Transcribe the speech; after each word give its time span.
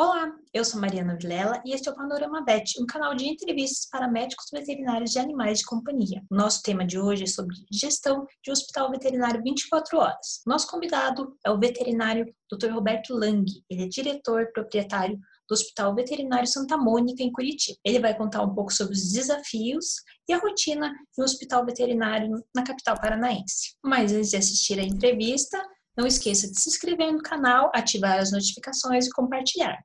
Olá, 0.00 0.32
eu 0.54 0.64
sou 0.64 0.80
Mariana 0.80 1.18
Vilela 1.20 1.60
e 1.66 1.74
este 1.74 1.88
é 1.88 1.90
o 1.90 1.94
Panorama 1.96 2.44
Vet, 2.44 2.80
um 2.80 2.86
canal 2.86 3.16
de 3.16 3.26
entrevistas 3.26 3.88
para 3.90 4.06
médicos 4.06 4.46
veterinários 4.52 5.10
de 5.10 5.18
animais 5.18 5.58
de 5.58 5.64
companhia. 5.64 6.22
Nosso 6.30 6.62
tema 6.62 6.86
de 6.86 7.00
hoje 7.00 7.24
é 7.24 7.26
sobre 7.26 7.56
gestão 7.68 8.24
de 8.44 8.52
hospital 8.52 8.92
veterinário 8.92 9.42
24 9.42 9.98
horas. 9.98 10.40
Nosso 10.46 10.70
convidado 10.70 11.36
é 11.44 11.50
o 11.50 11.58
veterinário 11.58 12.32
Dr. 12.48 12.70
Roberto 12.70 13.12
Lang. 13.12 13.44
Ele 13.68 13.82
é 13.82 13.88
diretor 13.88 14.52
proprietário 14.52 15.18
do 15.48 15.52
Hospital 15.54 15.92
Veterinário 15.96 16.46
Santa 16.46 16.76
Mônica, 16.76 17.20
em 17.20 17.32
Curitiba. 17.32 17.76
Ele 17.84 17.98
vai 17.98 18.16
contar 18.16 18.42
um 18.42 18.54
pouco 18.54 18.72
sobre 18.72 18.92
os 18.92 19.10
desafios 19.10 19.96
e 20.28 20.32
a 20.32 20.38
rotina 20.38 20.90
de 20.90 21.20
um 21.20 21.24
hospital 21.24 21.66
veterinário 21.66 22.40
na 22.54 22.62
capital 22.62 23.00
paranaense. 23.00 23.74
Mas 23.82 24.12
antes 24.12 24.30
de 24.30 24.36
assistir 24.36 24.78
a 24.78 24.84
entrevista, 24.84 25.60
não 25.98 26.06
esqueça 26.06 26.48
de 26.48 26.60
se 26.60 26.68
inscrever 26.68 27.12
no 27.12 27.20
canal, 27.20 27.72
ativar 27.74 28.20
as 28.20 28.30
notificações 28.30 29.08
e 29.08 29.10
compartilhar. 29.10 29.82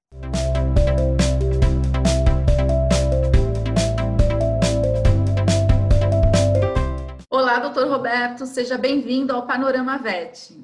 Olá, 7.32 7.58
doutor 7.58 7.88
Roberto, 7.88 8.46
seja 8.46 8.78
bem-vindo 8.78 9.34
ao 9.34 9.48
Panorama 9.48 9.98
VET. 9.98 10.56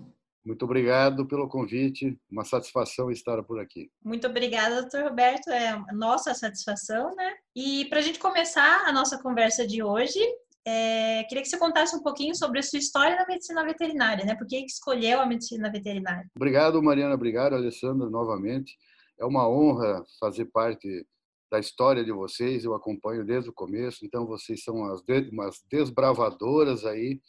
Muito 0.46 0.66
obrigado 0.66 1.28
pelo 1.28 1.50
convite, 1.50 2.16
uma 2.32 2.46
satisfação 2.46 3.10
estar 3.10 3.42
por 3.42 3.60
aqui. 3.60 3.90
Muito 4.04 4.28
obrigada, 4.28 4.84
doutor 4.84 5.10
Roberto, 5.10 5.50
é 5.50 5.76
nossa 5.94 6.36
satisfação, 6.36 7.16
né? 7.16 7.34
E 7.56 7.86
para 7.86 8.00
a 8.00 8.02
gente 8.04 8.20
começar 8.20 8.88
a 8.88 8.92
nossa 8.92 9.18
conversa 9.18 9.66
de 9.66 9.82
hoje, 9.82 10.20
é, 10.68 11.24
queria 11.24 11.42
que 11.42 11.50
você 11.50 11.58
contasse 11.58 11.96
um 11.96 12.02
pouquinho 12.02 12.36
sobre 12.36 12.60
a 12.60 12.64
sua 12.64 12.80
história 12.80 13.16
na 13.16 13.26
medicina 13.26 13.64
veterinária, 13.64 14.26
né? 14.26 14.36
Por 14.36 14.48
que 14.48 14.58
escolheu 14.66 15.20
a 15.20 15.26
medicina 15.26 15.72
veterinária? 15.72 16.30
Obrigado, 16.36 16.82
Mariana. 16.82 17.16
Obrigado, 17.16 17.56
Alessandro, 17.56 18.10
novamente. 18.10 18.78
É 19.20 19.26
uma 19.26 19.50
honra 19.50 20.04
fazer 20.20 20.46
parte 20.46 21.06
da 21.52 21.60
história 21.60 22.04
de 22.04 22.12
vocês. 22.12 22.64
Eu 22.64 22.76
acompanho 22.76 23.26
desde 23.26 23.50
o 23.50 23.54
começo, 23.54 24.06
então 24.06 24.26
vocês 24.26 24.64
são 24.64 24.86
as 24.86 25.02
umas 25.32 25.62
desbravadoras 25.70 26.86
aí 26.86 27.20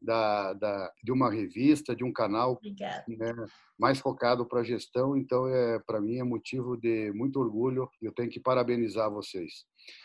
da, 0.00 0.52
da, 0.54 0.92
de 1.02 1.12
uma 1.12 1.30
revista, 1.30 1.94
de 1.94 2.02
um 2.04 2.12
canal 2.12 2.58
né, 3.08 3.34
mais 3.78 3.98
focado 3.98 4.46
para 4.46 4.60
a 4.60 4.64
gestão. 4.64 5.16
Então, 5.16 5.48
é, 5.48 5.78
para 5.80 6.00
mim, 6.00 6.18
é 6.18 6.24
motivo 6.24 6.76
de 6.76 7.12
muito 7.12 7.38
orgulho 7.38 7.88
e 8.00 8.06
eu 8.06 8.12
tenho 8.12 8.30
que 8.30 8.40
parabenizar 8.40 9.10
vocês. 9.10 9.64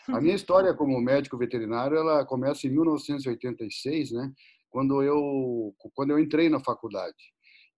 A 0.10 0.20
minha 0.20 0.36
história 0.36 0.74
como 0.74 1.00
médico 1.00 1.38
veterinário 1.38 1.98
ela 1.98 2.26
começa 2.26 2.68
em 2.68 2.72
1986, 2.72 4.12
né, 4.12 4.32
quando 4.70 5.02
eu, 5.02 5.74
quando 5.94 6.12
eu 6.12 6.20
entrei 6.20 6.50
na 6.50 6.60
faculdade. 6.60 7.16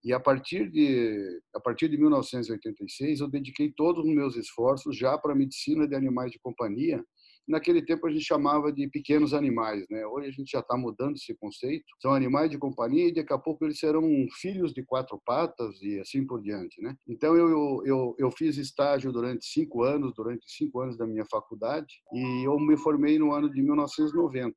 E 0.03 0.13
a 0.13 0.19
partir 0.19 0.69
de 0.69 1.41
a 1.53 1.59
partir 1.59 1.89
de 1.89 1.97
1986 1.97 3.19
eu 3.19 3.27
dediquei 3.27 3.73
todos 3.75 4.05
os 4.05 4.15
meus 4.15 4.37
esforços 4.37 4.95
já 4.95 5.17
para 5.17 5.33
a 5.33 5.35
medicina 5.35 5.87
de 5.87 5.95
animais 5.95 6.31
de 6.31 6.39
companhia 6.39 7.03
naquele 7.47 7.81
tempo 7.81 8.05
a 8.07 8.11
gente 8.11 8.25
chamava 8.25 8.71
de 8.71 8.87
pequenos 8.87 9.33
animais, 9.33 9.85
né? 9.89 10.05
Hoje 10.05 10.27
a 10.27 10.31
gente 10.31 10.51
já 10.51 10.59
está 10.59 10.77
mudando 10.77 11.15
esse 11.15 11.33
conceito. 11.35 11.85
São 11.99 12.13
animais 12.13 12.49
de 12.49 12.57
companhia 12.57 13.07
e 13.07 13.13
daqui 13.13 13.33
a 13.33 13.37
pouco 13.37 13.65
eles 13.65 13.79
serão 13.79 14.03
filhos 14.39 14.73
de 14.73 14.83
quatro 14.83 15.19
patas 15.25 15.81
e 15.81 15.99
assim 15.99 16.25
por 16.25 16.41
diante, 16.41 16.81
né? 16.81 16.95
Então 17.07 17.35
eu 17.35 17.47
eu, 17.85 18.15
eu 18.17 18.31
fiz 18.31 18.57
estágio 18.57 19.11
durante 19.11 19.45
cinco 19.45 19.83
anos, 19.83 20.13
durante 20.13 20.45
cinco 20.47 20.81
anos 20.81 20.97
da 20.97 21.05
minha 21.05 21.25
faculdade 21.25 22.01
e 22.13 22.47
eu 22.47 22.59
me 22.59 22.77
formei 22.77 23.17
no 23.17 23.31
ano 23.31 23.49
de 23.49 23.61
1990. 23.61 24.55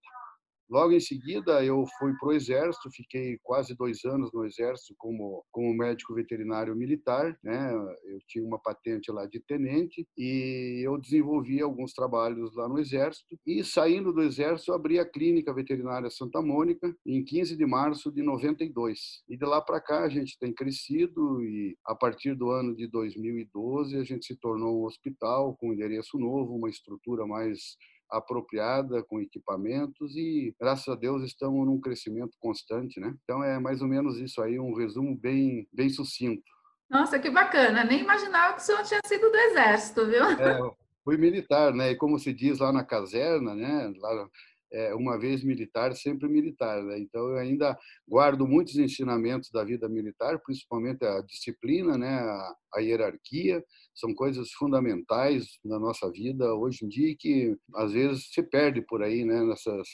Logo 0.71 0.93
em 0.93 1.01
seguida, 1.01 1.65
eu 1.65 1.85
fui 1.99 2.13
para 2.17 2.29
o 2.29 2.33
Exército, 2.33 2.89
fiquei 2.93 3.39
quase 3.43 3.75
dois 3.75 4.05
anos 4.05 4.31
no 4.33 4.45
Exército 4.45 4.95
como, 4.97 5.45
como 5.51 5.75
médico 5.75 6.15
veterinário 6.15 6.77
militar. 6.77 7.37
Né? 7.43 7.73
Eu 8.05 8.21
tinha 8.29 8.45
uma 8.45 8.59
patente 8.59 9.11
lá 9.11 9.27
de 9.27 9.41
tenente 9.41 10.07
e 10.17 10.81
eu 10.87 10.97
desenvolvi 10.97 11.61
alguns 11.61 11.93
trabalhos 11.93 12.55
lá 12.55 12.69
no 12.69 12.79
Exército. 12.79 13.37
E 13.45 13.65
saindo 13.65 14.13
do 14.13 14.23
Exército, 14.23 14.73
abri 14.73 15.01
a 15.01 15.05
Clínica 15.05 15.53
Veterinária 15.53 16.09
Santa 16.09 16.41
Mônica 16.41 16.95
em 17.05 17.25
15 17.25 17.57
de 17.57 17.67
março 17.67 18.13
de 18.13 18.23
92. 18.23 19.25
E 19.29 19.37
de 19.37 19.45
lá 19.45 19.61
para 19.61 19.81
cá 19.81 20.05
a 20.05 20.09
gente 20.09 20.39
tem 20.39 20.55
crescido 20.55 21.43
e 21.43 21.77
a 21.85 21.97
partir 21.97 22.37
do 22.37 22.49
ano 22.49 22.77
de 22.77 22.87
2012 22.87 23.97
a 23.97 24.05
gente 24.05 24.25
se 24.25 24.37
tornou 24.37 24.83
um 24.83 24.85
hospital 24.85 25.57
com 25.57 25.73
endereço 25.73 26.17
novo, 26.17 26.55
uma 26.55 26.71
estrutura 26.71 27.27
mais 27.27 27.77
apropriada, 28.11 29.03
com 29.03 29.21
equipamentos 29.21 30.17
e, 30.17 30.55
graças 30.61 30.89
a 30.89 30.95
Deus, 30.95 31.23
estamos 31.23 31.67
num 31.67 31.81
crescimento 31.81 32.37
constante, 32.39 32.99
né? 33.01 33.15
Então, 33.25 33.43
é 33.43 33.59
mais 33.59 33.81
ou 33.83 33.89
menos 33.89 34.19
isso 34.19 34.43
aí, 34.43 34.59
um 34.59 34.75
resumo 34.75 35.17
bem, 35.17 35.69
bem 35.73 35.89
sucinto. 35.89 36.43
Nossa, 36.91 37.19
que 37.19 37.31
bacana! 37.31 37.85
Nem 37.85 38.01
imaginava 38.01 38.55
que 38.55 38.61
o 38.61 38.65
senhor 38.65 38.83
tinha 38.83 39.01
sido 39.07 39.31
do 39.31 39.37
Exército, 39.37 40.07
viu? 40.07 40.25
É, 40.25 40.59
fui 41.05 41.17
militar, 41.17 41.73
né? 41.73 41.93
E 41.93 41.97
como 41.97 42.19
se 42.19 42.33
diz 42.33 42.59
lá 42.59 42.73
na 42.73 42.85
caserna, 42.85 43.55
né? 43.55 43.93
Lá 43.99 44.29
é, 44.73 44.95
uma 44.95 45.19
vez 45.19 45.43
militar, 45.43 45.95
sempre 45.95 46.29
militar. 46.29 46.83
Né? 46.83 46.99
Então, 47.01 47.29
eu 47.29 47.37
ainda 47.37 47.79
guardo 48.09 48.47
muitos 48.47 48.77
ensinamentos 48.77 49.51
da 49.51 49.65
vida 49.65 49.89
militar, 49.89 50.41
principalmente 50.41 51.05
a 51.05 51.21
disciplina, 51.23 51.97
né? 51.99 52.09
a, 52.09 52.55
a 52.75 52.81
hierarquia, 52.81 53.65
são 53.95 54.15
coisas 54.15 54.51
fundamentais 54.53 55.59
na 55.65 55.79
nossa 55.79 56.11
vida 56.11 56.55
hoje 56.55 56.85
em 56.85 56.89
dia 56.89 57.15
que 57.19 57.57
às 57.75 57.93
vezes 57.93 58.31
se 58.33 58.43
perde 58.43 58.83
por 58.83 59.03
aí, 59.03 59.25
né? 59.25 59.45
nessas 59.45 59.89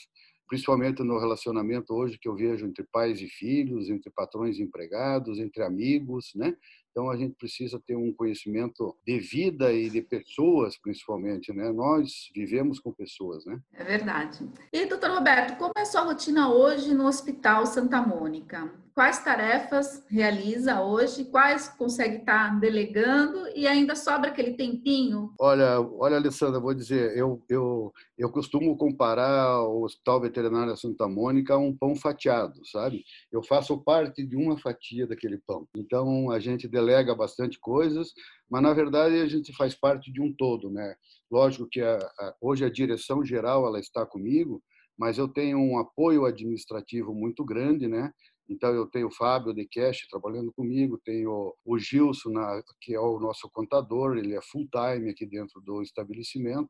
principalmente 0.47 1.03
no 1.03 1.19
relacionamento 1.19 1.93
hoje 1.93 2.17
que 2.17 2.27
eu 2.27 2.35
vejo 2.35 2.65
entre 2.65 2.85
pais 2.91 3.21
e 3.21 3.27
filhos, 3.27 3.89
entre 3.89 4.09
patrões 4.09 4.57
e 4.57 4.63
empregados, 4.63 5.39
entre 5.39 5.61
amigos, 5.61 6.31
né? 6.35 6.55
Então 6.97 7.11
a 7.11 7.15
gente 7.15 7.35
precisa 7.35 7.79
ter 7.85 7.95
um 7.95 8.11
conhecimento 8.11 8.97
de 9.05 9.19
vida 9.19 9.71
e 9.71 9.87
de 9.87 10.01
pessoas, 10.01 10.75
principalmente, 10.79 11.53
né? 11.53 11.71
Nós 11.71 12.31
vivemos 12.35 12.79
com 12.79 12.91
pessoas, 12.91 13.45
né? 13.45 13.59
É 13.71 13.83
verdade. 13.83 14.49
E 14.73 14.83
doutor 14.87 15.11
Roberto, 15.11 15.59
como 15.59 15.73
é 15.77 15.81
a 15.81 15.85
sua 15.85 16.01
rotina 16.01 16.51
hoje 16.51 16.95
no 16.95 17.05
Hospital 17.05 17.67
Santa 17.67 18.01
Mônica? 18.01 18.73
Quais 18.97 19.23
tarefas 19.23 20.03
realiza 20.09 20.81
hoje? 20.81 21.25
Quais 21.25 21.69
consegue 21.69 22.15
estar 22.15 22.59
delegando 22.59 23.47
e 23.55 23.67
ainda 23.67 23.95
sobra 23.95 24.31
aquele 24.31 24.53
tempinho? 24.53 25.35
Olha, 25.39 25.79
olha, 25.79 26.15
Alessandra, 26.15 26.59
vou 26.59 26.73
dizer, 26.73 27.15
eu 27.15 27.39
eu 27.47 27.93
eu 28.17 28.31
costumo 28.31 28.75
comparar 28.75 29.61
o 29.61 29.83
Hospital 29.83 30.21
Veterinário 30.21 30.75
Santa 30.75 31.07
Mônica 31.07 31.53
a 31.53 31.59
um 31.59 31.77
pão 31.77 31.95
fatiado, 31.95 32.65
sabe? 32.65 33.03
Eu 33.31 33.43
faço 33.43 33.77
parte 33.83 34.25
de 34.25 34.35
uma 34.35 34.57
fatia 34.57 35.05
daquele 35.05 35.37
pão. 35.45 35.67
Então 35.77 36.31
a 36.31 36.39
gente 36.39 36.67
delega 36.67 37.13
bastante 37.13 37.59
coisas, 37.59 38.13
mas 38.49 38.63
na 38.63 38.73
verdade 38.73 39.21
a 39.21 39.27
gente 39.27 39.55
faz 39.55 39.75
parte 39.75 40.11
de 40.11 40.19
um 40.19 40.33
todo, 40.33 40.71
né? 40.71 40.95
Lógico 41.29 41.67
que 41.69 41.81
a, 41.81 41.97
a, 41.97 42.35
hoje 42.41 42.65
a 42.65 42.69
direção 42.71 43.23
geral 43.23 43.67
ela 43.67 43.79
está 43.79 44.07
comigo, 44.07 44.59
mas 44.97 45.19
eu 45.19 45.27
tenho 45.27 45.59
um 45.59 45.77
apoio 45.77 46.25
administrativo 46.25 47.13
muito 47.13 47.45
grande, 47.45 47.87
né? 47.87 48.11
Então 48.49 48.73
eu 48.73 48.85
tenho 48.87 49.07
o 49.07 49.11
Fábio 49.11 49.53
de 49.53 49.67
Cash 49.67 50.07
trabalhando 50.09 50.51
comigo, 50.53 50.99
tenho 51.03 51.53
o 51.65 51.77
Gilson, 51.77 52.33
que 52.81 52.93
é 52.93 52.99
o 52.99 53.19
nosso 53.19 53.49
contador, 53.49 54.17
ele 54.17 54.35
é 54.35 54.41
full 54.41 54.67
time 54.69 55.09
aqui 55.09 55.25
dentro 55.25 55.61
do 55.61 55.81
estabelecimento 55.81 56.69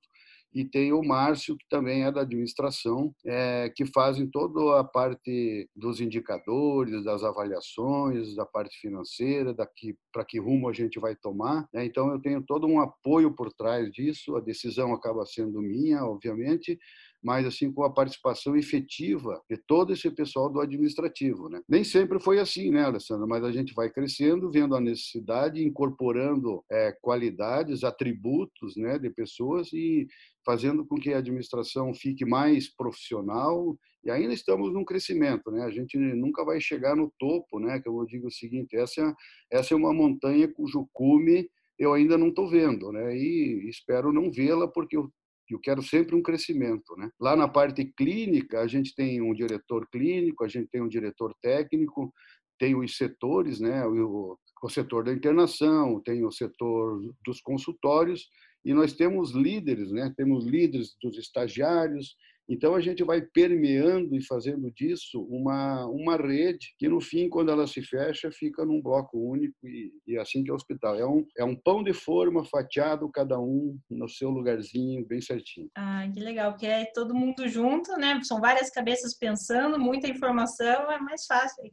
e 0.53 0.66
tem 0.66 0.93
o 0.93 1.03
Márcio, 1.03 1.57
que 1.57 1.66
também 1.69 2.03
é 2.03 2.11
da 2.11 2.21
administração, 2.21 3.13
é, 3.25 3.71
que 3.75 3.85
fazem 3.85 4.27
toda 4.27 4.79
a 4.79 4.83
parte 4.83 5.69
dos 5.75 5.99
indicadores, 5.99 7.03
das 7.03 7.23
avaliações, 7.23 8.33
da 8.35 8.45
parte 8.45 8.79
financeira, 8.79 9.53
daqui 9.53 9.95
para 10.11 10.25
que 10.25 10.39
rumo 10.39 10.69
a 10.69 10.73
gente 10.73 10.99
vai 10.99 11.16
tomar. 11.16 11.67
Né? 11.73 11.85
Então, 11.85 12.09
eu 12.11 12.19
tenho 12.19 12.41
todo 12.41 12.66
um 12.66 12.79
apoio 12.79 13.35
por 13.35 13.51
trás 13.53 13.91
disso, 13.91 14.35
a 14.35 14.39
decisão 14.39 14.93
acaba 14.93 15.25
sendo 15.25 15.61
minha, 15.61 16.03
obviamente, 16.05 16.79
mas 17.23 17.45
assim 17.45 17.72
com 17.72 17.83
a 17.83 17.94
participação 17.94 18.55
efetiva 18.55 19.41
de 19.50 19.57
todo 19.57 19.94
esse 19.94 20.09
pessoal 20.11 20.50
do 20.50 20.59
administrativo, 20.59 21.50
né? 21.50 21.61
Nem 21.67 21.83
sempre 21.83 22.19
foi 22.19 22.39
assim, 22.39 22.72
né, 22.72 22.83
Alessandra? 22.83 23.25
Mas 23.25 23.44
a 23.44 23.51
gente 23.51 23.73
vai 23.73 23.89
crescendo, 23.89 24.51
vendo 24.51 24.75
a 24.75 24.81
necessidade, 24.81 25.63
incorporando 25.63 26.63
é, 26.72 26.95
qualidades, 27.01 27.83
atributos, 27.83 28.75
né, 28.75 28.97
de 28.99 29.09
pessoas 29.09 29.72
e 29.73 30.08
fazendo 30.46 30.85
com 30.85 30.96
que 30.96 31.14
a 31.14 31.17
administração 31.17 31.93
fique 31.93 32.25
mais 32.25 32.73
profissional 32.73 33.78
e 34.03 34.09
ainda 34.09 34.34
estamos 34.34 34.72
num 34.72 34.85
crescimento, 34.85 35.52
né? 35.52 35.64
A 35.66 35.72
gente 35.72 35.97
nunca 35.97 36.46
vai 36.46 36.61
chegar 36.61 36.96
no 36.96 37.11
topo, 37.19 37.59
né? 37.59 37.79
Que 37.81 37.90
eu 37.90 38.05
digo 38.05 38.28
o 38.28 38.31
seguinte, 38.31 38.75
essa 38.78 39.14
essa 39.52 39.73
é 39.73 39.78
uma 39.78 39.93
montanha 39.93 40.47
cujo 40.47 40.87
cume 40.93 41.49
eu 41.79 41.93
ainda 41.93 42.17
não 42.17 42.29
estou 42.29 42.49
vendo, 42.49 42.91
né? 42.91 43.16
E 43.16 43.69
espero 43.69 44.11
não 44.11 44.31
vê-la 44.31 44.67
porque 44.67 44.97
eu 44.97 45.11
eu 45.53 45.59
quero 45.59 45.82
sempre 45.82 46.16
um 46.16 46.22
crescimento. 46.22 46.96
Né? 46.97 47.09
Lá 47.20 47.35
na 47.35 47.47
parte 47.47 47.85
clínica, 47.85 48.61
a 48.61 48.67
gente 48.67 48.94
tem 48.96 49.22
um 49.22 49.34
diretor 49.34 49.88
clínico, 49.90 50.44
a 50.44 50.47
gente 50.47 50.67
tem 50.70 50.82
um 50.82 50.88
diretor 50.88 51.34
técnico, 51.41 52.14
tem 52.59 52.76
os 52.76 52.97
setores, 52.97 53.59
né? 53.59 53.85
o, 53.85 54.38
o 54.64 54.70
setor 54.70 55.03
da 55.03 55.14
internação, 55.14 56.02
tem 56.02 56.26
o 56.26 56.32
setor 56.32 57.02
dos 57.26 57.41
consultórios, 57.41 58.28
e 58.66 58.73
nós 58.73 58.94
temos 58.94 59.32
líderes, 59.32 59.91
né? 59.91 60.14
temos 60.17 60.46
líderes 60.46 60.96
dos 61.02 61.17
estagiários, 61.17 62.16
Então 62.49 62.76
a 62.76 62.79
gente 62.79 63.03
vai 63.03 63.22
permeando 63.22 64.16
e 64.16 64.26
fazendo 64.26 64.72
disso 64.72 65.22
uma, 65.29 65.85
uma 65.88 66.16
rede 66.16 66.73
que 66.78 66.88
no 66.88 67.02
fim, 67.02 67.29
quando 67.29 67.52
ela 67.52 67.67
se 67.67 67.82
fecha, 67.82 68.32
fica 68.32 68.66
num 68.66 68.82
bloco 68.82 69.17
único 69.17 69.55
e, 69.67 69.91
e 70.08 70.16
é 70.16 70.22
assim 70.22 70.44
que 70.44 70.49
é 70.49 70.53
o 70.53 70.55
hospital. 70.55 70.96
É 70.96 71.05
um, 71.05 71.26
é 71.38 71.44
um 71.44 71.55
pão 71.55 71.84
de 71.84 71.94
forma 71.94 72.46
fatiado, 72.46 73.09
cada 73.11 73.40
um 73.40 73.78
no 73.90 74.08
seu 74.08 74.29
lugarzinho, 74.29 75.05
bem 75.05 75.22
certinho. 75.22 75.70
Ah, 75.76 76.08
que 76.14 76.20
legal, 76.20 76.52
porque 76.52 76.67
é 76.67 76.85
todo 76.94 77.16
mundo 77.16 77.47
junto, 77.47 77.91
né? 77.97 78.20
São 78.23 78.40
várias 78.40 78.70
cabeças 78.70 79.17
pensando, 79.17 79.79
muita 79.79 80.08
informação, 80.08 80.91
é 80.91 81.00
mais 81.00 81.26
fácil, 81.26 81.64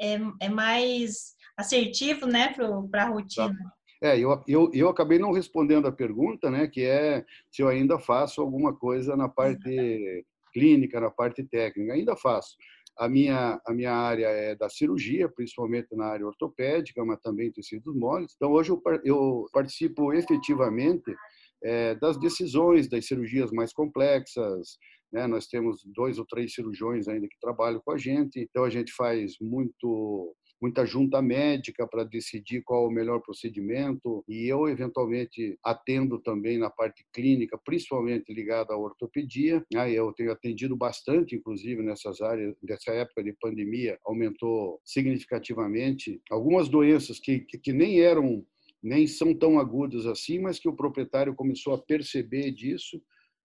é, 0.00 0.18
é 0.40 0.48
mais 0.48 1.34
assertivo, 1.56 2.26
né, 2.26 2.54
para 2.90 3.04
a 3.04 3.08
rotina. 3.08 3.58
É, 4.02 4.18
eu, 4.18 4.42
eu, 4.48 4.70
eu 4.72 4.88
acabei 4.88 5.18
não 5.18 5.32
respondendo 5.32 5.86
a 5.86 5.92
pergunta, 5.92 6.50
né, 6.50 6.66
que 6.66 6.82
é 6.82 7.24
se 7.50 7.62
eu 7.62 7.68
ainda 7.68 7.98
faço 7.98 8.40
alguma 8.40 8.74
coisa 8.74 9.14
na 9.14 9.28
parte 9.28 10.24
clínica, 10.52 11.00
na 11.00 11.10
parte 11.10 11.44
técnica. 11.44 11.92
Ainda 11.92 12.16
faço. 12.16 12.56
A 12.98 13.08
minha, 13.08 13.60
a 13.66 13.72
minha 13.72 13.92
área 13.92 14.26
é 14.26 14.54
da 14.54 14.68
cirurgia, 14.68 15.28
principalmente 15.28 15.94
na 15.94 16.06
área 16.06 16.26
ortopédica, 16.26 17.04
mas 17.04 17.20
também 17.20 17.52
tecidos 17.52 17.94
moles. 17.94 18.32
Então, 18.36 18.52
hoje 18.52 18.70
eu, 18.70 18.82
eu 19.04 19.46
participo 19.52 20.12
efetivamente 20.12 21.14
é, 21.62 21.94
das 21.94 22.18
decisões 22.18 22.88
das 22.88 23.06
cirurgias 23.06 23.50
mais 23.52 23.72
complexas. 23.72 24.78
Né? 25.12 25.26
Nós 25.26 25.46
temos 25.46 25.82
dois 25.84 26.18
ou 26.18 26.26
três 26.26 26.54
cirurgiões 26.54 27.08
ainda 27.08 27.28
que 27.28 27.40
trabalham 27.40 27.80
com 27.84 27.92
a 27.92 27.98
gente, 27.98 28.40
então 28.40 28.64
a 28.64 28.70
gente 28.70 28.92
faz 28.92 29.34
muito 29.40 30.34
muita 30.60 30.84
junta 30.84 31.22
médica 31.22 31.86
para 31.86 32.04
decidir 32.04 32.62
qual 32.62 32.86
o 32.86 32.90
melhor 32.90 33.20
procedimento 33.20 34.24
e 34.28 34.46
eu 34.46 34.68
eventualmente 34.68 35.58
atendo 35.64 36.18
também 36.18 36.58
na 36.58 36.68
parte 36.68 37.04
clínica, 37.12 37.58
principalmente 37.64 38.32
ligada 38.32 38.74
à 38.74 38.76
ortopedia. 38.76 39.64
Aí 39.74 39.94
eu 39.94 40.12
tenho 40.12 40.32
atendido 40.32 40.76
bastante, 40.76 41.34
inclusive 41.34 41.82
nessas 41.82 42.20
áreas. 42.20 42.54
Nessa 42.62 42.92
época 42.92 43.22
de 43.22 43.32
pandemia 43.32 43.98
aumentou 44.04 44.80
significativamente 44.84 46.20
algumas 46.30 46.68
doenças 46.68 47.18
que, 47.18 47.40
que 47.40 47.72
nem 47.72 48.00
eram 48.00 48.44
nem 48.82 49.06
são 49.06 49.34
tão 49.34 49.58
agudas 49.58 50.06
assim, 50.06 50.38
mas 50.38 50.58
que 50.58 50.68
o 50.68 50.74
proprietário 50.74 51.34
começou 51.34 51.74
a 51.74 51.78
perceber 51.78 52.50
disso. 52.50 53.00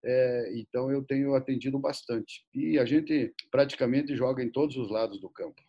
É, 0.08 0.54
então 0.56 0.92
eu 0.92 1.04
tenho 1.04 1.34
atendido 1.34 1.80
bastante 1.80 2.46
e 2.54 2.78
a 2.78 2.86
gente 2.86 3.34
praticamente 3.50 4.16
joga 4.16 4.44
em 4.44 4.52
todos 4.52 4.78
os 4.78 4.90
lados 4.90 5.20
do 5.20 5.30
campo. 5.30 5.62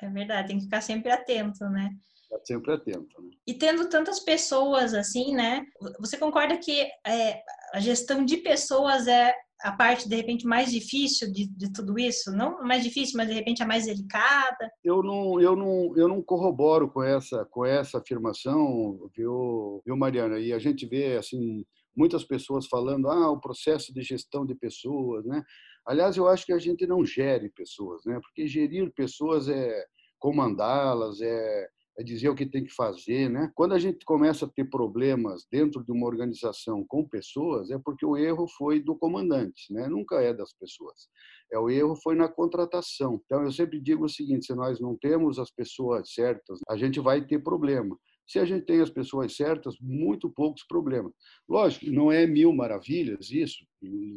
É 0.00 0.08
verdade, 0.08 0.48
tem 0.48 0.58
que 0.58 0.64
ficar 0.64 0.80
sempre 0.80 1.10
atento, 1.10 1.64
né? 1.70 1.90
Ficar 2.22 2.44
sempre 2.44 2.72
atento. 2.72 3.22
Né? 3.22 3.30
E 3.46 3.54
tendo 3.54 3.88
tantas 3.88 4.20
pessoas 4.20 4.94
assim, 4.94 5.34
né? 5.34 5.66
Você 5.98 6.16
concorda 6.16 6.56
que 6.56 6.82
é, 7.06 7.42
a 7.72 7.80
gestão 7.80 8.24
de 8.24 8.36
pessoas 8.38 9.06
é 9.06 9.34
a 9.60 9.72
parte 9.72 10.08
de 10.08 10.14
repente 10.14 10.46
mais 10.46 10.70
difícil 10.70 11.32
de, 11.32 11.46
de 11.48 11.72
tudo 11.72 11.98
isso? 11.98 12.30
Não 12.30 12.62
mais 12.62 12.84
difícil, 12.84 13.16
mas 13.16 13.28
de 13.28 13.34
repente 13.34 13.62
a 13.62 13.66
mais 13.66 13.86
delicada? 13.86 14.70
Eu 14.84 15.02
não, 15.02 15.40
eu 15.40 15.56
não, 15.56 15.96
eu 15.96 16.06
não 16.06 16.22
corroboro 16.22 16.88
com 16.88 17.02
essa, 17.02 17.44
com 17.46 17.64
essa 17.64 17.98
afirmação, 17.98 19.10
viu, 19.16 19.82
viu 19.84 19.96
Mariana? 19.96 20.38
E 20.38 20.52
a 20.52 20.58
gente 20.58 20.86
vê 20.86 21.16
assim 21.16 21.64
muitas 21.96 22.22
pessoas 22.22 22.66
falando 22.66 23.08
ah 23.10 23.30
o 23.30 23.40
processo 23.40 23.92
de 23.92 24.02
gestão 24.02 24.46
de 24.46 24.54
pessoas, 24.54 25.24
né? 25.24 25.42
Aliás, 25.88 26.18
eu 26.18 26.28
acho 26.28 26.44
que 26.44 26.52
a 26.52 26.58
gente 26.58 26.86
não 26.86 27.02
gere 27.02 27.48
pessoas, 27.48 28.04
né? 28.04 28.20
Porque 28.20 28.46
gerir 28.46 28.92
pessoas 28.94 29.48
é 29.48 29.86
comandá-las, 30.18 31.18
é, 31.22 31.66
é 31.98 32.04
dizer 32.04 32.28
o 32.28 32.34
que 32.34 32.44
tem 32.44 32.62
que 32.62 32.74
fazer, 32.74 33.30
né? 33.30 33.50
Quando 33.54 33.72
a 33.72 33.78
gente 33.78 34.04
começa 34.04 34.44
a 34.44 34.48
ter 34.48 34.66
problemas 34.68 35.46
dentro 35.50 35.82
de 35.82 35.90
uma 35.90 36.06
organização 36.06 36.84
com 36.86 37.08
pessoas, 37.08 37.70
é 37.70 37.78
porque 37.78 38.04
o 38.04 38.18
erro 38.18 38.46
foi 38.58 38.80
do 38.80 38.94
comandante, 38.94 39.72
né? 39.72 39.88
Nunca 39.88 40.20
é 40.20 40.34
das 40.34 40.52
pessoas. 40.52 41.08
É 41.50 41.58
o 41.58 41.70
erro 41.70 41.96
foi 41.96 42.14
na 42.14 42.28
contratação. 42.28 43.18
Então 43.24 43.42
eu 43.42 43.50
sempre 43.50 43.80
digo 43.80 44.04
o 44.04 44.10
seguinte: 44.10 44.44
se 44.44 44.54
nós 44.54 44.78
não 44.78 44.94
temos 44.94 45.38
as 45.38 45.50
pessoas 45.50 46.12
certas, 46.12 46.60
a 46.68 46.76
gente 46.76 47.00
vai 47.00 47.26
ter 47.26 47.42
problema. 47.42 47.96
Se 48.28 48.38
a 48.38 48.44
gente 48.44 48.66
tem 48.66 48.80
as 48.80 48.90
pessoas 48.90 49.34
certas, 49.34 49.74
muito 49.80 50.28
poucos 50.30 50.62
problemas. 50.68 51.12
Lógico, 51.48 51.90
não 51.90 52.12
é 52.12 52.26
mil 52.26 52.52
maravilhas 52.52 53.30
isso, 53.30 53.64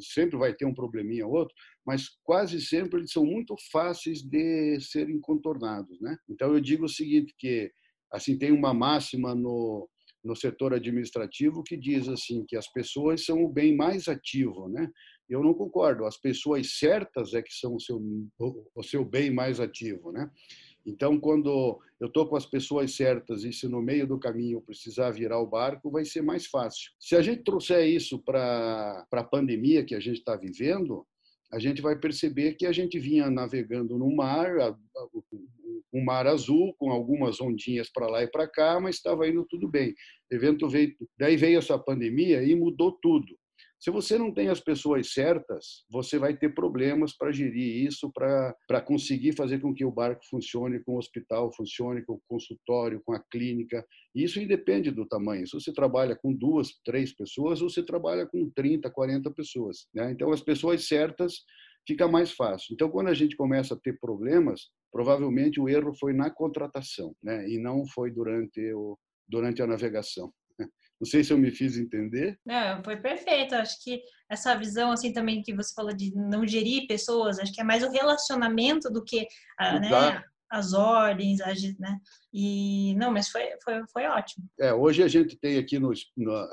sempre 0.01 0.37
vai 0.37 0.53
ter 0.53 0.65
um 0.65 0.73
probleminha 0.73 1.25
ou 1.25 1.33
outro, 1.33 1.55
mas 1.85 2.09
quase 2.23 2.59
sempre 2.59 2.99
eles 2.99 3.11
são 3.11 3.25
muito 3.25 3.55
fáceis 3.71 4.21
de 4.21 4.79
serem 4.81 5.19
contornados, 5.21 5.99
né? 6.01 6.17
Então 6.29 6.53
eu 6.53 6.59
digo 6.59 6.85
o 6.85 6.89
seguinte 6.89 7.33
que 7.37 7.71
assim 8.11 8.37
tem 8.37 8.51
uma 8.51 8.73
máxima 8.73 9.33
no 9.33 9.89
no 10.23 10.35
setor 10.35 10.71
administrativo 10.73 11.63
que 11.63 11.75
diz 11.75 12.07
assim 12.07 12.45
que 12.47 12.55
as 12.55 12.71
pessoas 12.71 13.25
são 13.25 13.43
o 13.43 13.49
bem 13.51 13.75
mais 13.75 14.07
ativo, 14.07 14.69
né? 14.69 14.87
Eu 15.27 15.43
não 15.43 15.53
concordo. 15.53 16.05
As 16.05 16.15
pessoas 16.17 16.77
certas 16.77 17.33
é 17.33 17.41
que 17.41 17.53
são 17.53 17.75
o 17.75 17.79
seu 17.79 17.99
o 18.75 18.83
seu 18.83 19.03
bem 19.03 19.31
mais 19.31 19.59
ativo, 19.59 20.11
né? 20.11 20.29
Então, 20.85 21.19
quando 21.19 21.79
eu 21.99 22.07
estou 22.07 22.27
com 22.27 22.35
as 22.35 22.45
pessoas 22.45 22.95
certas 22.95 23.43
e 23.43 23.53
se 23.53 23.67
no 23.67 23.81
meio 23.81 24.07
do 24.07 24.19
caminho 24.19 24.57
eu 24.57 24.61
precisar 24.61 25.11
virar 25.11 25.39
o 25.39 25.47
barco, 25.47 25.91
vai 25.91 26.03
ser 26.05 26.21
mais 26.21 26.47
fácil. 26.47 26.91
Se 26.99 27.15
a 27.15 27.21
gente 27.21 27.43
trouxer 27.43 27.87
isso 27.87 28.19
para 28.19 29.05
a 29.11 29.23
pandemia 29.23 29.85
que 29.85 29.93
a 29.93 29.99
gente 29.99 30.17
está 30.17 30.35
vivendo, 30.35 31.05
a 31.51 31.59
gente 31.59 31.81
vai 31.81 31.97
perceber 31.97 32.53
que 32.53 32.65
a 32.65 32.71
gente 32.71 32.97
vinha 32.97 33.29
navegando 33.29 33.97
no 33.97 34.15
mar, 34.15 34.55
um 35.93 36.03
mar 36.03 36.25
azul, 36.25 36.73
com 36.79 36.89
algumas 36.89 37.41
ondinhas 37.41 37.89
para 37.91 38.07
lá 38.07 38.23
e 38.23 38.27
para 38.27 38.47
cá, 38.47 38.79
mas 38.79 38.95
estava 38.95 39.27
indo 39.27 39.45
tudo 39.45 39.67
bem. 39.67 39.93
evento 40.31 40.69
veio, 40.69 40.95
daí 41.19 41.35
veio 41.35 41.59
essa 41.59 41.77
pandemia 41.77 42.41
e 42.41 42.55
mudou 42.55 42.93
tudo. 43.01 43.37
Se 43.81 43.89
você 43.89 44.15
não 44.15 44.31
tem 44.31 44.47
as 44.47 44.59
pessoas 44.59 45.11
certas, 45.11 45.83
você 45.89 46.19
vai 46.19 46.37
ter 46.37 46.53
problemas 46.53 47.17
para 47.17 47.31
gerir 47.31 47.83
isso, 47.87 48.11
para 48.13 48.79
conseguir 48.85 49.35
fazer 49.35 49.59
com 49.59 49.73
que 49.73 49.83
o 49.83 49.91
barco 49.91 50.21
funcione, 50.29 50.83
com 50.83 50.93
o 50.93 50.97
hospital 50.99 51.51
funcione, 51.51 52.05
com 52.05 52.13
o 52.13 52.21
consultório, 52.27 53.01
com 53.03 53.11
a 53.11 53.19
clínica. 53.19 53.83
Isso 54.13 54.39
independe 54.39 54.91
do 54.91 55.07
tamanho. 55.07 55.47
Se 55.47 55.53
você 55.53 55.73
trabalha 55.73 56.15
com 56.15 56.31
duas, 56.31 56.79
três 56.85 57.11
pessoas, 57.11 57.59
ou 57.59 57.71
você 57.71 57.81
trabalha 57.81 58.27
com 58.27 58.51
30, 58.51 58.87
40 58.87 59.31
pessoas. 59.31 59.87
Né? 59.91 60.11
Então, 60.11 60.31
as 60.31 60.41
pessoas 60.41 60.87
certas 60.87 61.37
fica 61.87 62.07
mais 62.07 62.31
fácil. 62.33 62.75
Então, 62.75 62.87
quando 62.87 63.07
a 63.07 63.15
gente 63.15 63.35
começa 63.35 63.73
a 63.73 63.79
ter 63.79 63.99
problemas, 63.99 64.69
provavelmente 64.91 65.59
o 65.59 65.67
erro 65.67 65.91
foi 65.95 66.13
na 66.13 66.29
contratação, 66.29 67.15
né? 67.23 67.49
e 67.49 67.57
não 67.57 67.83
foi 67.87 68.11
durante, 68.11 68.61
o, 68.75 68.95
durante 69.27 69.59
a 69.59 69.65
navegação. 69.65 70.31
Não 71.01 71.05
sei 71.07 71.23
se 71.23 71.33
eu 71.33 71.37
me 71.37 71.49
fiz 71.49 71.77
entender. 71.77 72.39
Não, 72.45 72.83
foi 72.83 72.95
perfeito. 72.95 73.55
Acho 73.55 73.83
que 73.83 74.03
essa 74.29 74.55
visão 74.55 74.91
assim 74.91 75.11
também 75.11 75.41
que 75.41 75.51
você 75.51 75.73
falou 75.73 75.91
de 75.91 76.13
não 76.15 76.45
gerir 76.45 76.85
pessoas, 76.85 77.39
acho 77.39 77.51
que 77.51 77.59
é 77.59 77.63
mais 77.63 77.83
o 77.83 77.89
relacionamento 77.89 78.87
do 78.87 79.03
que 79.03 79.25
a, 79.57 79.79
né, 79.79 80.23
as 80.51 80.73
ordens, 80.73 81.41
as, 81.41 81.59
né? 81.79 81.97
E 82.31 82.93
não, 82.97 83.11
mas 83.11 83.29
foi, 83.29 83.49
foi, 83.63 83.81
foi 83.91 84.05
ótimo. 84.05 84.45
É, 84.59 84.71
hoje 84.71 85.01
a 85.01 85.07
gente 85.07 85.35
tem 85.35 85.57
aqui 85.57 85.79
no, 85.79 85.91
no 86.15 86.49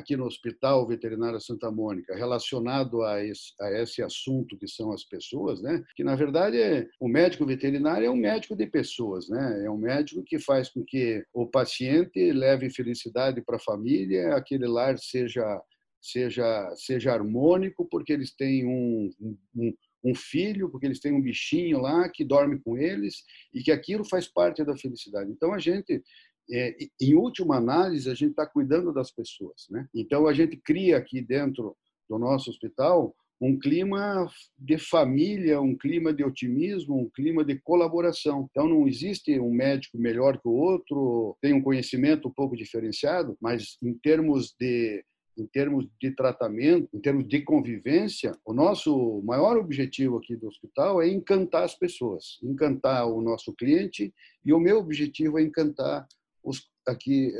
aqui 0.00 0.16
no 0.16 0.24
Hospital 0.24 0.86
Veterinário 0.86 1.40
Santa 1.40 1.70
Mônica 1.70 2.16
relacionado 2.16 3.02
a 3.02 3.24
esse, 3.24 3.52
a 3.60 3.70
esse 3.80 4.02
assunto 4.02 4.56
que 4.58 4.66
são 4.66 4.92
as 4.92 5.04
pessoas, 5.04 5.62
né? 5.62 5.84
Que 5.94 6.02
na 6.02 6.16
verdade 6.16 6.60
é, 6.60 6.88
o 6.98 7.08
médico 7.08 7.46
veterinário 7.46 8.06
é 8.06 8.10
um 8.10 8.16
médico 8.16 8.56
de 8.56 8.66
pessoas, 8.66 9.28
né? 9.28 9.64
É 9.64 9.70
um 9.70 9.78
médico 9.78 10.22
que 10.24 10.38
faz 10.38 10.68
com 10.68 10.84
que 10.84 11.24
o 11.32 11.46
paciente 11.46 12.32
leve 12.32 12.70
felicidade 12.70 13.42
para 13.42 13.56
a 13.56 13.60
família, 13.60 14.34
aquele 14.34 14.66
lar 14.66 14.98
seja 14.98 15.62
seja 16.02 16.74
seja 16.76 17.12
harmônico 17.12 17.86
porque 17.90 18.12
eles 18.12 18.34
têm 18.34 18.66
um, 18.66 19.12
um 19.54 19.74
um 20.02 20.14
filho, 20.14 20.70
porque 20.70 20.86
eles 20.86 21.00
têm 21.00 21.12
um 21.12 21.20
bichinho 21.20 21.78
lá 21.78 22.08
que 22.08 22.24
dorme 22.24 22.58
com 22.60 22.76
eles 22.76 23.22
e 23.52 23.62
que 23.62 23.70
aquilo 23.70 24.04
faz 24.04 24.26
parte 24.26 24.64
da 24.64 24.76
felicidade. 24.76 25.30
Então 25.30 25.52
a 25.52 25.58
gente 25.58 26.02
é, 26.50 26.76
em 27.00 27.14
última 27.14 27.56
análise, 27.56 28.10
a 28.10 28.14
gente 28.14 28.30
está 28.30 28.46
cuidando 28.46 28.92
das 28.92 29.10
pessoas. 29.10 29.66
Né? 29.70 29.86
Então, 29.94 30.26
a 30.26 30.32
gente 30.32 30.56
cria 30.56 30.96
aqui 30.96 31.20
dentro 31.20 31.76
do 32.08 32.18
nosso 32.18 32.50
hospital 32.50 33.14
um 33.40 33.58
clima 33.58 34.28
de 34.58 34.76
família, 34.76 35.60
um 35.60 35.74
clima 35.74 36.12
de 36.12 36.22
otimismo, 36.22 36.98
um 37.00 37.08
clima 37.08 37.42
de 37.42 37.58
colaboração. 37.58 38.46
Então, 38.50 38.68
não 38.68 38.86
existe 38.86 39.40
um 39.40 39.50
médico 39.50 39.96
melhor 39.96 40.38
que 40.38 40.46
o 40.46 40.52
outro, 40.52 41.36
tem 41.40 41.54
um 41.54 41.62
conhecimento 41.62 42.28
um 42.28 42.32
pouco 42.32 42.54
diferenciado, 42.54 43.36
mas 43.40 43.78
em 43.82 43.94
termos 43.94 44.54
de 44.58 45.02
em 45.38 45.46
termos 45.46 45.86
de 45.98 46.10
tratamento, 46.10 46.88
em 46.92 47.00
termos 47.00 47.26
de 47.26 47.40
convivência, 47.40 48.36
o 48.44 48.52
nosso 48.52 49.22
maior 49.24 49.56
objetivo 49.56 50.18
aqui 50.18 50.36
do 50.36 50.48
hospital 50.48 51.00
é 51.00 51.08
encantar 51.08 51.62
as 51.62 51.74
pessoas, 51.74 52.38
encantar 52.42 53.06
o 53.06 53.22
nosso 53.22 53.54
cliente, 53.54 54.12
e 54.44 54.52
o 54.52 54.60
meu 54.60 54.78
objetivo 54.78 55.38
é 55.38 55.42
encantar 55.42 56.06
os, 56.42 56.68
aqui 56.86 57.32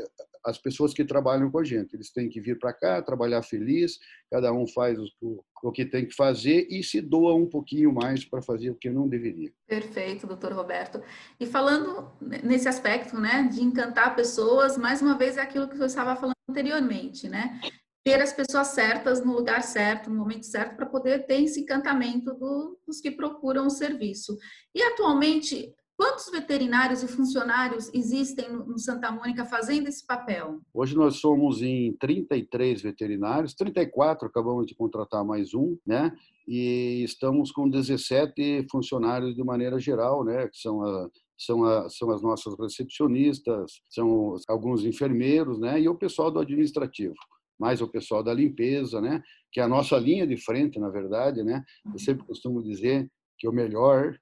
as 0.43 0.57
pessoas 0.57 0.93
que 0.93 1.05
trabalham 1.05 1.51
com 1.51 1.59
a 1.59 1.63
gente. 1.63 1.95
Eles 1.95 2.11
têm 2.11 2.27
que 2.27 2.41
vir 2.41 2.57
para 2.57 2.73
cá, 2.73 3.01
trabalhar 3.01 3.41
feliz, 3.43 3.99
cada 4.29 4.51
um 4.51 4.67
faz 4.67 4.97
o, 5.21 5.43
o 5.63 5.71
que 5.71 5.85
tem 5.85 6.05
que 6.05 6.15
fazer 6.15 6.67
e 6.69 6.83
se 6.83 6.99
doa 6.99 7.35
um 7.35 7.47
pouquinho 7.47 7.93
mais 7.93 8.25
para 8.25 8.41
fazer 8.41 8.71
o 8.71 8.75
que 8.75 8.89
não 8.89 9.07
deveria. 9.07 9.51
Perfeito, 9.67 10.25
doutor 10.25 10.53
Roberto. 10.53 11.01
E 11.39 11.45
falando 11.45 12.11
nesse 12.43 12.67
aspecto, 12.67 13.19
né, 13.19 13.47
de 13.51 13.61
encantar 13.61 14.15
pessoas, 14.15 14.77
mais 14.77 15.01
uma 15.01 15.17
vez 15.17 15.37
é 15.37 15.41
aquilo 15.41 15.67
que 15.67 15.77
você 15.77 15.85
estava 15.85 16.15
falando 16.15 16.35
anteriormente, 16.49 17.29
né? 17.29 17.59
ter 18.03 18.19
as 18.19 18.33
pessoas 18.33 18.69
certas 18.69 19.23
no 19.23 19.31
lugar 19.31 19.61
certo, 19.61 20.09
no 20.09 20.15
momento 20.15 20.45
certo, 20.47 20.75
para 20.75 20.87
poder 20.87 21.27
ter 21.27 21.43
esse 21.43 21.61
encantamento 21.61 22.33
do, 22.33 22.79
dos 22.85 22.99
que 22.99 23.11
procuram 23.11 23.67
o 23.67 23.69
serviço. 23.69 24.37
E 24.73 24.81
atualmente, 24.81 25.71
quantos 26.01 26.31
veterinários 26.31 27.03
e 27.03 27.07
funcionários 27.07 27.93
existem 27.93 28.51
no, 28.51 28.79
Santa 28.79 29.11
Mônica 29.11 29.45
fazendo 29.45 29.87
esse 29.87 30.03
papel? 30.03 30.59
Hoje 30.73 30.95
nós 30.95 31.17
somos 31.17 31.61
em 31.61 31.95
33 31.97 32.81
veterinários, 32.81 33.53
34, 33.53 34.27
acabamos 34.27 34.65
de 34.65 34.73
contratar 34.73 35.23
mais 35.23 35.53
um, 35.53 35.77
né? 35.85 36.11
E 36.47 37.03
estamos 37.03 37.51
com 37.51 37.69
17 37.69 38.65
funcionários 38.71 39.35
de 39.35 39.43
maneira 39.43 39.79
geral, 39.79 40.23
né? 40.23 40.47
Que 40.47 40.57
são 40.57 40.81
a, 40.81 41.07
são, 41.37 41.63
a, 41.65 41.87
são 41.87 42.09
as 42.09 42.23
nossas 42.23 42.57
recepcionistas, 42.59 43.83
são 43.87 44.37
alguns 44.47 44.83
enfermeiros, 44.83 45.59
né? 45.59 45.79
E 45.79 45.87
o 45.87 45.93
pessoal 45.93 46.31
do 46.31 46.39
administrativo 46.39 47.13
mais 47.59 47.79
o 47.79 47.87
pessoal 47.87 48.23
da 48.23 48.33
limpeza, 48.33 48.99
né? 48.99 49.21
Que 49.51 49.59
é 49.59 49.63
a 49.63 49.67
nossa 49.67 49.95
linha 49.99 50.25
de 50.25 50.35
frente, 50.35 50.79
na 50.79 50.89
verdade, 50.89 51.43
né? 51.43 51.63
Eu 51.93 51.99
sempre 51.99 52.25
costumo 52.25 52.63
dizer 52.63 53.07
que 53.37 53.47
o 53.47 53.51
melhor 53.51 54.17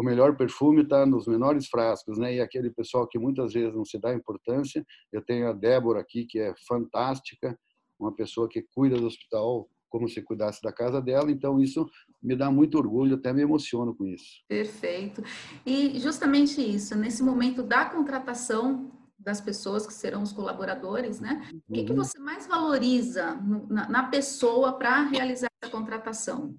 o 0.00 0.02
melhor 0.02 0.34
perfume 0.34 0.80
está 0.80 1.04
nos 1.04 1.26
menores 1.26 1.66
frascos, 1.66 2.16
né? 2.16 2.36
E 2.36 2.40
aquele 2.40 2.70
pessoal 2.70 3.06
que 3.06 3.18
muitas 3.18 3.52
vezes 3.52 3.74
não 3.74 3.84
se 3.84 3.98
dá 3.98 4.14
importância. 4.14 4.82
Eu 5.12 5.22
tenho 5.22 5.46
a 5.46 5.52
Débora 5.52 6.00
aqui, 6.00 6.24
que 6.24 6.38
é 6.38 6.54
fantástica, 6.66 7.54
uma 7.98 8.10
pessoa 8.10 8.48
que 8.48 8.64
cuida 8.74 8.96
do 8.96 9.06
hospital 9.06 9.68
como 9.90 10.08
se 10.08 10.22
cuidasse 10.22 10.62
da 10.62 10.72
casa 10.72 11.02
dela. 11.02 11.30
Então 11.30 11.60
isso 11.60 11.86
me 12.22 12.34
dá 12.34 12.50
muito 12.50 12.78
orgulho, 12.78 13.16
até 13.16 13.30
me 13.30 13.42
emociono 13.42 13.94
com 13.94 14.06
isso. 14.06 14.42
Perfeito. 14.48 15.22
E 15.66 15.98
justamente 15.98 16.62
isso, 16.62 16.96
nesse 16.96 17.22
momento 17.22 17.62
da 17.62 17.84
contratação 17.84 18.90
das 19.18 19.38
pessoas 19.38 19.86
que 19.86 19.92
serão 19.92 20.22
os 20.22 20.32
colaboradores, 20.32 21.20
né? 21.20 21.46
O 21.68 21.74
que, 21.74 21.84
que 21.84 21.92
uhum. 21.92 21.98
você 21.98 22.18
mais 22.18 22.46
valoriza 22.46 23.38
na 23.68 24.04
pessoa 24.04 24.78
para 24.78 25.02
realizar 25.02 25.48
essa 25.62 25.70
contratação? 25.70 26.56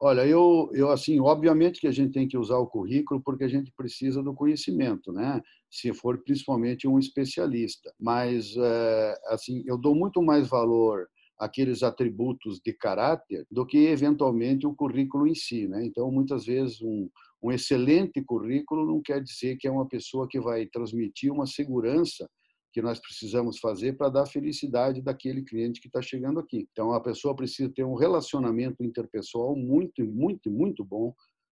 Olha, 0.00 0.24
eu, 0.26 0.70
eu 0.74 0.90
assim, 0.90 1.18
obviamente 1.18 1.80
que 1.80 1.86
a 1.88 1.90
gente 1.90 2.12
tem 2.12 2.28
que 2.28 2.38
usar 2.38 2.56
o 2.58 2.68
currículo 2.68 3.20
porque 3.20 3.42
a 3.42 3.48
gente 3.48 3.72
precisa 3.72 4.22
do 4.22 4.32
conhecimento, 4.32 5.12
né? 5.12 5.42
Se 5.68 5.92
for 5.92 6.22
principalmente 6.22 6.86
um 6.86 6.98
especialista. 7.00 7.92
Mas, 7.98 8.56
é, 8.56 9.14
assim, 9.26 9.64
eu 9.66 9.76
dou 9.76 9.96
muito 9.96 10.22
mais 10.22 10.46
valor 10.48 11.08
àqueles 11.36 11.82
atributos 11.82 12.60
de 12.64 12.72
caráter 12.72 13.44
do 13.50 13.66
que 13.66 13.86
eventualmente 13.86 14.66
o 14.68 14.74
currículo 14.74 15.26
em 15.26 15.34
si, 15.34 15.66
né? 15.66 15.84
Então, 15.84 16.10
muitas 16.12 16.46
vezes 16.46 16.80
um, 16.80 17.08
um 17.42 17.50
excelente 17.50 18.22
currículo 18.22 18.86
não 18.86 19.02
quer 19.02 19.20
dizer 19.20 19.56
que 19.56 19.66
é 19.66 19.70
uma 19.70 19.88
pessoa 19.88 20.28
que 20.28 20.38
vai 20.38 20.66
transmitir 20.66 21.32
uma 21.32 21.46
segurança 21.46 22.28
que 22.72 22.82
nós 22.82 22.98
precisamos 22.98 23.58
fazer 23.58 23.96
para 23.96 24.10
dar 24.10 24.26
felicidade 24.26 25.02
daquele 25.02 25.42
cliente 25.42 25.80
que 25.80 25.88
está 25.88 26.02
chegando 26.02 26.38
aqui. 26.38 26.68
Então, 26.70 26.92
a 26.92 27.00
pessoa 27.00 27.34
precisa 27.34 27.72
ter 27.72 27.84
um 27.84 27.94
relacionamento 27.94 28.84
interpessoal 28.84 29.56
muito, 29.56 30.04
muito, 30.04 30.50
muito 30.50 30.84
bom, 30.84 31.14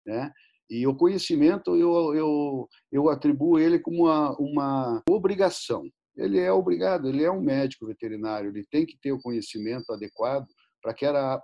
né? 0.07 0.31
E 0.71 0.87
o 0.87 0.95
conhecimento 0.95 1.75
eu, 1.75 2.15
eu, 2.15 2.69
eu 2.93 3.09
atribuo 3.11 3.59
ele 3.59 3.81
como 3.81 4.05
uma, 4.05 4.37
uma 4.39 5.03
obrigação. 5.11 5.83
Ele 6.17 6.39
é 6.39 6.53
obrigado, 6.53 7.09
ele 7.09 7.25
é 7.25 7.31
um 7.31 7.41
médico 7.41 7.87
veterinário, 7.87 8.51
ele 8.51 8.65
tem 8.71 8.87
que 8.87 8.97
ter 9.01 9.11
o 9.11 9.21
conhecimento 9.21 9.93
adequado 9.93 10.47
para 10.81 10.93
aquela, 10.93 11.43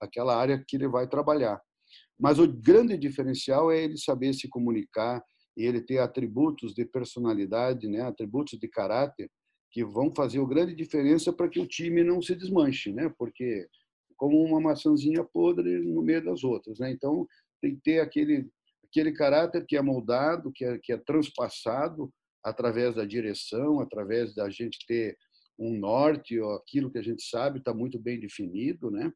aquela 0.00 0.36
área 0.36 0.62
que 0.66 0.76
ele 0.76 0.88
vai 0.88 1.06
trabalhar. 1.06 1.60
Mas 2.18 2.38
o 2.38 2.50
grande 2.50 2.96
diferencial 2.96 3.70
é 3.70 3.82
ele 3.84 3.98
saber 3.98 4.32
se 4.32 4.48
comunicar 4.48 5.22
e 5.56 5.64
ele 5.64 5.80
ter 5.80 5.98
atributos 5.98 6.74
de 6.74 6.84
personalidade, 6.84 7.88
né, 7.88 8.00
atributos 8.02 8.58
de 8.58 8.68
caráter 8.68 9.30
que 9.70 9.84
vão 9.84 10.12
fazer 10.14 10.40
a 10.40 10.46
grande 10.46 10.74
diferença 10.74 11.32
para 11.32 11.48
que 11.48 11.58
o 11.58 11.66
time 11.66 12.04
não 12.04 12.22
se 12.22 12.34
desmanche, 12.36 12.92
né? 12.92 13.12
Porque 13.18 13.66
como 14.16 14.40
uma 14.40 14.60
maçãzinha 14.60 15.24
podre 15.24 15.80
no 15.80 16.00
meio 16.00 16.24
das 16.24 16.44
outras, 16.44 16.78
né? 16.78 16.92
Então 16.92 17.26
tem 17.60 17.74
que 17.74 17.82
ter 17.82 18.00
aquele 18.00 18.48
aquele 18.84 19.10
caráter 19.10 19.66
que 19.66 19.76
é 19.76 19.82
moldado, 19.82 20.52
que 20.52 20.64
é, 20.64 20.78
que 20.78 20.92
é 20.92 20.96
transpassado 20.96 22.08
através 22.44 22.94
da 22.94 23.04
direção, 23.04 23.80
através 23.80 24.32
da 24.32 24.48
gente 24.48 24.86
ter 24.86 25.18
um 25.58 25.76
norte, 25.76 26.38
ou 26.38 26.52
aquilo 26.52 26.90
que 26.90 26.98
a 26.98 27.02
gente 27.02 27.24
sabe 27.24 27.58
está 27.58 27.74
muito 27.74 27.98
bem 27.98 28.20
definido, 28.20 28.92
né? 28.92 29.12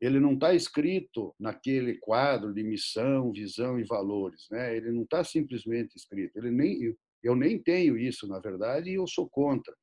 Ele 0.00 0.18
não 0.18 0.34
está 0.34 0.54
escrito 0.54 1.34
naquele 1.38 1.98
quadro 1.98 2.52
de 2.52 2.62
missão, 2.62 3.32
visão 3.32 3.78
e 3.78 3.84
valores, 3.84 4.46
né? 4.50 4.76
Ele 4.76 4.90
não 4.92 5.02
está 5.02 5.22
simplesmente 5.24 5.96
escrito. 5.96 6.36
Ele 6.36 6.50
nem 6.50 6.94
eu 7.22 7.36
nem 7.36 7.58
tenho 7.58 7.98
isso, 7.98 8.26
na 8.26 8.38
verdade, 8.38 8.90
e 8.90 8.94
eu 8.94 9.06
sou 9.06 9.28
contra, 9.28 9.74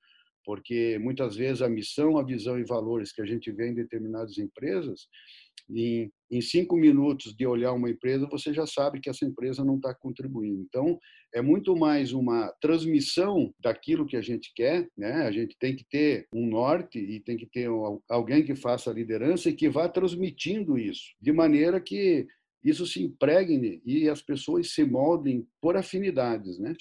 porque 0.44 0.98
muitas 1.00 1.36
vezes 1.36 1.62
a 1.62 1.70
missão, 1.70 2.18
a 2.18 2.24
visão 2.24 2.60
e 2.60 2.66
valores 2.66 3.12
que 3.12 3.22
a 3.22 3.26
gente 3.26 3.52
vê 3.52 3.70
em 3.70 3.76
determinadas 3.76 4.38
empresas 4.38 5.08
em, 5.70 6.12
em 6.32 6.42
cinco 6.42 6.76
minutos 6.76 7.36
de 7.36 7.46
olhar 7.46 7.74
uma 7.74 7.90
empresa, 7.90 8.28
você 8.30 8.54
já 8.54 8.66
sabe 8.66 9.00
que 9.00 9.10
essa 9.10 9.26
empresa 9.26 9.64
não 9.64 9.76
está 9.76 9.94
contribuindo. 9.94 10.62
Então, 10.62 11.00
é 11.34 11.42
muito 11.42 11.76
mais 11.76 12.14
uma 12.14 12.54
transmissão 12.62 13.54
daquilo 13.60 14.06
que 14.06 14.16
a 14.16 14.22
gente 14.22 14.52
quer, 14.56 14.88
né? 14.98 15.28
A 15.28 15.32
gente 15.32 15.56
tem 15.60 15.76
que 15.76 15.86
ter 15.90 16.28
um 16.34 16.48
norte 16.48 17.00
e 17.00 17.20
tem 17.20 17.38
que 17.38 17.46
ter 17.46 17.70
alguém 18.10 18.44
que 18.44 18.56
faça 18.56 18.90
a 18.90 18.94
liderança 18.94 19.50
e 19.50 19.56
que 19.56 19.70
vá 19.70 19.88
transmitindo 19.90 20.78
isso, 20.78 21.04
de 21.22 21.32
maneira 21.32 21.82
que 21.82 22.26
isso 22.64 22.86
se 22.86 23.02
impregne 23.04 23.82
e 23.86 24.10
as 24.10 24.22
pessoas 24.22 24.74
se 24.74 24.84
moldem 24.84 25.48
por 25.62 25.78
afinidades, 25.78 26.60
né? 26.60 26.74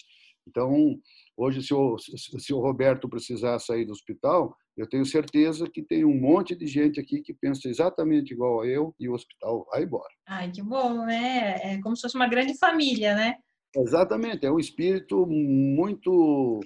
Então, 0.47 0.99
hoje, 1.37 1.63
se 1.63 1.75
o, 1.75 1.97
se 1.99 2.55
o 2.55 2.61
Roberto 2.61 3.09
precisar 3.09 3.59
sair 3.59 3.85
do 3.85 3.93
hospital, 3.93 4.57
eu 4.77 4.89
tenho 4.89 5.05
certeza 5.05 5.69
que 5.69 5.83
tem 5.83 6.05
um 6.05 6.19
monte 6.19 6.55
de 6.55 6.67
gente 6.67 7.01
aqui 7.01 7.21
que 7.23 7.35
pensa 7.35 7.69
exatamente 7.69 8.33
igual 8.33 8.61
a 8.61 8.67
eu 8.67 8.95
e 9.01 9.09
o 9.09 9.15
hospital 9.15 9.67
vai 9.71 9.83
embora. 9.85 10.13
Ai, 10.29 10.51
que 10.51 10.63
bom, 10.63 11.05
né? 11.05 11.57
É 11.63 11.81
como 11.83 11.97
se 11.97 12.03
fosse 12.03 12.17
uma 12.17 12.29
grande 12.29 12.57
família, 12.59 13.15
né? 13.15 13.37
Exatamente, 13.75 14.47
é 14.47 14.51
um 14.51 14.59
espírito 14.59 15.27
muito 15.27 16.61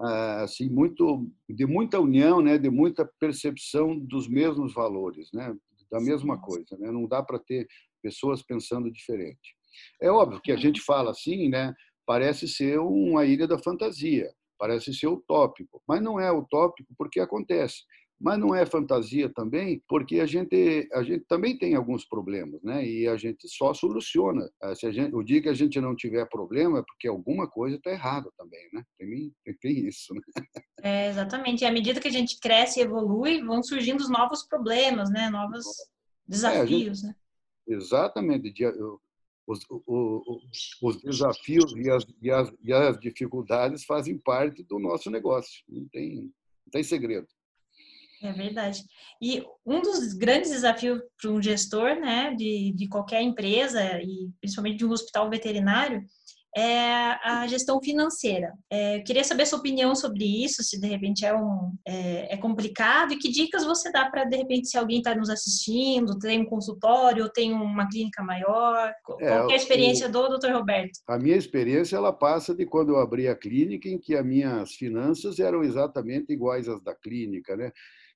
ah, 0.00 0.42
assim, 0.44 0.68
muito 0.68 1.30
de 1.48 1.66
muita 1.66 2.00
união, 2.00 2.40
né, 2.40 2.56
de 2.56 2.70
muita 2.70 3.08
percepção 3.18 3.98
dos 3.98 4.26
mesmos 4.28 4.72
valores, 4.72 5.28
né, 5.32 5.54
da 5.90 6.00
mesma 6.00 6.40
coisa, 6.40 6.76
né? 6.78 6.90
Não 6.90 7.06
dá 7.06 7.22
para 7.22 7.38
ter 7.38 7.66
pessoas 8.02 8.42
pensando 8.42 8.90
diferente. 8.90 9.54
É 10.00 10.10
óbvio 10.10 10.40
que 10.40 10.52
a 10.52 10.56
gente 10.56 10.80
fala 10.80 11.10
assim, 11.10 11.48
né, 11.48 11.74
parece 12.10 12.48
ser 12.48 12.80
uma 12.80 13.24
ilha 13.24 13.46
da 13.46 13.56
fantasia 13.56 14.28
parece 14.60 14.92
ser 14.92 15.06
utópico, 15.06 15.82
mas 15.88 16.02
não 16.02 16.20
é 16.20 16.30
utópico 16.30 16.92
porque 16.98 17.18
acontece. 17.18 17.82
Mas 18.20 18.38
não 18.38 18.54
é 18.54 18.66
fantasia 18.66 19.32
também, 19.32 19.82
porque 19.88 20.20
a 20.20 20.26
gente, 20.26 20.86
a 20.92 21.02
gente 21.02 21.24
também 21.26 21.56
tem 21.56 21.74
alguns 21.74 22.04
problemas, 22.04 22.62
né? 22.62 22.86
E 22.86 23.08
a 23.08 23.16
gente 23.16 23.48
só 23.48 23.72
soluciona. 23.72 24.46
Ah, 24.60 24.74
se 24.74 24.84
a 24.84 24.92
gente, 24.92 25.14
o 25.14 25.22
dia 25.22 25.40
que 25.40 25.48
a 25.48 25.54
gente 25.54 25.80
não 25.80 25.96
tiver 25.96 26.28
problema, 26.28 26.80
é 26.80 26.82
porque 26.86 27.08
alguma 27.08 27.48
coisa 27.48 27.76
está 27.76 27.90
errada 27.90 28.30
também, 28.36 28.68
né? 28.74 28.84
Tem, 28.98 29.32
tem 29.58 29.86
isso, 29.86 30.12
né? 30.12 30.20
É, 30.82 31.08
exatamente. 31.08 31.62
E 31.62 31.66
à 31.66 31.72
medida 31.72 32.00
que 32.00 32.08
a 32.08 32.12
gente 32.12 32.38
cresce 32.38 32.80
e 32.80 32.82
evolui, 32.82 33.42
vão 33.42 33.62
surgindo 33.62 34.00
os 34.00 34.10
novos 34.10 34.46
problemas, 34.46 35.10
né? 35.10 35.30
Novos 35.30 35.64
desafios, 36.26 36.70
é, 36.70 36.94
gente, 36.94 37.06
né? 37.06 37.14
Exatamente. 37.68 38.52
Os, 39.50 39.66
os, 39.68 40.78
os 40.80 41.02
desafios 41.02 41.72
e 41.76 41.90
as, 41.90 42.06
e, 42.22 42.30
as, 42.30 42.52
e 42.62 42.72
as 42.72 43.00
dificuldades 43.00 43.84
fazem 43.84 44.16
parte 44.18 44.62
do 44.62 44.78
nosso 44.78 45.10
negócio. 45.10 45.64
Não 45.68 45.88
tem, 45.88 46.16
não 46.22 46.70
tem 46.70 46.82
segredo. 46.84 47.26
É 48.22 48.32
verdade. 48.32 48.84
E 49.20 49.42
um 49.64 49.80
dos 49.80 50.12
grandes 50.12 50.50
desafios 50.50 51.00
para 51.20 51.30
um 51.30 51.42
gestor, 51.42 51.96
né, 51.98 52.34
de, 52.34 52.72
de 52.76 52.86
qualquer 52.86 53.22
empresa 53.22 54.00
e 54.02 54.30
principalmente 54.40 54.78
de 54.78 54.84
um 54.84 54.92
hospital 54.92 55.30
veterinário, 55.30 56.04
é 56.56 57.16
a 57.24 57.46
gestão 57.46 57.80
financeira. 57.80 58.52
É, 58.70 58.98
eu 58.98 59.04
queria 59.04 59.22
saber 59.22 59.44
a 59.44 59.46
sua 59.46 59.58
opinião 59.58 59.94
sobre 59.94 60.24
isso, 60.24 60.62
se 60.62 60.80
de 60.80 60.86
repente 60.86 61.24
é, 61.24 61.34
um, 61.34 61.72
é, 61.86 62.34
é 62.34 62.36
complicado 62.36 63.12
e 63.12 63.18
que 63.18 63.30
dicas 63.30 63.64
você 63.64 63.90
dá 63.92 64.10
para, 64.10 64.24
de 64.24 64.36
repente, 64.36 64.68
se 64.68 64.76
alguém 64.76 64.98
está 64.98 65.14
nos 65.14 65.30
assistindo, 65.30 66.18
tem 66.18 66.40
um 66.40 66.46
consultório 66.46 67.24
ou 67.24 67.30
tem 67.30 67.52
uma 67.52 67.88
clínica 67.88 68.22
maior. 68.22 68.92
Qual 69.04 69.20
é, 69.20 69.26
é 69.26 69.52
a 69.52 69.56
experiência 69.56 70.08
o, 70.08 70.12
do 70.12 70.38
Dr. 70.38 70.52
Roberto? 70.52 70.98
A 71.06 71.18
minha 71.18 71.36
experiência 71.36 71.96
ela 71.96 72.12
passa 72.12 72.54
de 72.54 72.66
quando 72.66 72.90
eu 72.90 72.98
abri 72.98 73.28
a 73.28 73.36
clínica, 73.36 73.88
em 73.88 73.98
que 73.98 74.16
as 74.16 74.24
minhas 74.24 74.72
finanças 74.74 75.38
eram 75.38 75.62
exatamente 75.62 76.32
iguais 76.32 76.68
às 76.68 76.80
da 76.82 76.94
clínica, 76.94 77.56
né? 77.56 77.70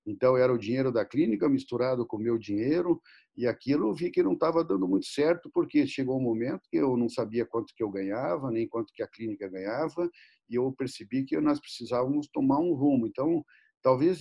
Então, 0.06 0.36
era 0.36 0.52
o 0.52 0.58
dinheiro 0.58 0.92
da 0.92 1.04
clínica 1.04 1.48
misturado 1.48 2.06
com 2.06 2.16
o 2.16 2.20
meu 2.20 2.38
dinheiro, 2.38 3.00
e 3.36 3.46
aquilo 3.46 3.88
eu 3.88 3.94
vi 3.94 4.10
que 4.10 4.22
não 4.22 4.34
estava 4.34 4.62
dando 4.62 4.86
muito 4.86 5.06
certo, 5.06 5.50
porque 5.52 5.86
chegou 5.86 6.18
um 6.18 6.22
momento 6.22 6.68
que 6.70 6.76
eu 6.76 6.96
não 6.96 7.08
sabia 7.08 7.46
quanto 7.46 7.74
que 7.74 7.82
eu 7.82 7.90
ganhava, 7.90 8.50
nem 8.50 8.68
quanto 8.68 8.92
que 8.92 9.02
a 9.02 9.08
clínica 9.08 9.48
ganhava, 9.48 10.10
e 10.48 10.56
eu 10.56 10.72
percebi 10.72 11.24
que 11.24 11.40
nós 11.40 11.58
precisávamos 11.58 12.28
tomar 12.28 12.58
um 12.58 12.74
rumo. 12.74 13.06
Então, 13.06 13.44
talvez 13.82 14.20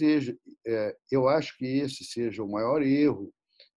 é, 0.66 0.96
eu 1.12 1.28
acho 1.28 1.58
que 1.58 1.66
esse 1.66 2.04
seja 2.04 2.44
o 2.44 2.52
maior 2.52 2.82
erro 2.82 3.34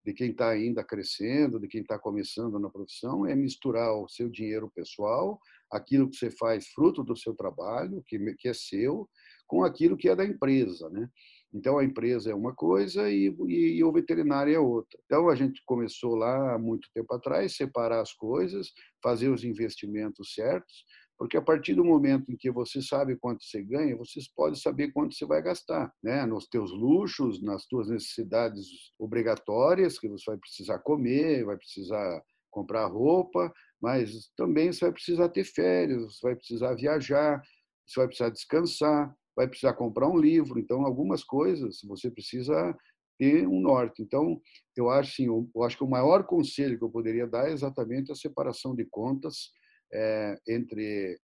de 0.06 0.14
quem 0.14 0.30
está 0.30 0.50
ainda 0.50 0.84
crescendo, 0.84 1.60
de 1.60 1.68
quem 1.68 1.82
está 1.82 1.98
começando 1.98 2.60
na 2.60 2.70
profissão, 2.70 3.26
é 3.26 3.36
misturar 3.36 3.92
o 3.96 4.08
seu 4.08 4.30
dinheiro 4.30 4.72
pessoal, 4.74 5.40
aquilo 5.72 6.08
que 6.08 6.16
você 6.16 6.30
faz 6.30 6.68
fruto 6.68 7.04
do 7.04 7.18
seu 7.18 7.34
trabalho, 7.34 8.04
que, 8.06 8.20
que 8.36 8.48
é 8.48 8.54
seu, 8.54 9.10
com 9.48 9.64
aquilo 9.64 9.98
que 9.98 10.08
é 10.08 10.16
da 10.16 10.24
empresa, 10.24 10.90
né? 10.92 11.10
Então, 11.56 11.78
a 11.78 11.86
empresa 11.86 12.30
é 12.30 12.36
uma 12.36 12.54
coisa 12.54 13.10
e, 13.10 13.34
e, 13.48 13.78
e, 13.78 13.84
o 13.84 13.92
veterinário 13.92 14.54
é 14.54 14.60
outra. 14.60 15.00
Então, 15.06 15.30
a 15.30 15.36
gente 15.36 15.64
começou 15.66 16.14
lá 16.14 16.54
há 16.54 16.60
muito 16.60 16.90
tempo 16.94 17.14
atrás, 17.16 17.56
separar 17.56 18.02
as 18.02 18.12
coisas, 18.12 18.74
fazer 19.02 19.30
os 19.30 19.46
investimentos 19.46 20.34
certos, 20.34 20.84
porque 21.18 21.38
a 21.38 21.42
partir 21.42 21.74
do 21.74 21.86
momento 21.86 22.30
em 22.30 22.36
que 22.36 22.52
você 22.52 22.82
sabe 22.82 23.16
quanto 23.16 23.42
você 23.42 23.64
ganha, 23.64 23.96
você 23.96 24.20
pode 24.36 24.60
saber 24.60 24.92
quanto 24.92 25.16
você 25.16 25.26
vai 25.26 25.42
gastar, 25.42 25.90
né? 26.04 26.26
Nos 26.26 26.46
teus 26.46 26.72
luxos, 26.72 27.42
nas 27.42 27.66
tuas 27.68 27.88
necessidades 27.88 28.68
obrigatórias, 29.00 29.98
que 29.98 30.10
você 30.10 30.32
vai 30.32 30.38
precisar 30.38 30.80
comer, 30.80 31.46
vai 31.46 31.56
precisar 31.56 32.22
comprar 32.52 32.86
roupa, 32.88 33.50
mas 33.82 34.30
também 34.36 34.74
você 34.74 34.84
vai 34.86 34.92
precisar 34.92 35.30
ter 35.30 35.46
férias, 35.46 36.04
você 36.04 36.20
vai 36.22 36.36
precisar 36.36 36.76
viajar, 36.76 37.42
você 37.88 38.00
vai 38.00 38.08
precisar 38.08 38.30
descansar, 38.30 39.16
vai 39.36 39.48
precisar 39.48 39.74
comprar 39.74 40.08
um 40.08 40.18
livro. 40.18 40.60
Então, 40.60 40.86
algumas 40.86 41.24
coisas 41.24 41.82
você 41.84 42.10
precisa 42.10 42.76
ter 43.18 43.48
um 43.48 43.62
norte. 43.62 44.02
Então, 44.02 44.42
eu 44.76 44.90
acho, 44.90 45.12
assim, 45.12 45.50
eu 45.56 45.64
acho 45.64 45.78
que 45.78 45.84
o 45.84 45.90
maior 45.90 46.26
conselho 46.26 46.78
que 46.78 46.84
eu 46.84 46.90
poderia 46.90 47.28
dar 47.28 47.50
é 47.50 47.54
exatamente 47.54 48.12
a 48.12 48.16
separação 48.16 48.76
de 48.76 48.86
contas 48.86 49.52
é, 49.94 50.38
entre 50.48 51.20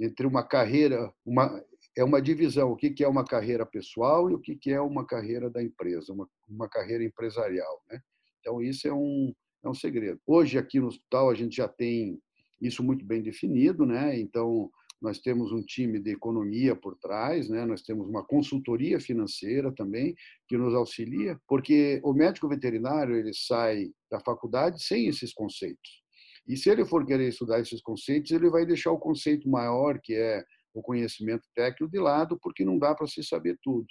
entre 0.00 0.26
uma 0.26 0.44
carreira, 0.46 1.12
uma 1.26 1.60
é 1.96 2.04
uma 2.04 2.22
divisão, 2.22 2.70
o 2.70 2.76
que 2.76 2.90
que 2.90 3.02
é 3.02 3.08
uma 3.08 3.24
carreira 3.24 3.66
pessoal 3.66 4.30
e 4.30 4.34
o 4.34 4.38
que 4.38 4.54
que 4.54 4.70
é 4.70 4.80
uma 4.80 5.04
carreira 5.04 5.50
da 5.50 5.60
empresa, 5.60 6.12
uma, 6.12 6.28
uma 6.48 6.68
carreira 6.68 7.02
empresarial, 7.02 7.82
né? 7.90 8.00
Então 8.38 8.62
isso 8.62 8.86
é 8.86 8.92
um 8.92 9.34
é 9.64 9.68
um 9.68 9.74
segredo. 9.74 10.20
Hoje 10.24 10.56
aqui 10.56 10.78
no 10.78 10.86
hospital 10.86 11.30
a 11.30 11.34
gente 11.34 11.56
já 11.56 11.66
tem 11.66 12.20
isso 12.62 12.82
muito 12.84 13.04
bem 13.04 13.20
definido, 13.20 13.84
né? 13.84 14.18
Então 14.18 14.70
nós 15.00 15.18
temos 15.18 15.52
um 15.52 15.62
time 15.62 16.00
de 16.00 16.10
economia 16.10 16.74
por 16.74 16.96
trás, 16.96 17.48
né? 17.48 17.64
nós 17.64 17.82
temos 17.82 18.08
uma 18.08 18.24
consultoria 18.24 18.98
financeira 19.00 19.72
também 19.72 20.14
que 20.48 20.56
nos 20.56 20.74
auxilia, 20.74 21.38
porque 21.46 22.00
o 22.02 22.12
médico 22.12 22.48
veterinário 22.48 23.16
ele 23.16 23.32
sai 23.32 23.90
da 24.10 24.18
faculdade 24.20 24.82
sem 24.82 25.06
esses 25.06 25.32
conceitos. 25.32 26.02
E 26.48 26.56
se 26.56 26.70
ele 26.70 26.84
for 26.84 27.06
querer 27.06 27.28
estudar 27.28 27.60
esses 27.60 27.80
conceitos, 27.80 28.30
ele 28.30 28.50
vai 28.50 28.66
deixar 28.66 28.90
o 28.90 28.98
conceito 28.98 29.48
maior, 29.48 30.00
que 30.02 30.14
é 30.14 30.42
o 30.74 30.82
conhecimento 30.82 31.46
técnico, 31.54 31.92
de 31.92 31.98
lado, 31.98 32.38
porque 32.40 32.64
não 32.64 32.78
dá 32.78 32.94
para 32.94 33.06
se 33.06 33.22
saber 33.22 33.58
tudo. 33.62 33.86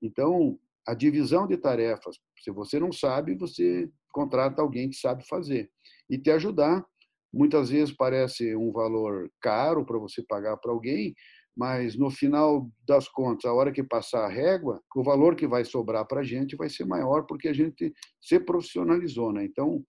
Então, 0.00 0.58
a 0.86 0.94
divisão 0.94 1.46
de 1.46 1.56
tarefas, 1.56 2.16
se 2.38 2.50
você 2.50 2.78
não 2.78 2.92
sabe, 2.92 3.34
você 3.34 3.90
contrata 4.12 4.62
alguém 4.62 4.88
que 4.88 4.96
sabe 4.96 5.26
fazer 5.26 5.70
e 6.08 6.16
te 6.16 6.30
ajudar 6.30 6.86
Muitas 7.36 7.68
vezes 7.68 7.94
parece 7.94 8.56
um 8.56 8.72
valor 8.72 9.30
caro 9.42 9.84
para 9.84 9.98
você 9.98 10.22
pagar 10.22 10.56
para 10.56 10.72
alguém, 10.72 11.14
mas 11.54 11.96
no 11.96 12.10
final 12.10 12.70
das 12.88 13.08
contas, 13.08 13.44
a 13.44 13.52
hora 13.52 13.70
que 13.70 13.82
passar 13.82 14.24
a 14.24 14.28
régua, 14.28 14.82
o 14.94 15.02
valor 15.02 15.36
que 15.36 15.46
vai 15.46 15.62
sobrar 15.62 16.06
para 16.06 16.20
a 16.20 16.24
gente 16.24 16.56
vai 16.56 16.70
ser 16.70 16.86
maior 16.86 17.26
porque 17.26 17.48
a 17.48 17.52
gente 17.52 17.92
se 18.20 18.40
profissionalizou. 18.40 19.32
Né? 19.32 19.44
Então, 19.44 19.84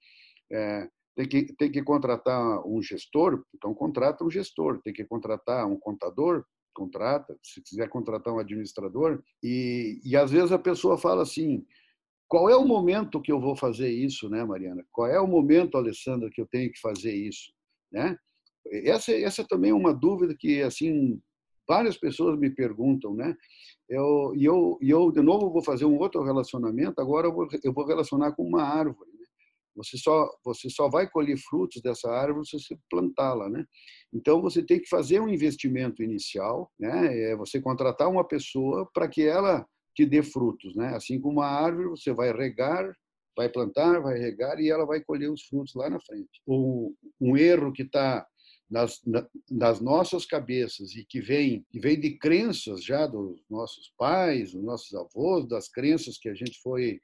é, 0.51 0.89
tem, 1.15 1.27
que, 1.27 1.55
tem 1.55 1.71
que 1.71 1.81
contratar 1.81 2.65
um 2.67 2.81
gestor, 2.81 3.41
então 3.55 3.73
contrata 3.73 4.25
um 4.25 4.29
gestor. 4.29 4.81
Tem 4.81 4.93
que 4.93 5.05
contratar 5.05 5.65
um 5.65 5.79
contador, 5.79 6.43
contrata. 6.73 7.37
Se 7.41 7.61
quiser 7.61 7.87
contratar 7.89 8.33
um 8.33 8.39
administrador. 8.39 9.23
E, 9.41 10.01
e 10.03 10.17
às 10.17 10.31
vezes 10.31 10.51
a 10.51 10.59
pessoa 10.59 10.97
fala 10.97 11.23
assim, 11.23 11.65
qual 12.27 12.49
é 12.49 12.55
o 12.55 12.65
momento 12.65 13.21
que 13.21 13.31
eu 13.31 13.39
vou 13.39 13.55
fazer 13.55 13.89
isso, 13.89 14.29
né, 14.29 14.43
Mariana? 14.43 14.85
Qual 14.91 15.07
é 15.07 15.19
o 15.19 15.27
momento, 15.27 15.77
Alessandra, 15.77 16.29
que 16.31 16.41
eu 16.41 16.47
tenho 16.47 16.71
que 16.71 16.79
fazer 16.79 17.13
isso, 17.13 17.53
né? 17.91 18.17
Essa, 18.83 19.13
essa 19.13 19.45
também 19.47 19.71
é 19.71 19.73
uma 19.73 19.93
dúvida 19.93 20.35
que 20.37 20.61
assim 20.61 21.21
várias 21.67 21.97
pessoas 21.97 22.37
me 22.37 22.49
perguntam, 22.49 23.13
né? 23.13 23.35
Eu, 23.89 24.33
e 24.35 24.43
eu, 24.43 24.77
e 24.81 24.89
eu 24.89 25.11
de 25.11 25.21
novo 25.21 25.51
vou 25.51 25.63
fazer 25.63 25.85
um 25.85 25.97
outro 25.97 26.23
relacionamento. 26.23 26.99
Agora 26.99 27.27
eu 27.27 27.33
vou, 27.33 27.47
eu 27.63 27.73
vou 27.73 27.85
relacionar 27.85 28.33
com 28.33 28.43
uma 28.43 28.63
árvore. 28.63 29.09
Né? 29.13 29.25
Você 29.75 29.97
só 29.97 30.29
você 30.43 30.69
só 30.69 30.89
vai 30.89 31.09
colher 31.09 31.37
frutos 31.37 31.81
dessa 31.81 32.09
árvore 32.11 32.45
se 32.45 32.59
você 32.59 32.77
plantá-la, 32.89 33.49
né? 33.49 33.65
Então 34.13 34.41
você 34.41 34.63
tem 34.63 34.81
que 34.81 34.89
fazer 34.89 35.21
um 35.21 35.29
investimento 35.29 36.03
inicial, 36.03 36.71
né? 36.79 37.31
É 37.31 37.35
você 37.35 37.61
contratar 37.61 38.09
uma 38.09 38.27
pessoa 38.27 38.89
para 38.93 39.07
que 39.07 39.23
ela 39.25 39.65
que 39.97 40.05
dê 40.05 40.21
frutos, 40.21 40.75
né? 40.75 40.95
Assim 40.95 41.19
como 41.19 41.39
uma 41.39 41.47
árvore, 41.47 41.89
você 41.89 42.13
vai 42.13 42.31
regar, 42.31 42.95
vai 43.35 43.49
plantar, 43.49 43.99
vai 43.99 44.19
regar 44.19 44.59
e 44.59 44.69
ela 44.69 44.85
vai 44.85 45.01
colher 45.01 45.31
os 45.31 45.41
frutos 45.41 45.73
lá 45.73 45.89
na 45.89 45.99
frente. 45.99 46.39
Um, 46.47 46.93
um 47.19 47.35
erro 47.35 47.73
que 47.73 47.81
está 47.81 48.23
nas, 48.69 49.01
nas, 49.49 49.81
nossas 49.81 50.23
cabeças 50.23 50.95
e 50.95 51.03
que 51.03 51.19
vem, 51.19 51.65
que 51.71 51.79
vem 51.79 51.99
de 51.99 52.15
crenças 52.15 52.83
já 52.83 53.07
dos 53.07 53.41
nossos 53.49 53.91
pais, 53.97 54.51
dos 54.51 54.63
nossos 54.63 54.93
avós, 54.93 55.47
das 55.47 55.67
crenças 55.67 56.19
que 56.19 56.29
a 56.29 56.35
gente 56.35 56.61
foi 56.61 57.01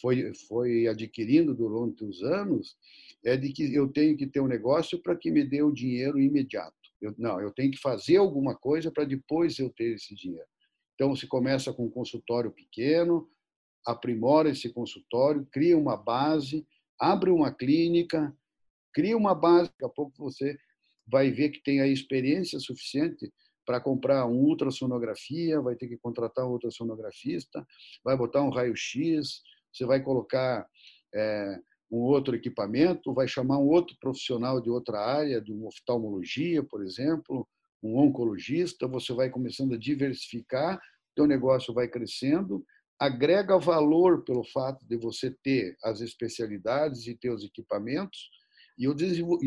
foi 0.00 0.32
foi 0.48 0.88
adquirindo 0.88 1.54
durante 1.54 2.02
os 2.04 2.24
anos, 2.24 2.76
é 3.24 3.36
de 3.36 3.52
que 3.52 3.72
eu 3.72 3.86
tenho 3.86 4.16
que 4.16 4.26
ter 4.26 4.40
um 4.40 4.48
negócio 4.48 5.00
para 5.00 5.14
que 5.14 5.30
me 5.30 5.44
dê 5.44 5.62
o 5.62 5.70
dinheiro 5.70 6.18
imediato. 6.18 6.74
Eu, 7.00 7.14
não, 7.16 7.40
eu 7.40 7.52
tenho 7.52 7.70
que 7.70 7.78
fazer 7.78 8.16
alguma 8.16 8.56
coisa 8.56 8.90
para 8.90 9.04
depois 9.04 9.60
eu 9.60 9.70
ter 9.70 9.94
esse 9.94 10.12
dinheiro. 10.16 10.51
Então, 11.02 11.16
se 11.16 11.26
começa 11.26 11.72
com 11.72 11.86
um 11.86 11.90
consultório 11.90 12.52
pequeno, 12.52 13.28
aprimora 13.84 14.50
esse 14.50 14.72
consultório, 14.72 15.44
cria 15.50 15.76
uma 15.76 15.96
base, 15.96 16.64
abre 16.96 17.28
uma 17.28 17.52
clínica, 17.52 18.32
cria 18.94 19.16
uma 19.16 19.34
base, 19.34 19.68
daqui 19.70 19.84
a 19.84 19.88
pouco 19.88 20.12
você 20.16 20.56
vai 21.04 21.28
ver 21.32 21.48
que 21.48 21.60
tem 21.60 21.80
a 21.80 21.88
experiência 21.88 22.60
suficiente 22.60 23.32
para 23.66 23.80
comprar 23.80 24.24
uma 24.26 24.36
ultrassonografia, 24.36 25.60
vai 25.60 25.74
ter 25.74 25.88
que 25.88 25.98
contratar 25.98 26.46
um 26.46 26.52
ultrassonografista, 26.52 27.66
vai 28.04 28.16
botar 28.16 28.40
um 28.42 28.50
raio-x, 28.50 29.42
você 29.72 29.84
vai 29.84 30.00
colocar 30.04 30.64
é, 31.12 31.58
um 31.90 31.98
outro 31.98 32.36
equipamento, 32.36 33.12
vai 33.12 33.26
chamar 33.26 33.58
um 33.58 33.66
outro 33.66 33.96
profissional 33.98 34.60
de 34.60 34.70
outra 34.70 35.00
área, 35.00 35.40
de 35.40 35.52
uma 35.52 35.66
oftalmologia, 35.66 36.62
por 36.62 36.80
exemplo, 36.84 37.44
um 37.82 37.98
oncologista, 37.98 38.86
você 38.86 39.12
vai 39.12 39.28
começando 39.30 39.74
a 39.74 39.78
diversificar 39.78 40.80
teu 41.14 41.26
negócio 41.26 41.74
vai 41.74 41.88
crescendo, 41.88 42.64
agrega 42.98 43.58
valor 43.58 44.24
pelo 44.24 44.44
fato 44.44 44.86
de 44.86 44.96
você 44.96 45.30
ter 45.42 45.76
as 45.82 46.00
especialidades 46.00 47.06
e 47.06 47.14
ter 47.16 47.30
os 47.30 47.44
equipamentos, 47.44 48.30
e 48.78 48.88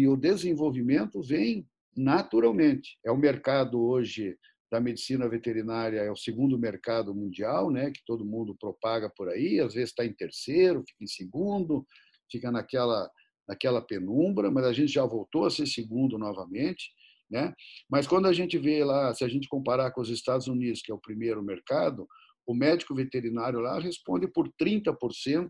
o 0.08 0.16
desenvolvimento 0.18 1.22
vem 1.22 1.68
naturalmente. 1.96 2.98
É 3.04 3.12
o 3.12 3.18
mercado 3.18 3.82
hoje 3.82 4.38
da 4.72 4.80
medicina 4.80 5.28
veterinária, 5.28 6.00
é 6.00 6.12
o 6.12 6.16
segundo 6.16 6.60
mercado 6.60 7.14
mundial, 7.14 7.72
né, 7.72 7.92
que 7.92 8.04
todo 8.06 8.26
mundo 8.26 8.56
propaga 8.60 9.10
por 9.10 9.30
aí, 9.30 9.60
às 9.60 9.74
vezes 9.74 9.90
está 9.90 10.06
em 10.06 10.14
terceiro, 10.14 10.84
fica 10.88 11.04
em 11.04 11.08
segundo, 11.08 11.86
fica 12.30 12.52
naquela, 12.52 13.10
naquela 13.48 13.82
penumbra, 13.82 14.52
mas 14.52 14.66
a 14.66 14.74
gente 14.74 14.92
já 14.92 15.06
voltou 15.06 15.46
a 15.46 15.50
ser 15.50 15.66
segundo 15.66 16.18
novamente. 16.18 16.92
Né? 17.30 17.54
Mas 17.90 18.08
quando 18.08 18.28
a 18.28 18.34
gente 18.34 18.58
vê 18.58 18.84
lá, 18.84 19.14
se 19.14 19.24
a 19.24 19.28
gente 19.28 19.48
comparar 19.48 19.92
com 19.92 20.02
os 20.02 20.10
Estados 20.10 20.48
Unidos, 20.48 20.82
que 20.82 20.92
é 20.92 20.96
o 20.96 21.00
primeiro 21.00 21.44
mercado, 21.44 22.08
o 22.48 22.54
médico 22.54 22.94
veterinário 22.94 23.60
lá 23.60 23.80
responde 23.80 24.28
por 24.28 24.48
30% 24.62 25.50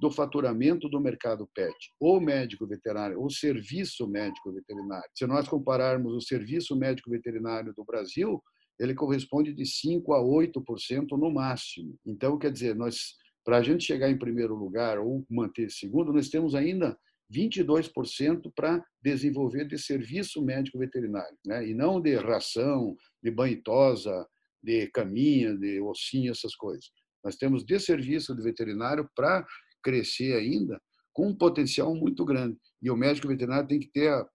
do 0.00 0.10
faturamento 0.10 0.88
do 0.88 1.00
mercado 1.00 1.48
PET. 1.52 1.74
O 1.98 2.20
médico 2.20 2.66
veterinário, 2.66 3.20
o 3.20 3.28
serviço 3.28 4.06
médico 4.06 4.52
veterinário. 4.52 5.10
Se 5.12 5.26
nós 5.26 5.48
compararmos 5.48 6.14
o 6.14 6.20
serviço 6.20 6.76
médico 6.76 7.10
veterinário 7.10 7.74
do 7.74 7.84
Brasil, 7.84 8.40
ele 8.78 8.94
corresponde 8.94 9.52
de 9.52 9.66
5 9.66 10.12
a 10.14 10.20
8% 10.20 11.18
no 11.18 11.32
máximo. 11.32 11.98
Então, 12.06 12.38
quer 12.38 12.52
dizer, 12.52 12.76
nós 12.76 13.16
para 13.48 13.56
a 13.56 13.62
gente 13.62 13.82
chegar 13.82 14.10
em 14.10 14.18
primeiro 14.18 14.54
lugar 14.54 14.98
ou 14.98 15.24
manter 15.26 15.70
segundo, 15.70 16.12
nós 16.12 16.28
temos 16.28 16.54
ainda 16.54 16.98
22% 17.32 18.50
para 18.54 18.82
desenvolver 19.02 19.66
de 19.66 19.78
serviço 19.78 20.42
médico 20.42 20.78
veterinário, 20.78 21.36
né? 21.44 21.66
e 21.66 21.74
não 21.74 22.00
de 22.00 22.16
ração, 22.16 22.96
de 23.22 23.30
banho 23.30 23.62
tosa, 23.62 24.26
de 24.62 24.86
caminha, 24.88 25.56
de 25.56 25.80
ossinho, 25.80 26.32
essas 26.32 26.54
coisas. 26.54 26.90
Nós 27.22 27.36
temos 27.36 27.64
de 27.64 27.78
serviço 27.78 28.34
de 28.34 28.42
veterinário 28.42 29.08
para 29.14 29.46
crescer 29.82 30.34
ainda 30.34 30.80
com 31.12 31.28
um 31.28 31.36
potencial 31.36 31.94
muito 31.94 32.24
grande. 32.24 32.56
E 32.80 32.90
o 32.90 32.96
médico 32.96 33.28
veterinário 33.28 33.68
tem 33.68 33.80
que 33.80 33.90
ter 33.90 34.08
a, 34.08 34.26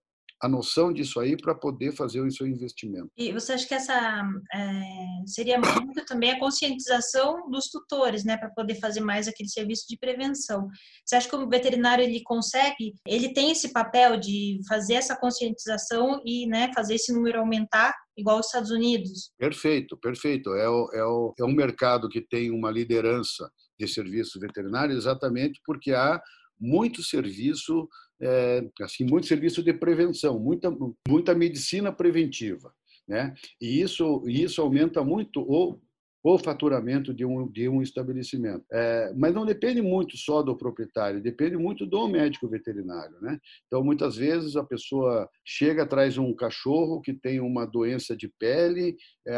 a 0.43 0.49
noção 0.49 0.91
disso 0.91 1.21
aí 1.21 1.37
para 1.37 1.55
poder 1.55 1.93
fazer 1.93 2.19
o 2.19 2.29
seu 2.29 2.45
investimento. 2.45 3.09
E 3.17 3.31
você 3.31 3.53
acha 3.53 3.65
que 3.65 3.73
essa 3.73 4.21
é, 4.53 4.95
seria 5.25 5.57
muito 5.57 6.03
também 6.05 6.31
a 6.31 6.39
conscientização 6.39 7.49
dos 7.49 7.69
tutores, 7.69 8.25
né, 8.25 8.35
para 8.35 8.49
poder 8.49 8.75
fazer 8.75 8.99
mais 8.99 9.25
aquele 9.25 9.47
serviço 9.47 9.85
de 9.87 9.97
prevenção? 9.97 10.67
Você 11.05 11.15
acha 11.15 11.29
que 11.29 11.35
o 11.35 11.47
veterinário 11.47 12.03
ele 12.03 12.21
consegue, 12.23 12.93
ele 13.07 13.33
tem 13.33 13.51
esse 13.51 13.71
papel 13.71 14.19
de 14.19 14.59
fazer 14.67 14.95
essa 14.95 15.15
conscientização 15.15 16.21
e, 16.25 16.45
né, 16.45 16.69
fazer 16.75 16.95
esse 16.95 17.13
número 17.13 17.39
aumentar 17.39 17.95
igual 18.17 18.39
os 18.39 18.47
Estados 18.47 18.69
Unidos? 18.69 19.31
Perfeito, 19.39 19.97
perfeito. 19.97 20.53
É, 20.55 20.67
o, 20.67 20.89
é, 20.91 21.05
o, 21.05 21.33
é 21.39 21.45
um 21.45 21.53
mercado 21.53 22.09
que 22.09 22.19
tem 22.19 22.51
uma 22.51 22.69
liderança 22.69 23.49
de 23.79 23.87
serviços 23.87 24.41
veterinários 24.41 24.97
exatamente 24.97 25.61
porque 25.65 25.93
há 25.93 26.21
muito 26.59 27.01
serviço 27.01 27.87
é, 28.23 28.69
assim, 28.81 29.05
muito 29.05 29.27
serviço 29.27 29.61
de 29.61 29.73
prevenção, 29.73 30.39
muita, 30.39 30.73
muita 31.07 31.35
medicina 31.35 31.91
preventiva. 31.91 32.73
Né? 33.07 33.33
E 33.59 33.81
isso, 33.81 34.23
isso 34.27 34.61
aumenta 34.61 35.03
muito 35.03 35.41
o, 35.41 35.77
o 36.23 36.37
faturamento 36.37 37.13
de 37.13 37.25
um, 37.25 37.51
de 37.51 37.67
um 37.67 37.81
estabelecimento. 37.81 38.63
É, 38.71 39.13
mas 39.13 39.33
não 39.33 39.45
depende 39.45 39.81
muito 39.81 40.17
só 40.17 40.41
do 40.41 40.55
proprietário, 40.55 41.21
depende 41.21 41.57
muito 41.57 41.85
do 41.85 42.07
médico 42.07 42.47
veterinário. 42.47 43.19
Né? 43.19 43.37
Então, 43.67 43.83
muitas 43.83 44.15
vezes 44.15 44.55
a 44.55 44.63
pessoa 44.63 45.29
chega, 45.43 45.85
traz 45.85 46.17
um 46.17 46.33
cachorro 46.33 47.01
que 47.01 47.13
tem 47.13 47.41
uma 47.41 47.65
doença 47.65 48.15
de 48.15 48.31
pele, 48.39 48.95
é, 49.27 49.37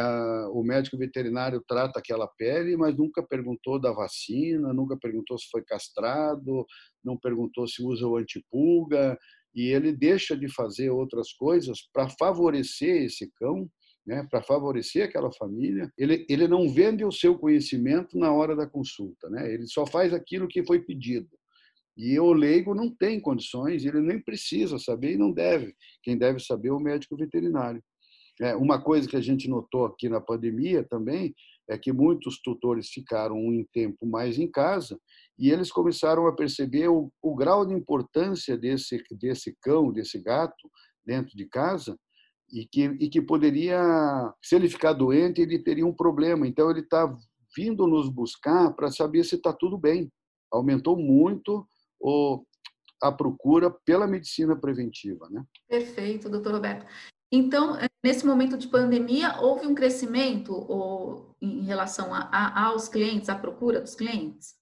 o 0.51 0.61
médico 0.61 0.95
veterinário 0.95 1.63
trata 1.67 1.97
aquela 1.97 2.27
pele, 2.27 2.77
mas 2.77 2.95
nunca 2.95 3.23
perguntou 3.23 3.79
da 3.81 3.91
vacina, 3.91 4.71
nunca 4.71 4.95
perguntou 4.95 5.39
se 5.39 5.47
foi 5.49 5.63
castrado, 5.63 6.67
não 7.03 7.17
perguntou 7.17 7.67
se 7.67 7.81
usa 7.81 8.05
o 8.05 8.17
antipulga, 8.17 9.17
e 9.55 9.69
ele 9.69 9.91
deixa 9.91 10.37
de 10.37 10.47
fazer 10.53 10.91
outras 10.91 11.31
coisas 11.33 11.79
para 11.91 12.09
favorecer 12.09 13.03
esse 13.03 13.31
cão 13.37 13.67
né, 14.05 14.25
para 14.29 14.41
favorecer 14.41 15.05
aquela 15.05 15.31
família. 15.31 15.91
Ele, 15.97 16.25
ele 16.29 16.47
não 16.47 16.69
vende 16.69 17.03
o 17.03 17.11
seu 17.11 17.37
conhecimento 17.37 18.17
na 18.17 18.31
hora 18.31 18.55
da 18.55 18.67
consulta, 18.67 19.29
né? 19.29 19.51
ele 19.51 19.65
só 19.67 19.85
faz 19.85 20.13
aquilo 20.13 20.47
que 20.47 20.65
foi 20.65 20.79
pedido. 20.79 21.29
E 21.97 22.19
o 22.19 22.33
leigo 22.33 22.75
não 22.75 22.93
tem 22.93 23.19
condições, 23.21 23.85
ele 23.85 24.01
nem 24.01 24.21
precisa 24.21 24.77
saber 24.77 25.13
e 25.13 25.17
não 25.17 25.31
deve. 25.31 25.73
Quem 26.03 26.17
deve 26.17 26.39
saber 26.39 26.67
é 26.67 26.73
o 26.73 26.79
médico 26.79 27.15
veterinário. 27.15 27.81
É, 28.41 28.53
uma 28.53 28.81
coisa 28.81 29.07
que 29.07 29.15
a 29.15 29.21
gente 29.21 29.47
notou 29.47 29.85
aqui 29.85 30.09
na 30.09 30.19
pandemia 30.19 30.83
também 30.83 31.33
é 31.69 31.77
que 31.77 31.93
muitos 31.93 32.41
tutores 32.41 32.89
ficaram 32.89 33.37
um 33.37 33.65
tempo 33.73 34.05
mais 34.05 34.37
em 34.37 34.51
casa 34.51 34.99
e 35.39 35.49
eles 35.49 35.71
começaram 35.71 36.27
a 36.27 36.35
perceber 36.35 36.89
o, 36.89 37.09
o 37.21 37.33
grau 37.33 37.65
de 37.65 37.73
importância 37.73 38.57
desse, 38.57 39.01
desse 39.11 39.55
cão, 39.61 39.91
desse 39.91 40.21
gato 40.21 40.69
dentro 41.05 41.35
de 41.35 41.45
casa 41.47 41.97
e 42.51 42.65
que, 42.65 42.83
e 42.99 43.09
que 43.09 43.21
poderia, 43.21 44.33
se 44.41 44.55
ele 44.55 44.69
ficar 44.69 44.93
doente, 44.93 45.41
ele 45.41 45.59
teria 45.59 45.85
um 45.85 45.93
problema. 45.93 46.47
Então, 46.47 46.69
ele 46.69 46.81
está 46.81 47.13
vindo 47.55 47.87
nos 47.87 48.09
buscar 48.09 48.73
para 48.73 48.91
saber 48.91 49.23
se 49.23 49.35
está 49.35 49.53
tudo 49.53 49.77
bem. 49.77 50.11
Aumentou 50.51 50.97
muito 50.97 51.67
o, 51.99 52.43
a 53.01 53.11
procura 53.11 53.69
pela 53.69 54.07
medicina 54.07 54.55
preventiva. 54.55 55.27
Né? 55.29 55.43
Perfeito, 55.67 56.29
doutor 56.29 56.53
Roberto. 56.53 56.85
Então, 57.31 57.75
eh, 57.77 57.89
nesse 58.03 58.25
momento 58.25 58.57
de 58.57 58.67
pandemia, 58.67 59.39
houve 59.41 59.65
um 59.65 59.75
crescimento 59.75 60.53
ou, 60.53 61.35
em 61.41 61.63
relação 61.63 62.13
a, 62.13 62.29
a, 62.31 62.65
aos 62.67 62.87
clientes, 62.87 63.29
à 63.29 63.35
procura 63.35 63.81
dos 63.81 63.95
clientes? 63.95 64.55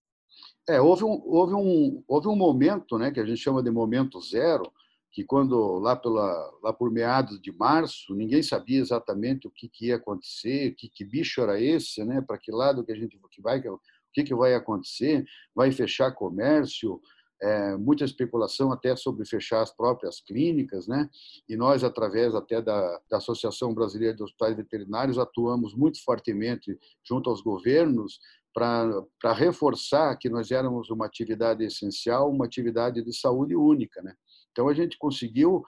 É, 0.68 0.80
houve 0.80 1.04
um, 1.04 1.22
houve 1.26 1.54
um, 1.54 2.04
houve 2.08 2.28
um 2.28 2.36
momento, 2.36 2.98
né, 2.98 3.12
que 3.12 3.20
a 3.20 3.26
gente 3.26 3.38
chama 3.38 3.62
de 3.62 3.70
momento 3.70 4.22
zero, 4.22 4.72
que 5.14 5.24
quando 5.24 5.78
lá 5.78 5.96
pela 5.96 6.52
lá 6.64 6.74
por 6.74 6.92
meados 6.92 7.40
de 7.40 7.52
março 7.56 8.16
ninguém 8.16 8.42
sabia 8.42 8.80
exatamente 8.80 9.48
o 9.48 9.52
que, 9.52 9.70
que 9.70 9.88
ia 9.88 9.96
acontecer, 9.96 10.74
que, 10.76 10.90
que 10.90 11.06
bicho 11.06 11.40
era 11.40 11.62
esse, 11.62 12.04
né? 12.04 12.20
Para 12.20 12.40
que 12.40 12.52
lado 12.52 12.84
que 12.84 12.92
a 12.92 12.96
gente 12.96 13.18
que 13.30 13.42
vai, 13.42 13.60
o 13.60 13.80
que, 14.12 14.24
que 14.24 14.34
vai 14.34 14.56
acontecer? 14.56 15.24
Vai 15.56 15.72
fechar 15.72 16.12
comércio? 16.12 17.00
É, 17.42 17.76
muita 17.76 18.06
especulação 18.06 18.72
até 18.72 18.96
sobre 18.96 19.26
fechar 19.26 19.62
as 19.62 19.76
próprias 19.76 20.22
clínicas, 20.22 20.88
né? 20.88 21.10
E 21.48 21.58
nós, 21.58 21.84
através 21.84 22.34
até 22.34 22.62
da, 22.62 23.02
da 23.10 23.18
Associação 23.18 23.74
Brasileira 23.74 24.16
de 24.16 24.24
Hospitais 24.24 24.56
Veterinários, 24.56 25.20
atuamos 25.20 25.76
muito 25.76 26.02
fortemente 26.04 26.80
junto 27.04 27.30
aos 27.30 27.42
governos 27.42 28.18
para 28.54 29.34
reforçar 29.34 30.16
que 30.18 30.30
nós 30.30 30.52
éramos 30.52 30.90
uma 30.90 31.06
atividade 31.06 31.66
essencial, 31.66 32.32
uma 32.32 32.46
atividade 32.46 33.04
de 33.04 33.14
saúde 33.14 33.56
única, 33.56 34.02
né? 34.02 34.16
Então, 34.54 34.70
a 34.70 34.74
gente 34.74 34.98
conseguiu 34.98 35.64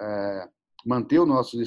é, 0.00 0.48
manter 0.84 1.18
nosso, 1.26 1.58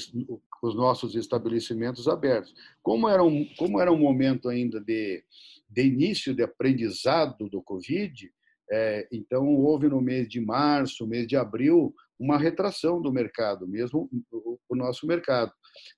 os 0.63 0.75
nossos 0.75 1.15
estabelecimentos 1.15 2.08
abertos. 2.08 2.53
Como 2.82 3.10
era 3.10 3.21
um, 3.21 3.45
como 3.58 3.82
era 3.82 3.91
um 3.91 3.97
momento 3.97 4.47
ainda 4.47 4.79
de, 4.79 5.21
de 5.69 5.82
início 5.86 6.34
de 6.34 6.41
aprendizado 6.41 7.49
do 7.49 7.62
Covid, 7.62 8.32
é, 8.71 9.08
então 9.12 9.47
houve 9.47 9.88
no 9.88 9.99
mês 9.99 10.29
de 10.29 10.39
março, 10.39 11.08
mês 11.08 11.27
de 11.27 11.36
abril, 11.36 11.93
uma 12.19 12.38
retração 12.38 13.01
do 13.01 13.12
mercado, 13.12 13.67
mesmo 13.67 14.10
o, 14.32 14.75
nosso 14.75 15.08
mercado. 15.08 15.51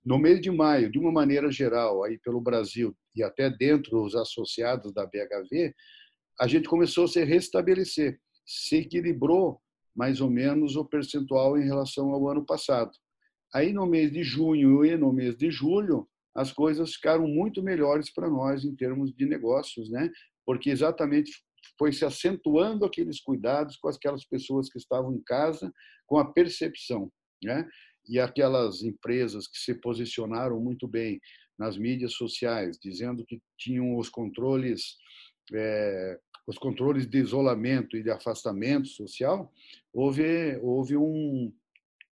No 0.06 0.18
mês 0.18 0.40
de 0.40 0.50
maio, 0.50 0.90
de 0.90 0.98
uma 0.98 1.12
maneira 1.12 1.52
geral, 1.52 2.04
aí 2.04 2.18
pelo 2.20 2.40
Brasil 2.40 2.96
e 3.16 3.24
até 3.24 3.50
dentro 3.50 3.92
dos 3.92 4.16
associados 4.16 4.94
da 4.94 5.06
BHV, 5.06 5.74
a 6.40 6.48
gente 6.48 6.70
começou 6.70 7.06
a 7.06 7.08
se 7.08 7.24
restabelecer, 7.24 8.20
se 8.46 8.78
equilibrou 8.78 9.60
mais 9.96 10.22
ou 10.22 10.30
menos 10.30 10.76
o 10.76 10.86
percentual 10.86 11.58
em 11.58 11.66
relação 11.66 12.12
ao 12.12 12.30
ano 12.30 12.46
passado. 12.46 12.92
Aí 13.54 13.74
no 13.74 13.86
mês 13.86 14.12
de 14.12 14.24
junho 14.24 14.86
e 14.86 14.96
no 14.98 15.12
mês 15.12 15.36
de 15.36 15.52
julho, 15.52 16.08
as 16.34 16.52
coisas 16.52 16.94
ficaram 16.94 17.28
muito 17.28 17.62
melhores 17.62 18.12
para 18.14 18.30
nós 18.30 18.64
em 18.64 18.74
termos 18.76 19.14
de 19.14 19.26
negócios, 19.26 19.90
né? 19.90 20.10
Porque 20.46 20.70
exatamente 20.70 21.32
foi 21.78 21.92
se 21.92 22.06
acentuando 22.06 22.86
aqueles 22.86 23.20
cuidados 23.20 23.76
com 23.78 23.90
aquelas 23.90 24.26
pessoas 24.26 24.70
que 24.70 24.78
estavam 24.78 25.14
em 25.14 25.22
casa, 25.24 25.72
com 26.08 26.18
a 26.18 26.32
percepção, 26.32 27.12
né? 27.44 27.68
E 28.08 28.20
aquelas 28.20 28.82
empresas 28.82 29.48
que 29.48 29.58
se 29.58 29.76
posicionaram 29.76 30.60
muito 30.60 30.88
bem 30.88 31.20
nas 31.60 31.78
mídias 31.78 32.14
sociais, 32.14 32.80
dizendo 32.82 33.26
que 33.26 33.40
tinham 33.58 33.98
os 33.98 34.10
controles 34.10 34.96
é, 35.54 36.18
os 36.46 36.58
controles 36.58 37.08
de 37.08 37.20
isolamento 37.20 37.96
e 37.96 38.04
de 38.04 38.10
afastamento 38.10 38.88
social, 38.88 39.52
houve, 39.94 40.58
houve 40.62 40.98
um, 40.98 41.54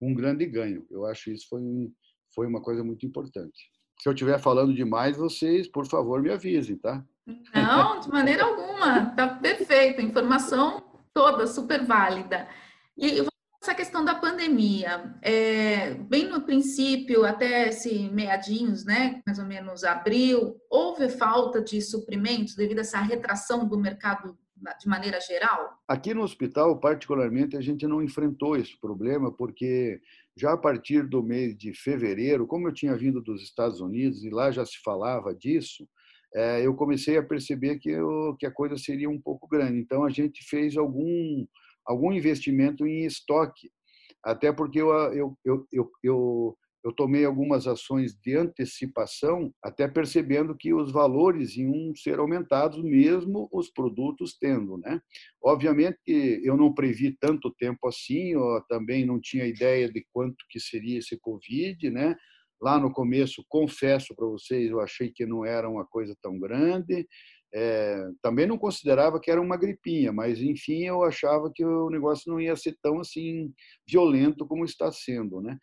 um 0.01 0.13
grande 0.13 0.45
ganho. 0.45 0.85
Eu 0.89 1.05
acho 1.05 1.31
isso 1.31 1.47
foi, 1.49 1.61
foi 2.33 2.47
uma 2.47 2.61
coisa 2.61 2.83
muito 2.83 3.05
importante. 3.05 3.71
Se 4.01 4.07
eu 4.07 4.13
estiver 4.13 4.39
falando 4.39 4.73
demais, 4.73 5.17
vocês, 5.17 5.67
por 5.67 5.85
favor, 5.85 6.21
me 6.21 6.29
avisem, 6.29 6.77
tá? 6.77 7.03
Não, 7.53 7.99
de 7.99 8.09
maneira 8.09 8.45
alguma. 8.45 9.13
Tá 9.15 9.27
perfeito. 9.27 10.01
Informação 10.01 10.83
toda 11.13 11.45
super 11.45 11.85
válida. 11.85 12.47
E 12.97 13.21
essa 13.69 13.75
questão 13.75 14.03
da 14.03 14.15
pandemia, 14.15 15.15
é, 15.21 15.93
bem 15.93 16.27
no 16.27 16.41
princípio, 16.41 17.23
até 17.23 17.69
esse 17.69 18.09
meadinhos, 18.09 18.83
né, 18.83 19.21
mais 19.27 19.37
ou 19.37 19.45
menos 19.45 19.83
abril, 19.83 20.55
houve 20.71 21.07
falta 21.07 21.61
de 21.61 21.79
suprimentos 21.79 22.55
devido 22.55 22.79
a 22.79 22.81
essa 22.81 22.99
retração 22.99 23.67
do 23.67 23.77
mercado 23.77 24.35
de 24.79 24.89
maneira 24.89 25.21
geral? 25.21 25.77
Aqui 25.87 26.15
no 26.15 26.23
hospital, 26.23 26.79
particularmente, 26.79 27.55
a 27.55 27.61
gente 27.61 27.85
não 27.85 28.01
enfrentou 28.01 28.57
esse 28.57 28.75
problema, 28.79 29.31
porque 29.31 30.01
já 30.35 30.53
a 30.53 30.57
partir 30.57 31.07
do 31.07 31.21
mês 31.21 31.55
de 31.55 31.71
fevereiro, 31.71 32.47
como 32.47 32.67
eu 32.67 32.73
tinha 32.73 32.97
vindo 32.97 33.21
dos 33.21 33.43
Estados 33.43 33.81
Unidos 33.81 34.23
e 34.23 34.31
lá 34.31 34.49
já 34.49 34.65
se 34.65 34.79
falava 34.83 35.33
disso, 35.33 35.87
é, 36.33 36.65
eu 36.65 36.73
comecei 36.73 37.17
a 37.17 37.23
perceber 37.23 37.77
que, 37.77 37.89
eu, 37.91 38.35
que 38.39 38.47
a 38.47 38.51
coisa 38.51 38.77
seria 38.77 39.09
um 39.09 39.21
pouco 39.21 39.47
grande. 39.47 39.79
Então, 39.79 40.03
a 40.03 40.09
gente 40.09 40.43
fez 40.43 40.75
algum 40.75 41.45
algum 41.89 42.13
investimento 42.13 42.85
em 42.85 43.03
estoque, 43.03 43.71
até 44.23 44.53
porque 44.53 44.79
eu, 44.79 44.91
eu, 44.91 45.37
eu, 45.43 45.67
eu, 45.71 45.91
eu, 46.03 46.57
eu 46.83 46.93
tomei 46.93 47.25
algumas 47.25 47.65
ações 47.65 48.13
de 48.13 48.37
antecipação, 48.37 49.51
até 49.63 49.87
percebendo 49.87 50.55
que 50.55 50.71
os 50.71 50.91
valores 50.91 51.57
iam 51.57 51.93
ser 51.95 52.19
aumentados, 52.19 52.83
mesmo 52.83 53.49
os 53.51 53.71
produtos 53.71 54.37
tendo. 54.39 54.77
Né? 54.77 55.01
Obviamente 55.43 55.97
que 56.05 56.41
eu 56.43 56.55
não 56.55 56.73
previ 56.73 57.17
tanto 57.19 57.51
tempo 57.57 57.87
assim, 57.87 58.33
eu 58.33 58.63
também 58.69 59.03
não 59.03 59.19
tinha 59.19 59.47
ideia 59.47 59.91
de 59.91 60.05
quanto 60.13 60.45
que 60.47 60.59
seria 60.59 60.99
esse 60.99 61.17
Covid, 61.19 61.89
né? 61.89 62.15
Lá 62.61 62.77
no 62.77 62.91
começo, 62.91 63.41
confesso 63.47 64.13
para 64.13 64.27
vocês, 64.27 64.69
eu 64.69 64.81
achei 64.81 65.09
que 65.09 65.25
não 65.25 65.45
era 65.45 65.69
uma 65.69 65.85
coisa 65.85 66.13
tão 66.21 66.37
grande. 66.37 67.07
É, 67.53 68.09
também 68.21 68.45
não 68.45 68.57
considerava 68.57 69.19
que 69.19 69.31
era 69.31 69.41
uma 69.41 69.57
gripinha, 69.57 70.13
mas 70.13 70.39
enfim 70.39 70.85
eu 70.85 71.03
achava 71.03 71.51
que 71.53 71.65
o 71.65 71.89
negócio 71.89 72.31
não 72.31 72.39
ia 72.39 72.55
ser 72.55 72.77
tão 72.81 72.99
assim 72.99 73.51
violento 73.87 74.45
como 74.45 74.63
está 74.63 74.91
sendo, 74.91 75.41
né? 75.41 75.57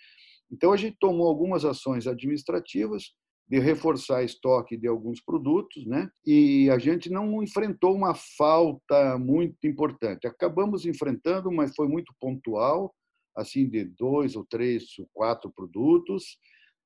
Então 0.50 0.72
a 0.72 0.76
gente 0.76 0.96
tomou 0.98 1.28
algumas 1.28 1.64
ações 1.64 2.06
administrativas 2.06 3.12
de 3.48 3.60
reforçar 3.60 4.24
estoque 4.24 4.76
de 4.76 4.88
alguns 4.88 5.20
produtos, 5.20 5.86
né? 5.86 6.10
E 6.26 6.68
a 6.70 6.78
gente 6.78 7.08
não 7.08 7.42
enfrentou 7.42 7.94
uma 7.94 8.14
falta 8.36 9.16
muito 9.18 9.64
importante. 9.64 10.26
Acabamos 10.26 10.84
enfrentando, 10.84 11.52
mas 11.52 11.74
foi 11.74 11.86
muito 11.86 12.12
pontual, 12.20 12.92
assim 13.36 13.68
de 13.68 13.84
dois 13.84 14.34
ou 14.34 14.44
três, 14.44 14.84
ou 14.98 15.08
quatro 15.12 15.52
produtos 15.54 16.36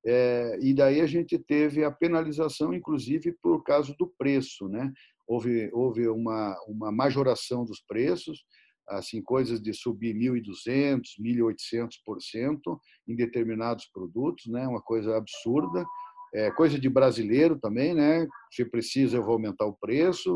é, 0.05 0.57
e 0.61 0.73
daí 0.73 0.99
a 1.01 1.05
gente 1.05 1.37
teve 1.37 1.83
a 1.83 1.91
penalização, 1.91 2.73
inclusive, 2.73 3.33
por 3.41 3.63
causa 3.63 3.93
do 3.97 4.07
preço. 4.17 4.67
Né? 4.67 4.91
Houve, 5.27 5.69
houve 5.73 6.07
uma, 6.07 6.55
uma 6.67 6.91
majoração 6.91 7.63
dos 7.63 7.81
preços, 7.81 8.43
assim 8.89 9.21
coisas 9.21 9.61
de 9.61 9.73
subir 9.73 10.15
1.200%, 10.15 11.01
1.800% 11.19 12.79
em 13.07 13.15
determinados 13.15 13.85
produtos, 13.93 14.47
né? 14.47 14.67
uma 14.67 14.81
coisa 14.81 15.17
absurda. 15.17 15.85
É, 16.33 16.49
coisa 16.51 16.79
de 16.79 16.87
brasileiro 16.87 17.59
também, 17.59 17.93
né? 17.93 18.25
Se 18.53 18.63
precisa, 18.63 19.17
eu 19.17 19.21
vou 19.21 19.33
aumentar 19.33 19.65
o 19.65 19.75
preço, 19.75 20.33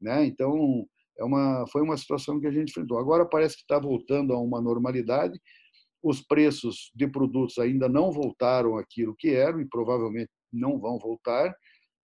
né? 0.00 0.24
Então, 0.24 0.86
é 1.18 1.24
uma, 1.24 1.66
foi 1.70 1.82
uma 1.82 1.98
situação 1.98 2.40
que 2.40 2.46
a 2.46 2.50
gente 2.50 2.70
enfrentou. 2.70 2.98
Agora 2.98 3.26
parece 3.26 3.56
que 3.56 3.62
está 3.62 3.78
voltando 3.78 4.32
a 4.32 4.40
uma 4.40 4.58
normalidade, 4.60 5.38
os 6.02 6.20
preços 6.20 6.90
de 6.94 7.06
produtos 7.08 7.58
ainda 7.58 7.88
não 7.88 8.10
voltaram 8.10 8.76
àquilo 8.76 9.16
que 9.16 9.30
eram 9.30 9.60
e 9.60 9.68
provavelmente 9.68 10.30
não 10.52 10.78
vão 10.78 10.98
voltar, 10.98 11.54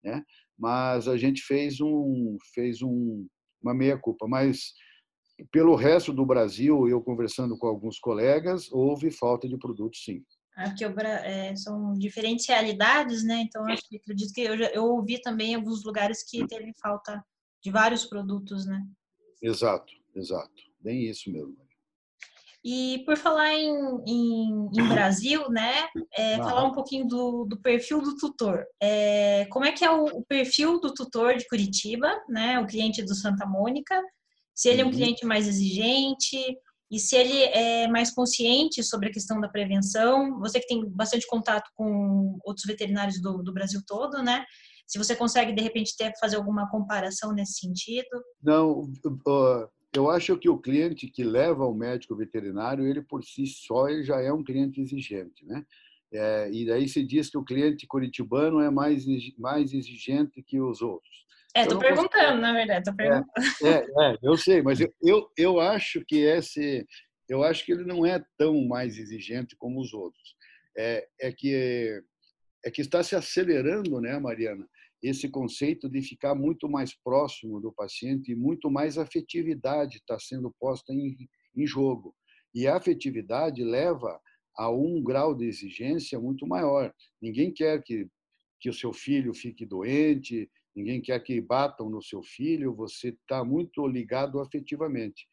né? 0.02 0.22
mas 0.58 1.08
a 1.08 1.16
gente 1.16 1.42
fez 1.42 1.80
um 1.80 2.36
fez 2.54 2.82
um, 2.82 3.26
uma 3.62 3.74
meia 3.74 3.98
culpa. 3.98 4.26
Mas 4.28 4.72
pelo 5.50 5.74
resto 5.74 6.12
do 6.12 6.24
Brasil, 6.24 6.88
eu 6.88 7.02
conversando 7.02 7.58
com 7.58 7.66
alguns 7.66 7.98
colegas, 7.98 8.70
houve 8.70 9.10
falta 9.10 9.48
de 9.48 9.58
produtos, 9.58 10.04
sim. 10.04 10.22
É 10.56 10.68
porque 10.68 10.84
é, 10.84 11.56
são 11.56 11.94
diferentes 11.94 12.46
realidades, 12.46 13.24
né? 13.24 13.40
Então, 13.40 13.64
acho 13.66 13.82
que 13.88 13.96
acredito 13.96 14.32
que 14.32 14.42
eu, 14.42 14.56
já, 14.56 14.66
eu 14.66 14.84
ouvi 14.84 15.20
também 15.20 15.52
em 15.52 15.54
alguns 15.56 15.84
lugares 15.84 16.22
que 16.22 16.46
teve 16.46 16.72
falta 16.80 17.24
de 17.60 17.72
vários 17.72 18.06
produtos, 18.06 18.64
né? 18.64 18.80
Exato, 19.42 19.92
exato. 20.14 20.62
Bem 20.78 21.10
isso 21.10 21.32
mesmo. 21.32 21.56
E 22.64 23.02
por 23.04 23.16
falar 23.18 23.52
em, 23.52 23.70
em, 24.06 24.70
em 24.74 24.88
Brasil, 24.88 25.50
né? 25.50 25.86
É, 26.16 26.38
falar 26.38 26.64
um 26.64 26.72
pouquinho 26.72 27.06
do, 27.06 27.44
do 27.44 27.60
perfil 27.60 28.00
do 28.00 28.16
tutor. 28.16 28.64
É, 28.82 29.46
como 29.50 29.66
é 29.66 29.72
que 29.72 29.84
é 29.84 29.90
o, 29.90 30.04
o, 30.04 30.24
perfil 30.24 30.80
do 30.80 30.94
tutor 30.94 31.36
de 31.36 31.46
Curitiba, 31.46 32.10
né? 32.26 32.58
O 32.58 32.66
cliente 32.66 33.02
do 33.02 33.14
Santa 33.14 33.44
Mônica. 33.44 34.00
Se 34.54 34.70
ele 34.70 34.80
é 34.80 34.84
um 34.84 34.88
uhum. 34.88 34.94
cliente 34.94 35.26
mais 35.26 35.46
exigente, 35.46 36.38
e 36.90 36.98
se 36.98 37.16
ele 37.16 37.42
é 37.42 37.88
mais 37.88 38.14
consciente 38.14 38.82
sobre 38.82 39.08
a 39.08 39.12
questão 39.12 39.40
da 39.40 39.48
prevenção, 39.48 40.38
você 40.38 40.60
que 40.60 40.66
tem 40.66 40.88
bastante 40.88 41.26
contato 41.26 41.68
com 41.74 42.38
outros 42.44 42.64
veterinários 42.64 43.20
do, 43.20 43.42
do 43.42 43.52
Brasil 43.52 43.82
todo, 43.86 44.22
né? 44.22 44.44
Se 44.86 44.98
você 44.98 45.16
consegue, 45.16 45.52
de 45.52 45.62
repente, 45.62 45.96
ter, 45.96 46.12
fazer 46.20 46.36
alguma 46.36 46.70
comparação 46.70 47.32
nesse 47.32 47.54
sentido? 47.54 48.22
Não, 48.42 48.92
eu 49.94 50.10
acho 50.10 50.36
que 50.36 50.48
o 50.48 50.58
cliente 50.58 51.08
que 51.08 51.22
leva 51.22 51.64
ao 51.64 51.74
médico 51.74 52.16
veterinário, 52.16 52.86
ele 52.86 53.02
por 53.02 53.22
si 53.24 53.46
só 53.46 53.88
ele 53.88 54.02
já 54.02 54.20
é 54.20 54.32
um 54.32 54.42
cliente 54.42 54.80
exigente, 54.80 55.44
né? 55.46 55.64
É, 56.12 56.50
e 56.52 56.64
daí 56.66 56.88
se 56.88 57.04
diz 57.04 57.28
que 57.28 57.38
o 57.38 57.44
cliente 57.44 57.86
curitibano 57.86 58.60
é 58.60 58.70
mais, 58.70 59.04
mais 59.36 59.72
exigente 59.72 60.42
que 60.42 60.60
os 60.60 60.80
outros. 60.80 61.24
É, 61.56 61.66
tô 61.66 61.78
perguntando, 61.78 62.10
consigo... 62.10 62.40
na 62.40 62.52
verdade, 62.52 62.84
tô 62.84 62.90
é, 62.90 62.94
perguntando. 62.94 63.26
É, 63.64 64.12
é, 64.12 64.18
eu 64.22 64.36
sei, 64.36 64.62
mas 64.62 64.80
eu, 64.80 64.92
eu, 65.02 65.28
eu 65.36 65.60
acho 65.60 66.04
que 66.06 66.18
esse, 66.18 66.86
eu 67.28 67.42
acho 67.42 67.64
que 67.64 67.72
ele 67.72 67.84
não 67.84 68.04
é 68.04 68.24
tão 68.36 68.66
mais 68.66 68.98
exigente 68.98 69.56
como 69.56 69.80
os 69.80 69.92
outros. 69.92 70.36
É, 70.76 71.06
é 71.20 71.32
que 71.32 72.02
é 72.64 72.70
que 72.70 72.80
está 72.80 73.02
se 73.02 73.14
acelerando, 73.14 74.00
né, 74.00 74.18
Mariana? 74.18 74.66
Esse 75.04 75.28
conceito 75.28 75.86
de 75.86 76.00
ficar 76.00 76.34
muito 76.34 76.66
mais 76.66 76.94
próximo 76.94 77.60
do 77.60 77.70
paciente 77.70 78.32
e 78.32 78.34
muito 78.34 78.70
mais 78.70 78.96
afetividade 78.96 79.98
está 79.98 80.18
sendo 80.18 80.50
posta 80.58 80.94
em, 80.94 81.14
em 81.54 81.66
jogo. 81.66 82.16
E 82.54 82.66
a 82.66 82.78
afetividade 82.78 83.62
leva 83.62 84.18
a 84.56 84.70
um 84.70 85.02
grau 85.02 85.34
de 85.34 85.44
exigência 85.44 86.18
muito 86.18 86.46
maior. 86.46 86.90
Ninguém 87.20 87.52
quer 87.52 87.82
que, 87.82 88.06
que 88.58 88.70
o 88.70 88.72
seu 88.72 88.94
filho 88.94 89.34
fique 89.34 89.66
doente, 89.66 90.50
ninguém 90.74 91.02
quer 91.02 91.22
que 91.22 91.38
batam 91.38 91.90
no 91.90 92.00
seu 92.00 92.22
filho, 92.22 92.74
você 92.74 93.10
está 93.10 93.44
muito 93.44 93.86
ligado 93.86 94.40
afetivamente. 94.40 95.28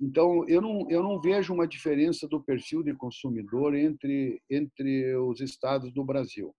Então, 0.00 0.46
eu 0.46 0.60
não, 0.60 0.88
eu 0.88 1.02
não 1.02 1.20
vejo 1.20 1.52
uma 1.52 1.66
diferença 1.66 2.28
do 2.28 2.40
perfil 2.40 2.84
de 2.84 2.94
consumidor 2.94 3.74
entre, 3.74 4.40
entre 4.48 5.16
os 5.16 5.40
estados 5.40 5.92
do 5.92 6.04
Brasil. 6.04 6.54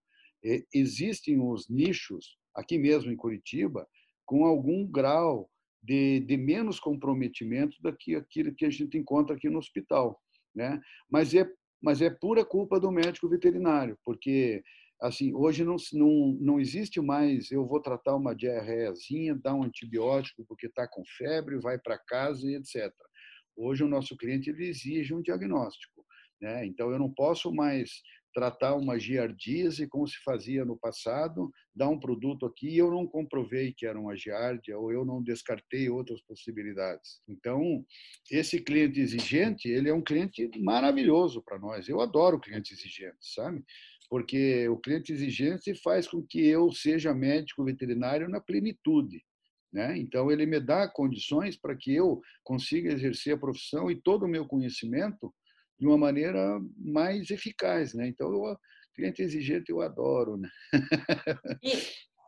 Existem 0.74 1.40
os 1.40 1.70
nichos, 1.70 2.39
aqui 2.56 2.78
mesmo 2.78 3.12
em 3.12 3.16
Curitiba, 3.16 3.88
com 4.26 4.46
algum 4.46 4.86
grau 4.86 5.50
de, 5.82 6.20
de 6.22 6.38
menos 6.38 6.80
comprometimento 6.80 7.78
do 7.82 7.96
que 7.96 8.16
aquilo 8.16 8.54
que 8.54 8.66
a 8.66 8.70
gente 8.70 8.98
encontra 8.98 9.36
aqui 9.36 9.50
no 9.50 9.60
hospital. 9.60 10.20
Né? 10.54 10.80
Mas, 11.10 11.34
é, 11.34 11.50
mas 11.82 12.02
é 12.02 12.10
pura 12.10 12.44
culpa 12.46 12.80
do 12.80 12.92
médico 12.92 13.30
veterinário, 13.30 13.98
porque 14.04 14.62
assim, 15.02 15.34
hoje 15.34 15.64
não, 15.64 15.78
não, 15.94 16.38
não 16.42 16.60
existe 16.60 17.00
mais, 17.00 17.52
eu 17.52 17.66
vou 17.66 17.82
tratar 17.82 18.16
uma 18.16 18.36
diarreiazinha, 18.36 19.34
dar 19.34 19.56
um 19.56 19.64
antibiótico 19.64 20.44
porque 20.46 20.68
está 20.68 20.86
com 20.88 21.04
febre, 21.18 21.58
vai 21.58 21.80
para 21.80 21.98
casa 21.98 22.46
e 22.46 22.56
etc. 22.56 22.94
Hoje 23.56 23.84
o 23.84 23.88
nosso 23.88 24.18
cliente 24.18 24.50
ele 24.50 24.68
exige 24.68 25.14
um 25.14 25.22
diagnóstico. 25.22 26.06
Né? 26.42 26.66
Então, 26.66 26.92
eu 26.92 27.00
não 27.00 27.12
posso 27.12 27.54
mais 27.54 28.02
tratar 28.34 28.76
uma 28.76 29.00
giardíase 29.00 29.88
como 29.88 30.08
se 30.08 30.18
fazia 30.24 30.64
no 30.64 30.78
passado, 30.78 31.52
dar 31.76 31.90
um 31.90 32.00
produto 32.00 32.46
aqui 32.46 32.70
e 32.70 32.78
eu 32.78 32.92
não 32.92 33.08
comprovei 33.08 33.74
que 33.74 33.86
era 33.86 34.00
uma 34.00 34.16
giardia 34.16 34.78
ou 34.78 34.92
eu 34.92 35.04
não 35.04 35.24
descartei 35.24 35.90
outras 35.90 36.22
possibilidades. 36.22 37.22
Então, 37.28 37.86
esse 38.30 38.62
cliente 38.62 39.00
exigente, 39.00 39.68
ele 39.68 39.90
é 39.90 39.94
um 39.94 40.02
cliente 40.02 40.50
maravilhoso 40.60 41.42
para 41.42 41.60
nós. 41.60 41.88
Eu 41.88 42.02
adoro 42.02 42.40
cliente 42.40 42.74
exigente, 42.74 43.18
sabe? 43.22 43.64
porque 44.10 44.68
o 44.68 44.78
cliente 44.78 45.14
exigente 45.14 45.76
faz 45.76 46.08
com 46.08 46.26
que 46.26 46.44
eu 46.48 46.72
seja 46.72 47.14
médico 47.14 47.64
veterinário 47.64 48.28
na 48.28 48.42
plenitude. 48.42 49.24
Né? 49.72 49.96
Então, 50.00 50.32
ele 50.32 50.48
me 50.48 50.60
dá 50.60 50.88
condições 50.88 51.56
para 51.56 51.76
que 51.76 51.94
eu 51.94 52.20
consiga 52.44 52.92
exercer 52.92 53.36
a 53.36 53.38
profissão 53.38 53.92
e 53.92 54.02
todo 54.02 54.26
o 54.26 54.28
meu 54.28 54.48
conhecimento 54.48 55.32
de 55.80 55.88
uma 55.88 55.98
maneira 55.98 56.60
mais 56.78 57.30
eficaz. 57.30 57.94
Né? 57.94 58.08
Então, 58.08 58.28
o 58.30 58.58
cliente 58.96 59.22
exigente 59.22 59.72
eu 59.72 59.82
adoro. 59.82 60.38
Né? 60.38 60.50
E, 61.64 61.74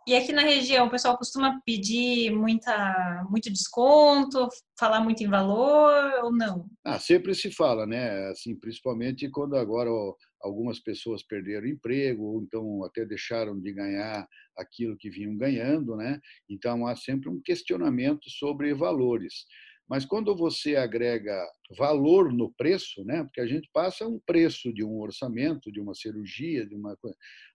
e 0.07 0.15
aqui 0.15 0.31
na 0.31 0.41
região, 0.41 0.87
o 0.87 0.89
pessoal 0.89 1.17
costuma 1.17 1.61
pedir 1.63 2.31
muita, 2.31 3.23
muito 3.29 3.51
desconto, 3.51 4.47
falar 4.79 5.01
muito 5.01 5.21
em 5.23 5.29
valor 5.29 6.23
ou 6.23 6.31
não? 6.31 6.65
Ah, 6.83 6.97
sempre 6.97 7.35
se 7.35 7.51
fala, 7.51 7.85
né? 7.85 8.29
Assim, 8.29 8.55
principalmente 8.55 9.29
quando 9.29 9.55
agora 9.55 9.89
algumas 10.41 10.79
pessoas 10.79 11.21
perderam 11.23 11.67
emprego 11.67 12.23
ou 12.23 12.41
então 12.41 12.83
até 12.83 13.05
deixaram 13.05 13.59
de 13.59 13.71
ganhar 13.71 14.27
aquilo 14.57 14.97
que 14.97 15.09
vinham 15.09 15.37
ganhando, 15.37 15.95
né? 15.95 16.19
Então 16.49 16.87
há 16.87 16.95
sempre 16.95 17.29
um 17.29 17.39
questionamento 17.39 18.27
sobre 18.27 18.73
valores. 18.73 19.45
Mas 19.91 20.05
quando 20.05 20.33
você 20.33 20.77
agrega 20.77 21.45
valor 21.77 22.31
no 22.31 22.49
preço, 22.53 23.03
né? 23.03 23.25
Porque 23.25 23.41
a 23.41 23.45
gente 23.45 23.69
passa 23.73 24.07
um 24.07 24.17
preço 24.25 24.73
de 24.73 24.85
um 24.85 25.01
orçamento, 25.01 25.69
de 25.69 25.81
uma 25.81 25.93
cirurgia, 25.93 26.65
de 26.65 26.73
uma 26.73 26.97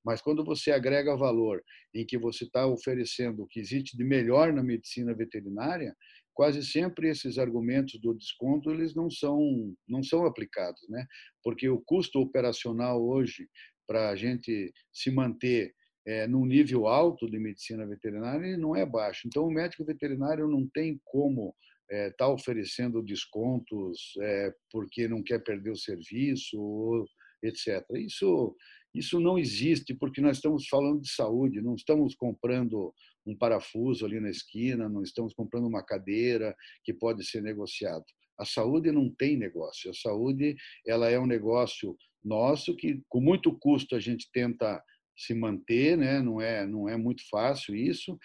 mas 0.05 0.21
quando 0.21 0.45
você 0.45 0.71
agrega 0.71 1.17
valor 1.17 1.63
em 1.95 2.05
que 2.05 2.19
você 2.19 2.45
está 2.45 2.67
oferecendo 2.67 3.43
o 3.43 3.47
que 3.47 3.59
existe 3.59 3.97
de 3.97 4.05
melhor 4.05 4.53
na 4.53 4.63
medicina 4.63 5.15
veterinária, 5.15 5.97
quase 6.35 6.63
sempre 6.63 7.09
esses 7.09 7.39
argumentos 7.39 7.99
do 8.03 8.13
desconto 8.13 8.71
eles 8.71 8.95
não 8.95 9.09
são 9.09 9.75
não 9.89 10.03
são 10.03 10.27
aplicados, 10.27 10.87
né? 10.91 11.07
Porque 11.43 11.71
o 11.71 11.81
custo 11.81 12.21
operacional 12.21 13.03
hoje 13.03 13.49
para 13.89 14.11
a 14.11 14.15
gente 14.15 14.75
se 14.93 15.11
manter 15.11 15.73
é, 16.07 16.27
num 16.27 16.45
nível 16.45 16.87
alto 16.87 17.31
de 17.31 17.39
medicina 17.39 17.87
veterinária 17.87 18.59
não 18.59 18.77
é 18.77 18.85
baixo. 18.85 19.27
Então 19.27 19.47
o 19.47 19.51
médico 19.51 19.87
veterinário 19.87 20.47
não 20.47 20.69
tem 20.69 21.01
como 21.03 21.57
está 21.89 21.97
é, 21.97 22.11
tá 22.11 22.29
oferecendo 22.29 23.03
descontos 23.03 24.15
é, 24.21 24.53
porque 24.71 25.09
não 25.09 25.23
quer 25.23 25.43
perder 25.43 25.71
o 25.71 25.77
serviço, 25.77 27.07
etc. 27.43 27.85
Isso, 27.95 28.57
isso 28.95 29.21
não 29.21 29.39
existe 29.39 29.95
porque 29.95 30.21
nós 30.21 30.39
estamos 30.39 30.67
falando 30.69 31.01
de 31.01 31.11
saúde, 31.11 31.63
não 31.63 31.75
estamos 31.75 32.15
comprando 32.15 32.93
um 33.27 33.37
parafuso 33.37 34.05
ali 34.05 34.21
na 34.21 34.31
esquina, 34.31 34.89
não 34.89 35.03
estamos 35.03 35.35
comprando 35.35 35.67
uma 35.67 35.85
cadeira 35.85 36.55
que 36.85 36.93
pode 36.93 37.25
ser 37.25 37.43
negociado. 37.43 38.05
A 38.39 38.45
saúde 38.45 38.93
não 38.93 39.09
tem 39.09 39.37
negócio. 39.37 39.91
A 39.91 39.95
saúde 39.95 40.57
ela 40.87 41.09
é 41.09 41.19
um 41.19 41.27
negócio 41.27 41.97
nosso 42.23 42.77
que 42.77 43.01
com 43.09 43.21
muito 43.21 43.57
custo 43.59 43.95
a 43.95 44.01
gente 44.01 44.29
tenta 44.33 44.83
se 45.17 45.35
manter, 45.35 45.97
né? 45.97 46.21
Não 46.21 46.41
é 46.41 46.67
não 46.67 46.89
é 46.89 46.97
muito 46.97 47.23
fácil 47.31 47.75
isso, 47.75 48.19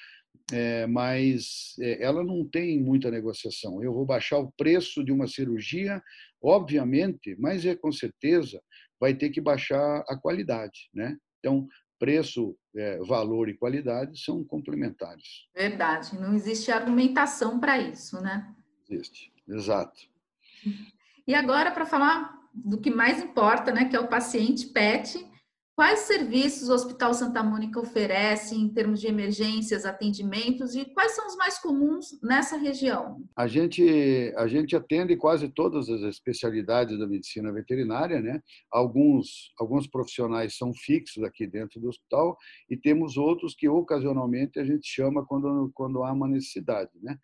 é, 0.52 0.86
mas 0.88 1.76
é, 1.80 2.04
ela 2.04 2.24
não 2.24 2.48
tem 2.48 2.82
muita 2.82 3.10
negociação. 3.10 3.82
Eu 3.82 3.94
vou 3.94 4.06
baixar 4.06 4.38
o 4.40 4.52
preço 4.52 5.04
de 5.04 5.12
uma 5.12 5.28
cirurgia, 5.28 6.02
obviamente, 6.42 7.36
mas 7.40 7.66
é 7.66 7.76
com 7.76 7.92
certeza 7.92 8.62
vai 9.00 9.14
ter 9.16 9.30
que 9.30 9.42
baixar 9.42 10.04
a 10.08 10.16
qualidade, 10.16 10.90
né? 10.94 11.18
Então, 11.40 11.68
preço, 11.98 12.56
é, 12.76 12.98
valor 13.00 13.50
e 13.50 13.58
qualidade 13.58 14.20
são 14.20 14.44
complementares. 14.44 15.48
Verdade, 15.56 16.20
não 16.20 16.34
existe 16.34 16.72
argumentação 16.72 17.60
para 17.60 17.80
isso, 17.80 18.22
né? 18.22 18.54
Existe, 18.90 19.32
exato. 19.48 20.00
E 21.28 21.36
agora 21.36 21.72
para 21.72 21.86
falar 21.86 22.36
do 22.54 22.82
que 22.82 22.90
mais 22.90 23.24
importa, 23.24 23.72
né, 23.72 23.86
que 23.86 23.96
é 23.96 24.00
o 24.00 24.08
paciente 24.08 24.66
PET, 24.66 25.24
Quais 25.82 26.02
serviços 26.02 26.70
o 26.70 26.74
Hospital 26.76 27.12
Santa 27.12 27.42
Mônica 27.42 27.80
oferece 27.80 28.54
em 28.54 28.70
termos 28.70 29.02
de 29.02 29.08
emergências, 29.08 29.84
atendimentos 29.84 30.76
e 30.76 30.86
quais 30.86 31.14
são 31.14 31.26
os 31.26 31.36
mais 31.36 31.58
comuns 31.58 32.22
nessa 32.22 32.56
região? 32.56 33.24
A 33.36 33.48
gente, 33.48 34.32
a 34.38 34.46
gente 34.46 34.76
atende 34.76 35.18
quase 35.18 35.50
todas 35.50 35.90
as 35.90 36.02
especialidades 36.02 37.00
da 37.00 37.08
medicina 37.08 37.52
veterinária, 37.52 38.22
né? 38.22 38.44
Alguns, 38.72 39.52
alguns 39.60 39.88
profissionais 39.88 40.56
são 40.56 40.72
fixos 40.72 41.24
aqui 41.24 41.48
dentro 41.48 41.82
do 41.82 41.90
hospital 41.90 42.38
e 42.70 42.78
temos 42.78 43.18
outros 43.18 43.56
que 43.56 43.68
ocasionalmente 43.68 44.60
a 44.60 44.64
gente 44.64 44.88
chama 44.88 45.26
quando, 45.26 45.72
quando 45.74 46.04
há 46.04 46.14
uma 46.14 46.28
necessidade, 46.28 46.92
né? 47.02 47.18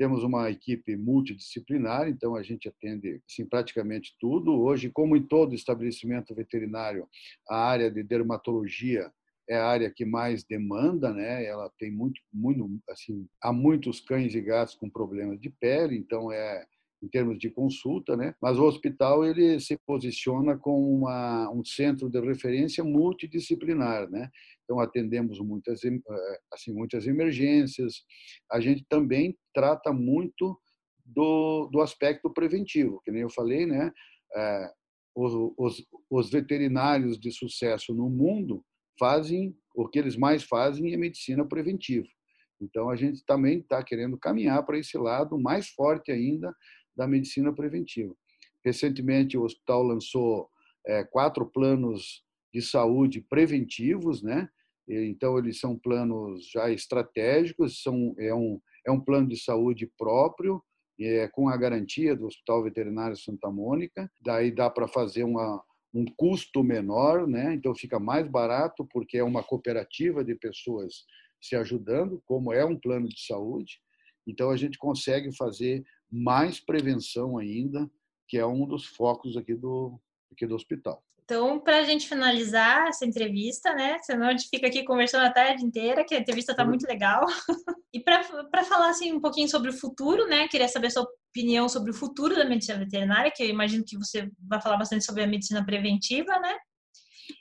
Temos 0.00 0.24
uma 0.24 0.50
equipe 0.50 0.96
multidisciplinar, 0.96 2.08
então 2.08 2.34
a 2.34 2.42
gente 2.42 2.66
atende 2.66 3.20
assim, 3.28 3.44
praticamente 3.44 4.16
tudo. 4.18 4.58
Hoje, 4.58 4.88
como 4.88 5.14
em 5.14 5.22
todo 5.22 5.54
estabelecimento 5.54 6.34
veterinário, 6.34 7.06
a 7.46 7.68
área 7.68 7.90
de 7.90 8.02
dermatologia 8.02 9.12
é 9.46 9.58
a 9.58 9.66
área 9.66 9.90
que 9.90 10.06
mais 10.06 10.42
demanda, 10.42 11.12
né? 11.12 11.44
Ela 11.44 11.70
tem 11.78 11.90
muito, 11.90 12.18
muito, 12.32 12.66
assim, 12.88 13.28
há 13.42 13.52
muitos 13.52 14.00
cães 14.00 14.34
e 14.34 14.40
gatos 14.40 14.74
com 14.74 14.88
problemas 14.88 15.38
de 15.38 15.50
pele, 15.50 15.98
então 15.98 16.32
é 16.32 16.64
em 17.02 17.08
termos 17.08 17.38
de 17.38 17.50
consulta, 17.50 18.16
né? 18.16 18.34
Mas 18.40 18.58
o 18.58 18.64
hospital 18.64 19.24
ele 19.24 19.58
se 19.58 19.78
posiciona 19.86 20.56
como 20.56 20.98
uma, 20.98 21.50
um 21.50 21.64
centro 21.64 22.10
de 22.10 22.20
referência 22.20 22.84
multidisciplinar, 22.84 24.08
né? 24.10 24.30
Então 24.64 24.78
atendemos 24.80 25.40
muitas 25.40 25.82
eh, 25.84 25.90
assim 26.52 26.72
muitas 26.72 27.06
emergências. 27.06 28.04
A 28.50 28.60
gente 28.60 28.84
também 28.88 29.36
trata 29.54 29.92
muito 29.92 30.58
do, 31.04 31.68
do 31.72 31.80
aspecto 31.80 32.30
preventivo, 32.30 33.00
que 33.02 33.10
nem 33.10 33.22
eu 33.22 33.30
falei, 33.30 33.66
né? 33.66 33.90
É, 34.34 34.72
os, 35.14 35.32
os, 35.58 35.86
os 36.08 36.30
veterinários 36.30 37.18
de 37.18 37.32
sucesso 37.32 37.92
no 37.94 38.08
mundo 38.08 38.64
fazem 38.98 39.56
o 39.74 39.88
que 39.88 39.98
eles 39.98 40.16
mais 40.16 40.44
fazem 40.44 40.92
é 40.92 40.96
medicina 40.96 41.44
preventiva. 41.46 42.06
Então 42.60 42.90
a 42.90 42.96
gente 42.96 43.24
também 43.24 43.58
está 43.58 43.82
querendo 43.82 44.18
caminhar 44.18 44.64
para 44.64 44.78
esse 44.78 44.98
lado 44.98 45.38
mais 45.38 45.68
forte 45.68 46.12
ainda 46.12 46.54
da 46.96 47.06
medicina 47.06 47.52
preventiva. 47.52 48.14
Recentemente, 48.64 49.36
o 49.36 49.42
hospital 49.42 49.82
lançou 49.82 50.48
é, 50.86 51.04
quatro 51.04 51.46
planos 51.46 52.22
de 52.52 52.60
saúde 52.60 53.20
preventivos, 53.20 54.22
né? 54.22 54.48
Então, 54.88 55.38
eles 55.38 55.60
são 55.60 55.78
planos 55.78 56.50
já 56.50 56.68
estratégicos, 56.70 57.80
são, 57.82 58.14
é, 58.18 58.34
um, 58.34 58.60
é 58.84 58.90
um 58.90 59.00
plano 59.00 59.28
de 59.28 59.36
saúde 59.36 59.86
próprio, 59.96 60.60
é, 61.00 61.28
com 61.28 61.48
a 61.48 61.56
garantia 61.56 62.16
do 62.16 62.26
Hospital 62.26 62.64
Veterinário 62.64 63.16
Santa 63.16 63.50
Mônica. 63.50 64.10
Daí 64.20 64.50
dá 64.50 64.68
para 64.68 64.88
fazer 64.88 65.24
uma, 65.24 65.62
um 65.94 66.04
custo 66.16 66.62
menor, 66.62 67.26
né? 67.26 67.54
então 67.54 67.74
fica 67.74 67.98
mais 67.98 68.28
barato, 68.28 68.84
porque 68.86 69.18
é 69.18 69.24
uma 69.24 69.42
cooperativa 69.42 70.24
de 70.24 70.34
pessoas 70.34 71.04
se 71.40 71.56
ajudando, 71.56 72.22
como 72.26 72.52
é 72.52 72.64
um 72.64 72.78
plano 72.78 73.08
de 73.08 73.20
saúde. 73.24 73.80
Então, 74.26 74.50
a 74.50 74.56
gente 74.56 74.78
consegue 74.78 75.34
fazer 75.36 75.84
mais 76.10 76.60
prevenção 76.60 77.38
ainda, 77.38 77.90
que 78.28 78.38
é 78.38 78.46
um 78.46 78.66
dos 78.66 78.84
focos 78.84 79.36
aqui 79.36 79.54
do, 79.54 80.00
aqui 80.32 80.46
do 80.46 80.54
hospital. 80.54 81.02
Então, 81.30 81.60
para 81.60 81.78
a 81.78 81.84
gente 81.84 82.08
finalizar 82.08 82.88
essa 82.88 83.06
entrevista, 83.06 83.72
né? 83.72 83.98
Senão 84.00 84.26
a 84.26 84.30
gente 84.32 84.48
fica 84.48 84.66
aqui 84.66 84.82
conversando 84.82 85.26
a 85.26 85.32
tarde 85.32 85.64
inteira, 85.64 86.04
que 86.04 86.12
a 86.12 86.18
entrevista 86.18 86.50
está 86.50 86.64
muito 86.64 86.84
legal. 86.88 87.24
e 87.94 88.00
para 88.00 88.64
falar 88.64 88.90
assim 88.90 89.12
um 89.12 89.20
pouquinho 89.20 89.48
sobre 89.48 89.70
o 89.70 89.72
futuro, 89.72 90.26
né? 90.26 90.48
Queria 90.48 90.66
saber 90.66 90.88
a 90.88 90.90
sua 90.90 91.06
opinião 91.30 91.68
sobre 91.68 91.92
o 91.92 91.94
futuro 91.94 92.34
da 92.34 92.44
medicina 92.44 92.80
veterinária, 92.80 93.30
que 93.32 93.44
eu 93.44 93.48
imagino 93.48 93.84
que 93.84 93.96
você 93.96 94.28
vai 94.40 94.60
falar 94.60 94.76
bastante 94.76 95.04
sobre 95.04 95.22
a 95.22 95.26
medicina 95.26 95.64
preventiva, 95.64 96.36
né? 96.40 96.56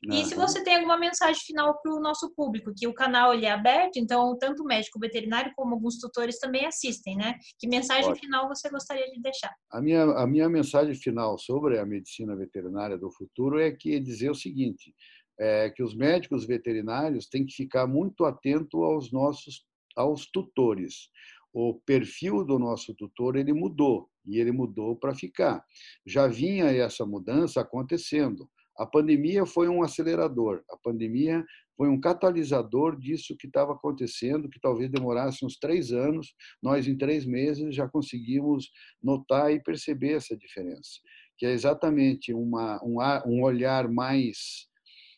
E 0.03 0.25
se 0.25 0.35
você 0.35 0.63
tem 0.63 0.75
alguma 0.75 0.97
mensagem 0.97 1.41
final 1.41 1.79
para 1.81 1.93
o 1.93 1.99
nosso 1.99 2.33
público, 2.33 2.73
que 2.75 2.87
o 2.87 2.93
canal 2.93 3.33
ele 3.33 3.45
é 3.45 3.51
aberto, 3.51 3.97
então 3.97 4.37
tanto 4.37 4.63
o 4.63 4.65
médico 4.65 4.99
veterinário 4.99 5.51
como 5.55 5.73
alguns 5.73 5.97
tutores 5.97 6.39
também 6.39 6.65
assistem, 6.65 7.17
né? 7.17 7.35
Que 7.57 7.67
mensagem 7.67 8.09
Ótimo. 8.09 8.25
final 8.25 8.47
você 8.47 8.69
gostaria 8.69 9.09
de 9.11 9.21
deixar? 9.21 9.53
A 9.71 9.81
minha, 9.81 10.03
a 10.03 10.25
minha 10.25 10.47
mensagem 10.47 10.95
final 10.95 11.37
sobre 11.37 11.79
a 11.79 11.85
medicina 11.85 12.35
veterinária 12.35 12.97
do 12.97 13.11
futuro 13.11 13.59
é 13.59 13.71
que 13.71 13.99
dizer 13.99 14.29
o 14.29 14.35
seguinte, 14.35 14.93
é 15.39 15.69
que 15.69 15.83
os 15.83 15.95
médicos 15.95 16.45
veterinários 16.45 17.27
têm 17.27 17.45
que 17.45 17.53
ficar 17.53 17.87
muito 17.87 18.25
atento 18.25 18.83
aos 18.83 19.11
nossos 19.11 19.65
aos 19.95 20.25
tutores. 20.27 21.09
O 21.51 21.73
perfil 21.73 22.45
do 22.45 22.59
nosso 22.59 22.93
tutor 22.93 23.35
ele 23.35 23.53
mudou 23.53 24.09
e 24.25 24.39
ele 24.39 24.51
mudou 24.51 24.95
para 24.95 25.15
ficar. 25.15 25.63
Já 26.05 26.27
vinha 26.27 26.65
essa 26.65 27.05
mudança 27.05 27.61
acontecendo. 27.61 28.49
A 28.79 28.85
pandemia 28.85 29.45
foi 29.45 29.67
um 29.67 29.83
acelerador, 29.83 30.63
a 30.71 30.77
pandemia 30.77 31.43
foi 31.75 31.89
um 31.89 31.99
catalisador 31.99 32.97
disso 32.97 33.35
que 33.37 33.45
estava 33.45 33.73
acontecendo, 33.73 34.49
que 34.49 34.57
talvez 34.57 34.89
demorasse 34.89 35.45
uns 35.45 35.57
três 35.57 35.91
anos. 35.91 36.33
Nós, 36.63 36.87
em 36.87 36.97
três 36.97 37.25
meses, 37.25 37.75
já 37.75 37.89
conseguimos 37.89 38.71
notar 39.03 39.51
e 39.51 39.61
perceber 39.61 40.13
essa 40.13 40.35
diferença, 40.35 40.91
que 41.37 41.45
é 41.45 41.51
exatamente 41.51 42.33
uma, 42.33 42.81
um, 42.81 42.99
um 43.25 43.43
olhar 43.43 43.89
mais, 43.89 44.69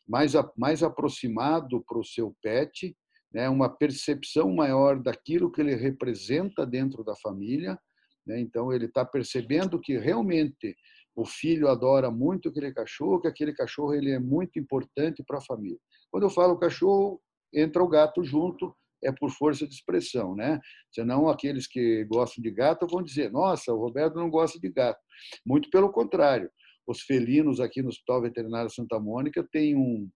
mais, 0.08 0.34
mais 0.58 0.82
aproximado 0.82 1.84
para 1.88 2.00
o 2.00 2.04
seu 2.04 2.36
pet, 2.42 2.98
né? 3.32 3.48
uma 3.48 3.70
percepção 3.70 4.52
maior 4.56 5.00
daquilo 5.00 5.52
que 5.52 5.62
ele 5.62 5.76
representa 5.76 6.66
dentro 6.66 7.04
da 7.04 7.16
família. 7.16 7.80
Né? 8.26 8.40
Então, 8.40 8.74
ele 8.74 8.86
está 8.86 9.06
percebendo 9.06 9.80
que 9.80 10.00
realmente 10.00 10.76
o 11.16 11.26
filho 11.26 11.68
adora 11.68 12.10
muito 12.10 12.50
aquele 12.50 12.72
cachorro, 12.74 13.20
que 13.20 13.28
aquele 13.28 13.54
cachorro 13.54 13.94
ele 13.94 14.12
é 14.12 14.20
muito 14.20 14.58
importante 14.58 15.24
para 15.26 15.38
a 15.38 15.42
família. 15.42 15.78
Quando 16.10 16.24
eu 16.24 16.30
falo 16.30 16.58
cachorro, 16.58 17.22
entra 17.54 17.84
o 17.84 17.88
gato 17.88 18.24
junto, 18.24 18.76
é 19.04 19.12
por 19.12 19.32
força 19.32 19.68
de 19.68 19.74
expressão, 19.74 20.36
né? 20.36 20.60
Senão 20.92 21.28
aqueles 21.28 21.68
que 21.68 22.06
gostam 22.06 22.42
de 22.42 22.52
gato 22.52 22.88
vão 22.88 23.02
dizer: 23.02 23.32
"Nossa, 23.32 23.74
o 23.74 23.78
Roberto 23.78 24.16
não 24.16 24.30
gosta 24.30 24.60
de 24.60 24.70
gato". 24.70 25.00
Muito 25.46 25.70
pelo 25.70 25.92
contrário. 25.92 26.50
Os 26.88 27.02
felinos 27.02 27.60
aqui 27.60 27.82
no 27.82 27.90
Hospital 27.90 28.22
Veterinário 28.22 28.70
Santa 28.70 29.00
Mônica 29.00 29.48
tem 29.52 29.76
um 29.76 30.10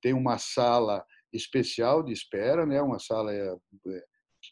tem 0.00 0.12
uma 0.12 0.38
sala 0.38 1.04
especial 1.32 2.02
de 2.02 2.12
espera, 2.12 2.66
né? 2.66 2.82
Uma 2.82 2.98
sala 2.98 3.32
é, 3.32 3.54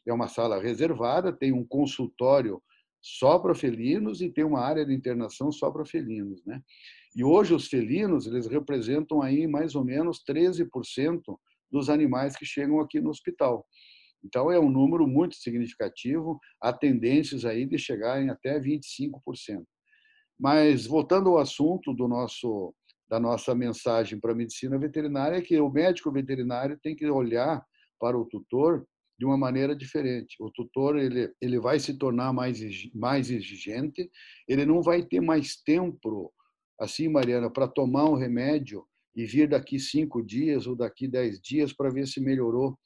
é 0.06 0.12
uma 0.12 0.28
sala 0.28 0.60
reservada, 0.60 1.32
tem 1.32 1.52
um 1.52 1.66
consultório 1.66 2.62
só 3.02 3.38
para 3.38 3.54
felinos 3.54 4.20
e 4.20 4.30
tem 4.30 4.44
uma 4.44 4.60
área 4.60 4.84
de 4.84 4.94
internação 4.94 5.50
só 5.50 5.70
para 5.70 5.84
felinos, 5.84 6.44
né? 6.44 6.60
E 7.14 7.24
hoje 7.24 7.54
os 7.54 7.66
felinos, 7.66 8.26
eles 8.26 8.46
representam 8.46 9.22
aí 9.22 9.46
mais 9.46 9.74
ou 9.74 9.84
menos 9.84 10.22
13% 10.28 11.20
dos 11.70 11.88
animais 11.88 12.36
que 12.36 12.44
chegam 12.44 12.80
aqui 12.80 13.00
no 13.00 13.10
hospital. 13.10 13.66
Então 14.24 14.50
é 14.50 14.60
um 14.60 14.70
número 14.70 15.06
muito 15.06 15.34
significativo, 15.36 16.38
há 16.60 16.72
tendências 16.72 17.44
aí 17.44 17.66
de 17.66 17.78
chegarem 17.78 18.28
até 18.28 18.60
25%. 18.60 19.64
Mas 20.38 20.86
voltando 20.86 21.30
ao 21.30 21.38
assunto 21.38 21.92
do 21.94 22.06
nosso 22.06 22.74
da 23.08 23.18
nossa 23.18 23.56
mensagem 23.56 24.20
para 24.20 24.30
a 24.30 24.36
medicina 24.36 24.78
veterinária 24.78 25.36
é 25.36 25.40
que 25.40 25.58
o 25.60 25.68
médico 25.68 26.12
veterinário 26.12 26.78
tem 26.80 26.94
que 26.94 27.10
olhar 27.10 27.60
para 27.98 28.16
o 28.16 28.24
tutor 28.24 28.86
de 29.20 29.26
uma 29.26 29.36
maneira 29.36 29.76
diferente. 29.76 30.34
O 30.40 30.50
tutor 30.50 30.96
ele, 30.96 31.30
ele 31.42 31.60
vai 31.60 31.78
se 31.78 31.98
tornar 31.98 32.32
mais, 32.32 32.58
mais 32.94 33.30
exigente, 33.30 34.10
ele 34.48 34.64
não 34.64 34.80
vai 34.80 35.02
ter 35.02 35.20
mais 35.20 35.56
tempo, 35.62 36.32
assim, 36.80 37.06
Mariana, 37.06 37.50
para 37.50 37.68
tomar 37.68 38.08
um 38.08 38.16
remédio 38.16 38.82
e 39.14 39.26
vir 39.26 39.46
daqui 39.46 39.78
cinco 39.78 40.24
dias 40.24 40.66
ou 40.66 40.74
daqui 40.74 41.06
dez 41.06 41.38
dias 41.38 41.70
para 41.70 41.90
ver 41.90 42.06
se 42.06 42.18
melhorou. 42.18 42.78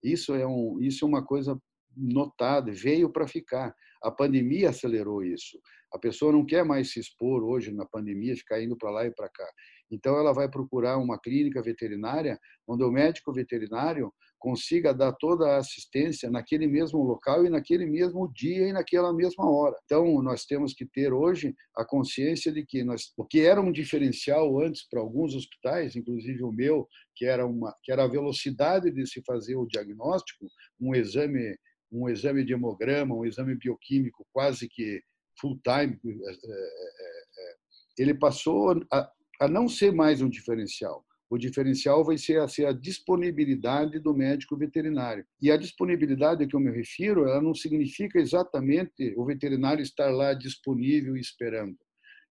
Isso 0.00 0.32
é, 0.32 0.46
um, 0.46 0.78
isso 0.80 1.04
é 1.04 1.08
uma 1.08 1.26
coisa 1.26 1.60
notada, 1.96 2.70
veio 2.70 3.10
para 3.10 3.26
ficar. 3.26 3.74
A 4.00 4.12
pandemia 4.12 4.70
acelerou 4.70 5.24
isso. 5.24 5.58
A 5.92 5.98
pessoa 5.98 6.30
não 6.30 6.46
quer 6.46 6.64
mais 6.64 6.92
se 6.92 7.00
expor 7.00 7.42
hoje 7.42 7.72
na 7.72 7.84
pandemia, 7.84 8.36
ficar 8.36 8.62
indo 8.62 8.76
para 8.76 8.90
lá 8.92 9.06
e 9.06 9.10
para 9.10 9.28
cá. 9.28 9.50
Então, 9.90 10.16
ela 10.16 10.32
vai 10.32 10.48
procurar 10.48 10.98
uma 10.98 11.18
clínica 11.18 11.60
veterinária, 11.60 12.38
onde 12.64 12.84
o 12.84 12.92
médico 12.92 13.32
veterinário 13.32 14.12
consiga 14.40 14.94
dar 14.94 15.12
toda 15.12 15.46
a 15.46 15.58
assistência 15.58 16.30
naquele 16.30 16.66
mesmo 16.66 17.02
local 17.02 17.44
e 17.44 17.50
naquele 17.50 17.84
mesmo 17.86 18.32
dia 18.32 18.68
e 18.68 18.72
naquela 18.72 19.12
mesma 19.12 19.48
hora. 19.48 19.76
Então, 19.84 20.20
nós 20.22 20.46
temos 20.46 20.72
que 20.72 20.86
ter 20.86 21.12
hoje 21.12 21.54
a 21.76 21.84
consciência 21.84 22.50
de 22.50 22.64
que 22.64 22.82
nós, 22.82 23.12
o 23.16 23.24
que 23.24 23.42
era 23.42 23.60
um 23.60 23.70
diferencial 23.70 24.58
antes 24.58 24.88
para 24.88 24.98
alguns 24.98 25.34
hospitais, 25.34 25.94
inclusive 25.94 26.42
o 26.42 26.50
meu, 26.50 26.88
que 27.14 27.26
era 27.26 27.46
uma 27.46 27.76
que 27.84 27.92
era 27.92 28.04
a 28.04 28.08
velocidade 28.08 28.90
de 28.90 29.06
se 29.06 29.22
fazer 29.22 29.56
o 29.56 29.66
diagnóstico, 29.66 30.46
um 30.80 30.94
exame, 30.94 31.56
um 31.92 32.08
exame 32.08 32.42
de 32.42 32.54
hemograma, 32.54 33.14
um 33.14 33.26
exame 33.26 33.54
bioquímico 33.54 34.26
quase 34.32 34.68
que 34.68 35.02
full 35.38 35.60
time, 35.62 35.98
é, 36.02 36.30
é, 36.30 36.32
é, 36.32 37.54
ele 37.98 38.14
passou 38.14 38.72
a, 38.90 39.10
a 39.40 39.48
não 39.48 39.68
ser 39.68 39.92
mais 39.92 40.22
um 40.22 40.28
diferencial 40.28 41.04
o 41.30 41.38
diferencial 41.38 42.04
vai 42.04 42.18
ser 42.18 42.40
a, 42.40 42.48
ser 42.48 42.66
a 42.66 42.72
disponibilidade 42.72 44.00
do 44.00 44.12
médico 44.12 44.56
veterinário. 44.56 45.24
E 45.40 45.48
a 45.52 45.56
disponibilidade 45.56 46.42
a 46.42 46.48
que 46.48 46.56
eu 46.56 46.60
me 46.60 46.72
refiro, 46.72 47.28
ela 47.28 47.40
não 47.40 47.54
significa 47.54 48.18
exatamente 48.18 49.14
o 49.16 49.24
veterinário 49.24 49.80
estar 49.80 50.10
lá 50.10 50.34
disponível 50.34 51.16
e 51.16 51.20
esperando. 51.20 51.78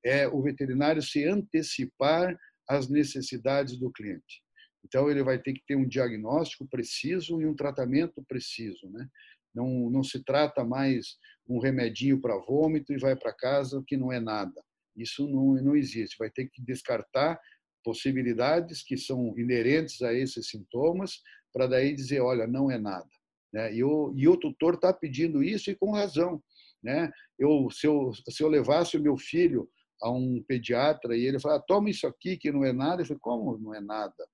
É 0.03 0.27
o 0.27 0.41
veterinário 0.41 1.01
se 1.01 1.23
antecipar 1.23 2.37
às 2.67 2.89
necessidades 2.89 3.77
do 3.77 3.89
cliente. 3.89 4.43
Então, 4.85 5.09
ele 5.09 5.23
vai 5.23 5.39
ter 5.39 5.53
que 5.53 5.63
ter 5.65 5.77
um 5.77 5.87
diagnóstico 5.87 6.67
preciso 6.67 7.41
e 7.41 7.45
um 7.45 7.55
tratamento 7.55 8.21
preciso. 8.27 8.89
Né? 8.89 9.07
Não, 9.55 9.89
não 9.89 10.03
se 10.03 10.21
trata 10.23 10.65
mais 10.65 11.17
um 11.47 11.59
remedinho 11.59 12.19
para 12.19 12.37
vômito 12.37 12.91
e 12.91 12.99
vai 12.99 13.15
para 13.15 13.33
casa 13.33 13.81
que 13.87 13.95
não 13.95 14.11
é 14.11 14.19
nada. 14.19 14.61
Isso 14.95 15.25
não, 15.27 15.53
não 15.63 15.75
existe. 15.75 16.17
Vai 16.19 16.29
ter 16.29 16.49
que 16.49 16.61
descartar 16.61 17.39
possibilidades 17.83 18.83
que 18.83 18.97
são 18.97 19.37
inerentes 19.37 20.01
a 20.01 20.13
esses 20.13 20.49
sintomas, 20.49 21.21
para 21.53 21.67
daí 21.67 21.95
dizer, 21.95 22.21
olha, 22.21 22.47
não 22.47 22.69
é 22.69 22.77
nada. 22.77 23.09
Né? 23.51 23.73
E, 23.75 23.83
o, 23.83 24.13
e 24.15 24.27
o 24.27 24.37
tutor 24.37 24.75
está 24.75 24.93
pedindo 24.93 25.43
isso 25.43 25.71
e 25.71 25.75
com 25.75 25.91
razão. 25.91 26.41
Né? 26.83 27.11
Eu, 27.37 27.69
se, 27.71 27.87
eu, 27.87 28.11
se 28.29 28.43
eu 28.43 28.47
levasse 28.47 28.97
o 28.97 29.01
meu 29.01 29.17
filho 29.17 29.69
a 30.01 30.11
um 30.11 30.43
pediatra 30.47 31.15
e 31.17 31.25
ele 31.25 31.39
falar, 31.39 31.59
toma 31.61 31.89
isso 31.89 32.07
aqui 32.07 32.37
que 32.37 32.51
não 32.51 32.63
é 32.63 32.71
nada, 32.71 33.01
eu 33.01 33.05
falei, 33.05 33.19
como 33.19 33.57
não 33.57 33.73
é 33.73 33.81
nada? 33.81 34.25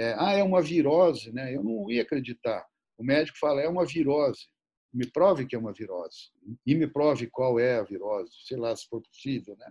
é, 0.00 0.14
ah, 0.18 0.32
é 0.32 0.42
uma 0.42 0.62
virose, 0.62 1.32
né? 1.32 1.54
Eu 1.54 1.62
não 1.62 1.90
ia 1.90 2.02
acreditar. 2.02 2.64
O 2.98 3.04
médico 3.04 3.38
fala, 3.38 3.60
é 3.60 3.68
uma 3.68 3.84
virose. 3.84 4.48
Me 4.92 5.06
prove 5.10 5.46
que 5.46 5.54
é 5.54 5.58
uma 5.58 5.72
virose. 5.72 6.30
E 6.66 6.74
me 6.74 6.86
prove 6.86 7.28
qual 7.30 7.58
é 7.60 7.78
a 7.78 7.82
virose, 7.82 8.32
sei 8.46 8.56
lá, 8.56 8.74
se 8.74 8.86
for 8.88 9.02
possível, 9.02 9.56
né? 9.58 9.70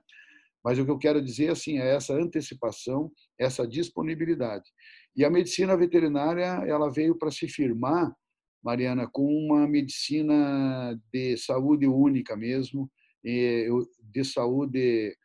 Mas 0.64 0.78
o 0.78 0.86
que 0.86 0.91
eu 0.91 0.97
quero 0.97 1.22
dizer 1.22 1.51
assim 1.51 1.80
é 1.80 1.95
essa 1.95 2.14
antecipação, 2.14 3.12
essa 3.39 3.68
disponibilidade. 3.68 4.66
E 5.16 5.24
a 5.24 5.30
medicina 5.30 5.76
veterinária, 5.76 6.64
ela 6.68 6.91
veio 6.91 7.18
para 7.18 7.32
se 7.32 7.47
firmar, 7.47 8.14
Mariana, 8.64 9.07
com 9.12 9.26
uma 9.26 9.68
medicina 9.68 10.99
de 11.12 11.38
saúde 11.38 11.88
única 11.88 12.36
mesmo, 12.36 12.91
de 13.24 14.24
saúde 14.24 15.16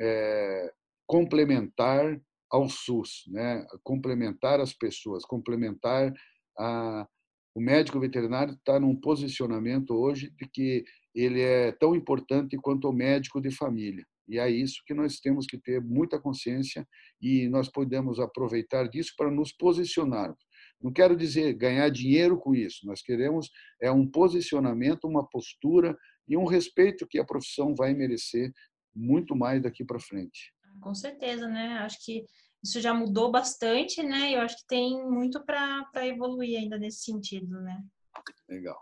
é, 0.00 0.72
complementar 1.06 2.20
ao 2.50 2.68
SUS, 2.68 3.24
né? 3.28 3.66
complementar 3.82 4.60
as 4.60 4.72
pessoas, 4.72 5.24
complementar 5.24 6.12
a. 6.58 7.06
O 7.54 7.60
médico 7.60 7.98
veterinário 7.98 8.54
está 8.54 8.78
num 8.78 8.94
posicionamento 8.94 9.90
hoje 9.90 10.30
de 10.38 10.48
que 10.48 10.84
ele 11.12 11.40
é 11.40 11.72
tão 11.72 11.96
importante 11.96 12.56
quanto 12.56 12.88
o 12.88 12.92
médico 12.92 13.40
de 13.40 13.50
família. 13.50 14.06
E 14.28 14.38
é 14.38 14.50
isso 14.50 14.82
que 14.86 14.92
nós 14.92 15.18
temos 15.18 15.46
que 15.46 15.58
ter 15.58 15.80
muita 15.80 16.20
consciência 16.20 16.86
e 17.20 17.48
nós 17.48 17.68
podemos 17.68 18.20
aproveitar 18.20 18.88
disso 18.88 19.14
para 19.16 19.30
nos 19.30 19.52
posicionarmos. 19.52 20.38
Não 20.80 20.92
quero 20.92 21.16
dizer 21.16 21.54
ganhar 21.54 21.88
dinheiro 21.88 22.38
com 22.38 22.54
isso, 22.54 22.86
nós 22.86 23.02
queremos 23.02 23.50
é 23.80 23.90
um 23.90 24.06
posicionamento, 24.06 25.08
uma 25.08 25.26
postura 25.26 25.96
e 26.28 26.36
um 26.36 26.44
respeito 26.44 27.06
que 27.06 27.18
a 27.18 27.24
profissão 27.24 27.74
vai 27.74 27.94
merecer 27.94 28.52
muito 28.94 29.34
mais 29.34 29.62
daqui 29.62 29.84
para 29.84 29.98
frente. 29.98 30.52
Com 30.80 30.94
certeza, 30.94 31.48
né? 31.48 31.78
Acho 31.78 32.04
que 32.04 32.24
isso 32.62 32.80
já 32.80 32.92
mudou 32.92 33.30
bastante, 33.30 34.02
né? 34.02 34.34
Eu 34.34 34.40
acho 34.40 34.56
que 34.58 34.66
tem 34.66 35.04
muito 35.08 35.44
para 35.44 36.06
evoluir 36.06 36.58
ainda 36.58 36.78
nesse 36.78 37.02
sentido, 37.02 37.60
né? 37.60 37.82
Legal. 38.48 38.78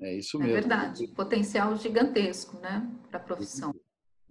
É 0.00 0.14
isso 0.16 0.36
é 0.36 0.40
mesmo. 0.40 0.56
É 0.56 0.60
verdade. 0.60 1.08
Potencial 1.08 1.76
gigantesco, 1.76 2.58
né? 2.58 2.90
Para 3.10 3.20
a 3.20 3.22
profissão. 3.22 3.74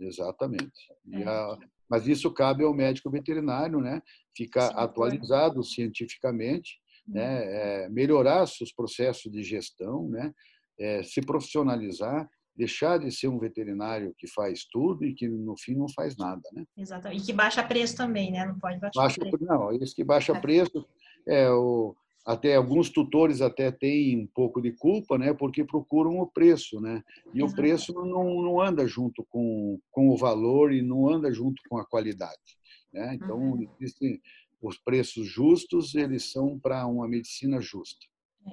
Exatamente. 0.08 0.92
É. 1.12 1.24
A, 1.24 1.58
mas 1.90 2.08
isso 2.08 2.32
cabe 2.34 2.64
ao 2.64 2.74
médico 2.74 3.10
veterinário, 3.10 3.80
né? 3.80 4.02
Ficar 4.36 4.70
Sim, 4.70 4.74
atualizado 4.78 5.60
é. 5.60 5.64
cientificamente, 5.64 6.80
né? 7.08 7.84
É, 7.84 7.90
melhorar 7.90 8.48
seus 8.48 8.72
processos 8.72 9.32
de 9.32 9.44
gestão, 9.44 10.10
né? 10.10 10.34
É, 10.80 11.04
se 11.04 11.22
profissionalizar, 11.22 12.28
deixar 12.56 12.98
de 12.98 13.12
ser 13.12 13.28
um 13.28 13.40
veterinário 13.40 14.14
que 14.18 14.28
faz 14.28 14.66
tudo 14.72 15.06
e 15.06 15.14
que 15.14 15.28
no 15.28 15.56
fim 15.58 15.76
não 15.76 15.88
faz 15.90 16.18
nada, 16.18 16.42
né? 16.54 16.66
Exatamente. 16.78 17.22
E 17.22 17.26
que 17.26 17.34
baixa 17.34 17.64
preço 17.64 17.96
também, 17.96 18.32
né? 18.32 18.46
Não 18.46 18.58
pode 18.60 18.80
baixar 18.80 19.02
baixa, 19.02 19.20
preço. 19.20 19.46
Não, 19.46 19.72
esse 19.74 19.96
que 19.96 20.04
baixa 20.04 20.34
é. 20.34 20.40
preço 20.40 20.86
é 21.28 21.50
o 21.50 21.96
até 22.26 22.56
alguns 22.56 22.90
tutores 22.90 23.42
até 23.42 23.72
têm 23.72 24.18
um 24.24 24.28
pouco 24.28 24.62
de 24.62 24.72
culpa, 24.72 25.18
né, 25.18 25.34
porque 25.34 25.64
procuram 25.64 26.20
o 26.20 26.28
preço, 26.28 26.80
né, 26.80 27.04
e 27.34 27.40
Exato. 27.40 27.52
o 27.52 27.56
preço 27.56 27.94
não, 27.94 28.42
não 28.42 28.62
anda 28.62 28.88
junto 28.88 29.26
com, 29.30 29.80
com 29.92 30.10
o 30.10 30.18
valor 30.18 30.74
e 30.74 30.82
não 30.82 31.10
anda 31.10 31.32
junto 31.34 31.62
com 31.70 31.78
a 31.78 31.86
qualidade, 31.86 32.58
né. 32.94 33.16
Então 33.16 33.38
uhum. 33.38 33.68
existem 33.80 34.22
os 34.62 34.78
preços 34.78 35.28
justos, 35.28 35.94
eles 35.94 36.32
são 36.32 36.58
para 36.58 36.88
uma 36.88 37.08
medicina 37.08 37.60
justa. 37.60 38.06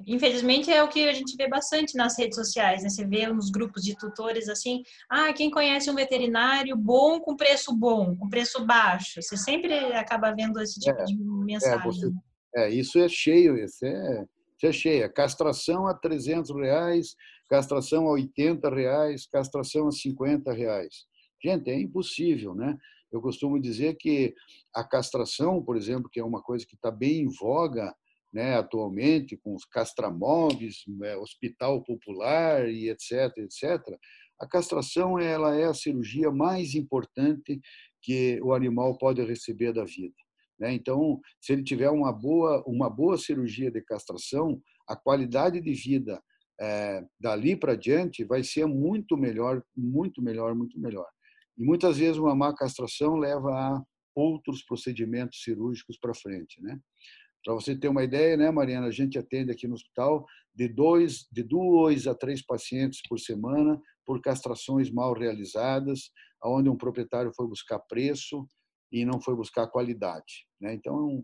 Infelizmente 0.07 0.71
é 0.71 0.81
o 0.81 0.87
que 0.87 1.07
a 1.07 1.13
gente 1.13 1.35
vê 1.35 1.47
bastante 1.47 1.95
nas 1.95 2.17
redes 2.17 2.35
sociais, 2.35 2.81
né? 2.83 2.89
Você 2.89 3.05
vê 3.05 3.27
nos 3.27 3.49
grupos 3.49 3.83
de 3.83 3.95
tutores 3.97 4.47
assim, 4.47 4.83
ah, 5.09 5.33
quem 5.33 5.51
conhece 5.51 5.89
um 5.89 5.95
veterinário 5.95 6.75
bom 6.77 7.19
com 7.19 7.35
preço 7.35 7.75
bom, 7.75 8.15
com 8.15 8.29
preço 8.29 8.65
baixo. 8.65 9.21
Você 9.21 9.35
sempre 9.35 9.73
acaba 9.93 10.33
vendo 10.33 10.61
esse 10.61 10.79
tipo 10.79 11.01
é, 11.01 11.03
de 11.03 11.15
mensagem. 11.17 11.77
É, 11.77 11.83
você, 11.83 12.11
é, 12.55 12.69
isso 12.69 12.99
é 12.99 13.07
cheio, 13.07 13.57
isso 13.57 13.85
é, 13.85 14.25
isso 14.57 14.65
é 14.67 14.71
cheio. 14.71 15.03
É 15.03 15.09
castração 15.09 15.87
a 15.87 15.93
300 15.93 16.51
reais, 16.51 17.15
castração 17.49 18.07
a 18.07 18.11
80 18.11 18.69
reais, 18.69 19.27
castração 19.27 19.87
a 19.87 19.91
50 19.91 20.51
reais. 20.53 21.05
Gente, 21.43 21.69
é 21.69 21.79
impossível, 21.79 22.53
né? 22.53 22.77
Eu 23.11 23.21
costumo 23.21 23.59
dizer 23.59 23.95
que 23.95 24.33
a 24.73 24.83
castração, 24.83 25.61
por 25.61 25.75
exemplo, 25.75 26.09
que 26.09 26.19
é 26.19 26.23
uma 26.23 26.41
coisa 26.41 26.65
que 26.65 26.75
está 26.75 26.89
bem 26.89 27.23
em 27.23 27.29
voga 27.29 27.93
né, 28.33 28.55
atualmente, 28.55 29.35
com 29.37 29.53
os 29.53 29.65
castramóveis, 29.65 30.83
né, 30.87 31.17
hospital 31.17 31.83
popular 31.83 32.69
e 32.69 32.89
etc, 32.89 33.37
etc, 33.37 33.81
a 34.39 34.47
castração 34.47 35.19
ela 35.19 35.55
é 35.55 35.65
a 35.65 35.73
cirurgia 35.73 36.31
mais 36.31 36.73
importante 36.73 37.59
que 38.01 38.39
o 38.41 38.53
animal 38.53 38.97
pode 38.97 39.21
receber 39.23 39.73
da 39.73 39.83
vida. 39.83 40.15
Né? 40.61 40.73
Então, 40.73 41.19
se 41.41 41.51
ele 41.51 41.63
tiver 41.63 41.89
uma 41.89 42.13
boa, 42.13 42.63
uma 42.67 42.87
boa 42.87 43.17
cirurgia 43.17 43.71
de 43.71 43.81
castração, 43.81 44.61
a 44.87 44.95
qualidade 44.95 45.59
de 45.59 45.73
vida 45.73 46.21
é, 46.61 47.03
dali 47.19 47.55
para 47.55 47.75
diante 47.75 48.23
vai 48.23 48.43
ser 48.43 48.67
muito 48.67 49.17
melhor, 49.17 49.63
muito 49.75 50.21
melhor, 50.21 50.53
muito 50.53 50.79
melhor. 50.79 51.07
E 51.57 51.63
muitas 51.63 51.97
vezes 51.97 52.17
uma 52.17 52.35
má 52.35 52.53
castração 52.55 53.15
leva 53.15 53.49
a 53.49 53.83
outros 54.15 54.63
procedimentos 54.63 55.41
cirúrgicos 55.41 55.97
para 55.99 56.13
frente, 56.13 56.61
né? 56.61 56.79
Para 57.43 57.55
você 57.55 57.75
ter 57.75 57.87
uma 57.87 58.03
ideia, 58.03 58.37
né, 58.37 58.51
Mariana, 58.51 58.85
a 58.85 58.91
gente 58.91 59.17
atende 59.17 59.51
aqui 59.51 59.67
no 59.67 59.73
hospital 59.73 60.23
de 60.53 60.67
dois, 60.67 61.25
de 61.31 61.41
dois 61.41 62.05
a 62.05 62.13
três 62.13 62.45
pacientes 62.45 63.01
por 63.09 63.19
semana 63.19 63.81
por 64.05 64.21
castrações 64.21 64.91
mal 64.91 65.13
realizadas, 65.13 66.11
onde 66.43 66.69
um 66.69 66.77
proprietário 66.77 67.31
foi 67.35 67.47
buscar 67.47 67.79
preço, 67.79 68.45
e 68.91 69.05
não 69.05 69.21
foi 69.21 69.35
buscar 69.35 69.67
qualidade. 69.67 70.45
Né? 70.59 70.73
Então, 70.73 71.23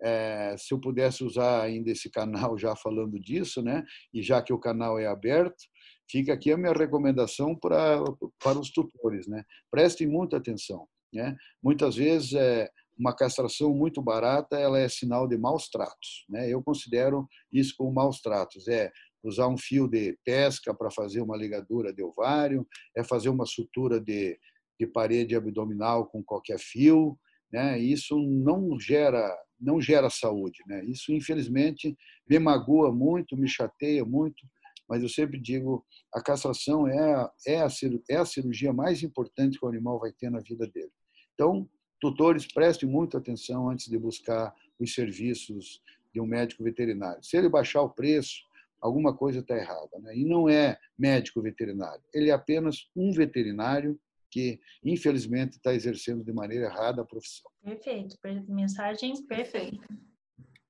é, 0.00 0.54
se 0.56 0.72
eu 0.72 0.80
pudesse 0.80 1.24
usar 1.24 1.62
ainda 1.62 1.90
esse 1.90 2.10
canal 2.10 2.56
já 2.58 2.76
falando 2.76 3.18
disso, 3.18 3.62
né? 3.62 3.84
e 4.12 4.22
já 4.22 4.40
que 4.42 4.52
o 4.52 4.58
canal 4.58 4.98
é 4.98 5.06
aberto, 5.06 5.64
fica 6.08 6.32
aqui 6.32 6.52
a 6.52 6.56
minha 6.56 6.72
recomendação 6.72 7.54
para, 7.54 8.02
para 8.42 8.58
os 8.58 8.70
tutores. 8.70 9.26
Né? 9.26 9.44
Prestem 9.70 10.06
muita 10.06 10.36
atenção. 10.36 10.86
Né? 11.12 11.36
Muitas 11.62 11.96
vezes, 11.96 12.34
é, 12.34 12.70
uma 12.98 13.14
castração 13.14 13.72
muito 13.72 14.02
barata 14.02 14.58
ela 14.58 14.78
é 14.78 14.88
sinal 14.88 15.28
de 15.28 15.38
maus 15.38 15.68
tratos. 15.68 16.24
Né? 16.28 16.48
Eu 16.48 16.62
considero 16.62 17.28
isso 17.52 17.74
como 17.76 17.92
maus 17.92 18.20
tratos. 18.20 18.66
É 18.66 18.90
usar 19.22 19.48
um 19.48 19.56
fio 19.56 19.88
de 19.88 20.18
pesca 20.24 20.74
para 20.74 20.90
fazer 20.90 21.20
uma 21.20 21.36
ligadura 21.36 21.92
de 21.92 22.02
ovário, 22.02 22.66
é 22.96 23.04
fazer 23.04 23.28
uma 23.28 23.46
sutura 23.46 24.00
de 24.00 24.38
de 24.78 24.86
parede 24.86 25.34
abdominal 25.34 26.06
com 26.06 26.22
qualquer 26.22 26.58
fio, 26.58 27.18
né? 27.52 27.78
Isso 27.78 28.18
não 28.18 28.78
gera 28.78 29.36
não 29.60 29.80
gera 29.80 30.08
saúde, 30.08 30.62
né? 30.68 30.84
Isso 30.84 31.12
infelizmente 31.12 31.96
me 32.28 32.38
magoa 32.38 32.92
muito, 32.92 33.36
me 33.36 33.48
chateia 33.48 34.04
muito, 34.04 34.46
mas 34.88 35.02
eu 35.02 35.08
sempre 35.08 35.40
digo 35.40 35.84
a 36.14 36.22
castração 36.22 36.86
é 36.86 37.14
a, 37.14 37.30
é 37.46 37.60
a, 37.60 37.68
é 38.08 38.16
a 38.16 38.24
cirurgia 38.24 38.72
mais 38.72 39.02
importante 39.02 39.58
que 39.58 39.64
o 39.64 39.68
animal 39.68 39.98
vai 39.98 40.12
ter 40.12 40.30
na 40.30 40.40
vida 40.40 40.66
dele. 40.66 40.92
Então, 41.34 41.68
tutores, 42.00 42.46
prestem 42.46 42.88
muita 42.88 43.18
atenção 43.18 43.68
antes 43.68 43.88
de 43.88 43.98
buscar 43.98 44.54
os 44.78 44.94
serviços 44.94 45.82
de 46.12 46.20
um 46.20 46.26
médico 46.26 46.62
veterinário. 46.62 47.22
Se 47.22 47.36
ele 47.36 47.48
baixar 47.48 47.82
o 47.82 47.90
preço, 47.90 48.42
alguma 48.80 49.14
coisa 49.14 49.40
está 49.40 49.56
errada. 49.56 49.98
Né? 50.00 50.16
E 50.16 50.24
não 50.24 50.48
é 50.48 50.78
médico 50.98 51.42
veterinário, 51.42 52.02
ele 52.14 52.30
é 52.30 52.32
apenas 52.32 52.88
um 52.96 53.12
veterinário 53.12 53.98
que, 54.30 54.60
infelizmente, 54.84 55.56
está 55.56 55.74
exercendo 55.74 56.24
de 56.24 56.32
maneira 56.32 56.66
errada 56.66 57.02
a 57.02 57.04
profissão. 57.04 57.50
Perfeito. 57.62 58.16
Mensagem 58.48 59.14
perfeita. 59.26 59.86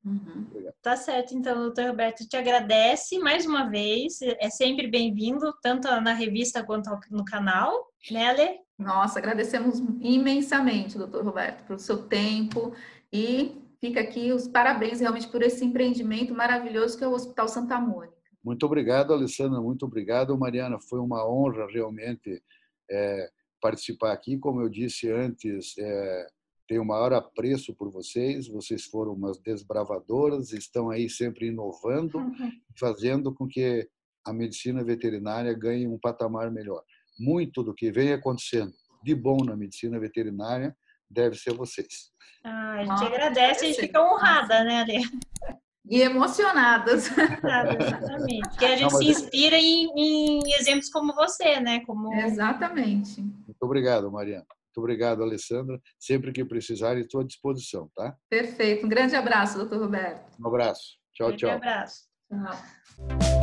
Uhum. 0.05 0.47
Tá 0.81 0.97
certo, 0.97 1.35
então, 1.35 1.61
doutor 1.61 1.89
Roberto, 1.89 2.27
te 2.27 2.37
agradece 2.37 3.19
mais 3.19 3.45
uma 3.45 3.69
vez. 3.69 4.21
É 4.23 4.49
sempre 4.49 4.87
bem-vindo, 4.87 5.53
tanto 5.61 5.89
na 6.01 6.15
revista 6.15 6.65
quanto 6.65 6.89
no 7.11 7.25
canal, 7.25 7.93
né, 8.11 8.29
Ale? 8.29 8.61
Nossa, 8.79 9.19
agradecemos 9.19 9.81
imensamente, 10.01 10.97
doutor 10.97 11.25
Roberto, 11.25 11.67
pelo 11.67 11.79
seu 11.79 12.07
tempo 12.07 12.73
e 13.13 13.61
fica 13.81 14.01
aqui 14.01 14.33
os 14.33 14.47
parabéns 14.47 15.01
realmente 15.01 15.29
por 15.29 15.43
esse 15.43 15.65
empreendimento 15.65 16.33
maravilhoso 16.33 16.97
que 16.97 17.05
é 17.05 17.09
o 17.09 17.13
Hospital 17.13 17.49
Santa 17.49 17.79
Mônica. 17.81 18.17
Muito 18.43 18.65
obrigado, 18.65 19.13
Alessandra, 19.13 19.61
muito 19.61 19.85
obrigado, 19.85 20.39
Mariana. 20.39 20.79
Foi 20.81 21.01
uma 21.01 21.29
honra 21.29 21.67
realmente 21.67 22.41
é, 22.91 23.29
participar 23.61 24.13
aqui. 24.13 24.39
Como 24.39 24.61
eu 24.61 24.69
disse 24.69 25.11
antes, 25.11 25.77
é, 25.79 26.27
tenho 26.67 26.83
o 26.83 26.87
maior 26.87 27.13
apreço 27.13 27.75
por 27.75 27.91
vocês. 27.91 28.49
Vocês 28.49 28.85
foram 28.85 29.13
umas 29.13 29.39
desbravadoras, 29.39 30.53
estão 30.53 30.91
aí 30.91 31.09
sempre 31.09 31.49
inovando, 31.49 32.19
uhum. 32.19 32.51
fazendo 32.79 33.35
com 33.35 33.47
que 33.47 33.89
a 34.25 34.33
medicina 34.33 34.85
veterinária 34.85 35.53
ganhe 35.55 35.87
um 35.87 35.99
patamar 35.99 36.51
melhor. 36.51 36.83
Muito 37.19 37.63
do 37.63 37.75
que 37.75 37.91
vem 37.91 38.13
acontecendo 38.13 38.73
de 39.03 39.15
bom 39.15 39.39
na 39.45 39.57
medicina 39.57 39.99
veterinária 39.99 40.77
deve 41.11 41.37
ser 41.37 41.55
vocês. 41.55 42.11
Ah, 42.45 42.75
a 42.75 42.85
gente 42.85 43.05
agradece, 43.05 43.65
a 43.65 43.69
gente 43.69 43.81
fica 43.81 44.03
honrada, 44.03 44.65
né, 44.65 44.83
Ale? 44.83 45.03
E 45.91 46.03
emocionadas. 46.03 47.09
Exatamente. 47.17 48.49
Porque 48.51 48.65
a 48.65 48.77
gente 48.77 48.93
Não, 48.93 48.99
se 48.99 49.09
inspira 49.09 49.57
em, 49.57 49.91
em, 49.97 50.53
exemplos 50.55 50.91
como 50.91 51.15
você, 51.15 51.61
né? 51.61 51.81
Como... 51.87 52.13
Exatamente. 52.13 53.25
Muito 53.61 53.71
obrigado, 53.71 54.11
Mariana. 54.11 54.47
Muito 54.49 54.79
obrigado, 54.79 55.23
Alessandra. 55.23 55.81
Sempre 55.99 56.33
que 56.33 56.45
precisarem, 56.45 57.03
estou 57.03 57.21
à 57.21 57.25
disposição, 57.25 57.91
tá? 57.95 58.17
Perfeito. 58.31 58.87
Um 58.87 58.89
grande 58.89 59.17
abraço, 59.17 59.59
doutor 59.59 59.81
Roberto. 59.81 60.37
Um 60.41 60.47
abraço. 60.47 60.97
Tchau, 61.13 61.35
tchau. 61.37 61.51
Um 61.51 61.55
abraço. 61.55 62.03
Tchau. 62.29 63.38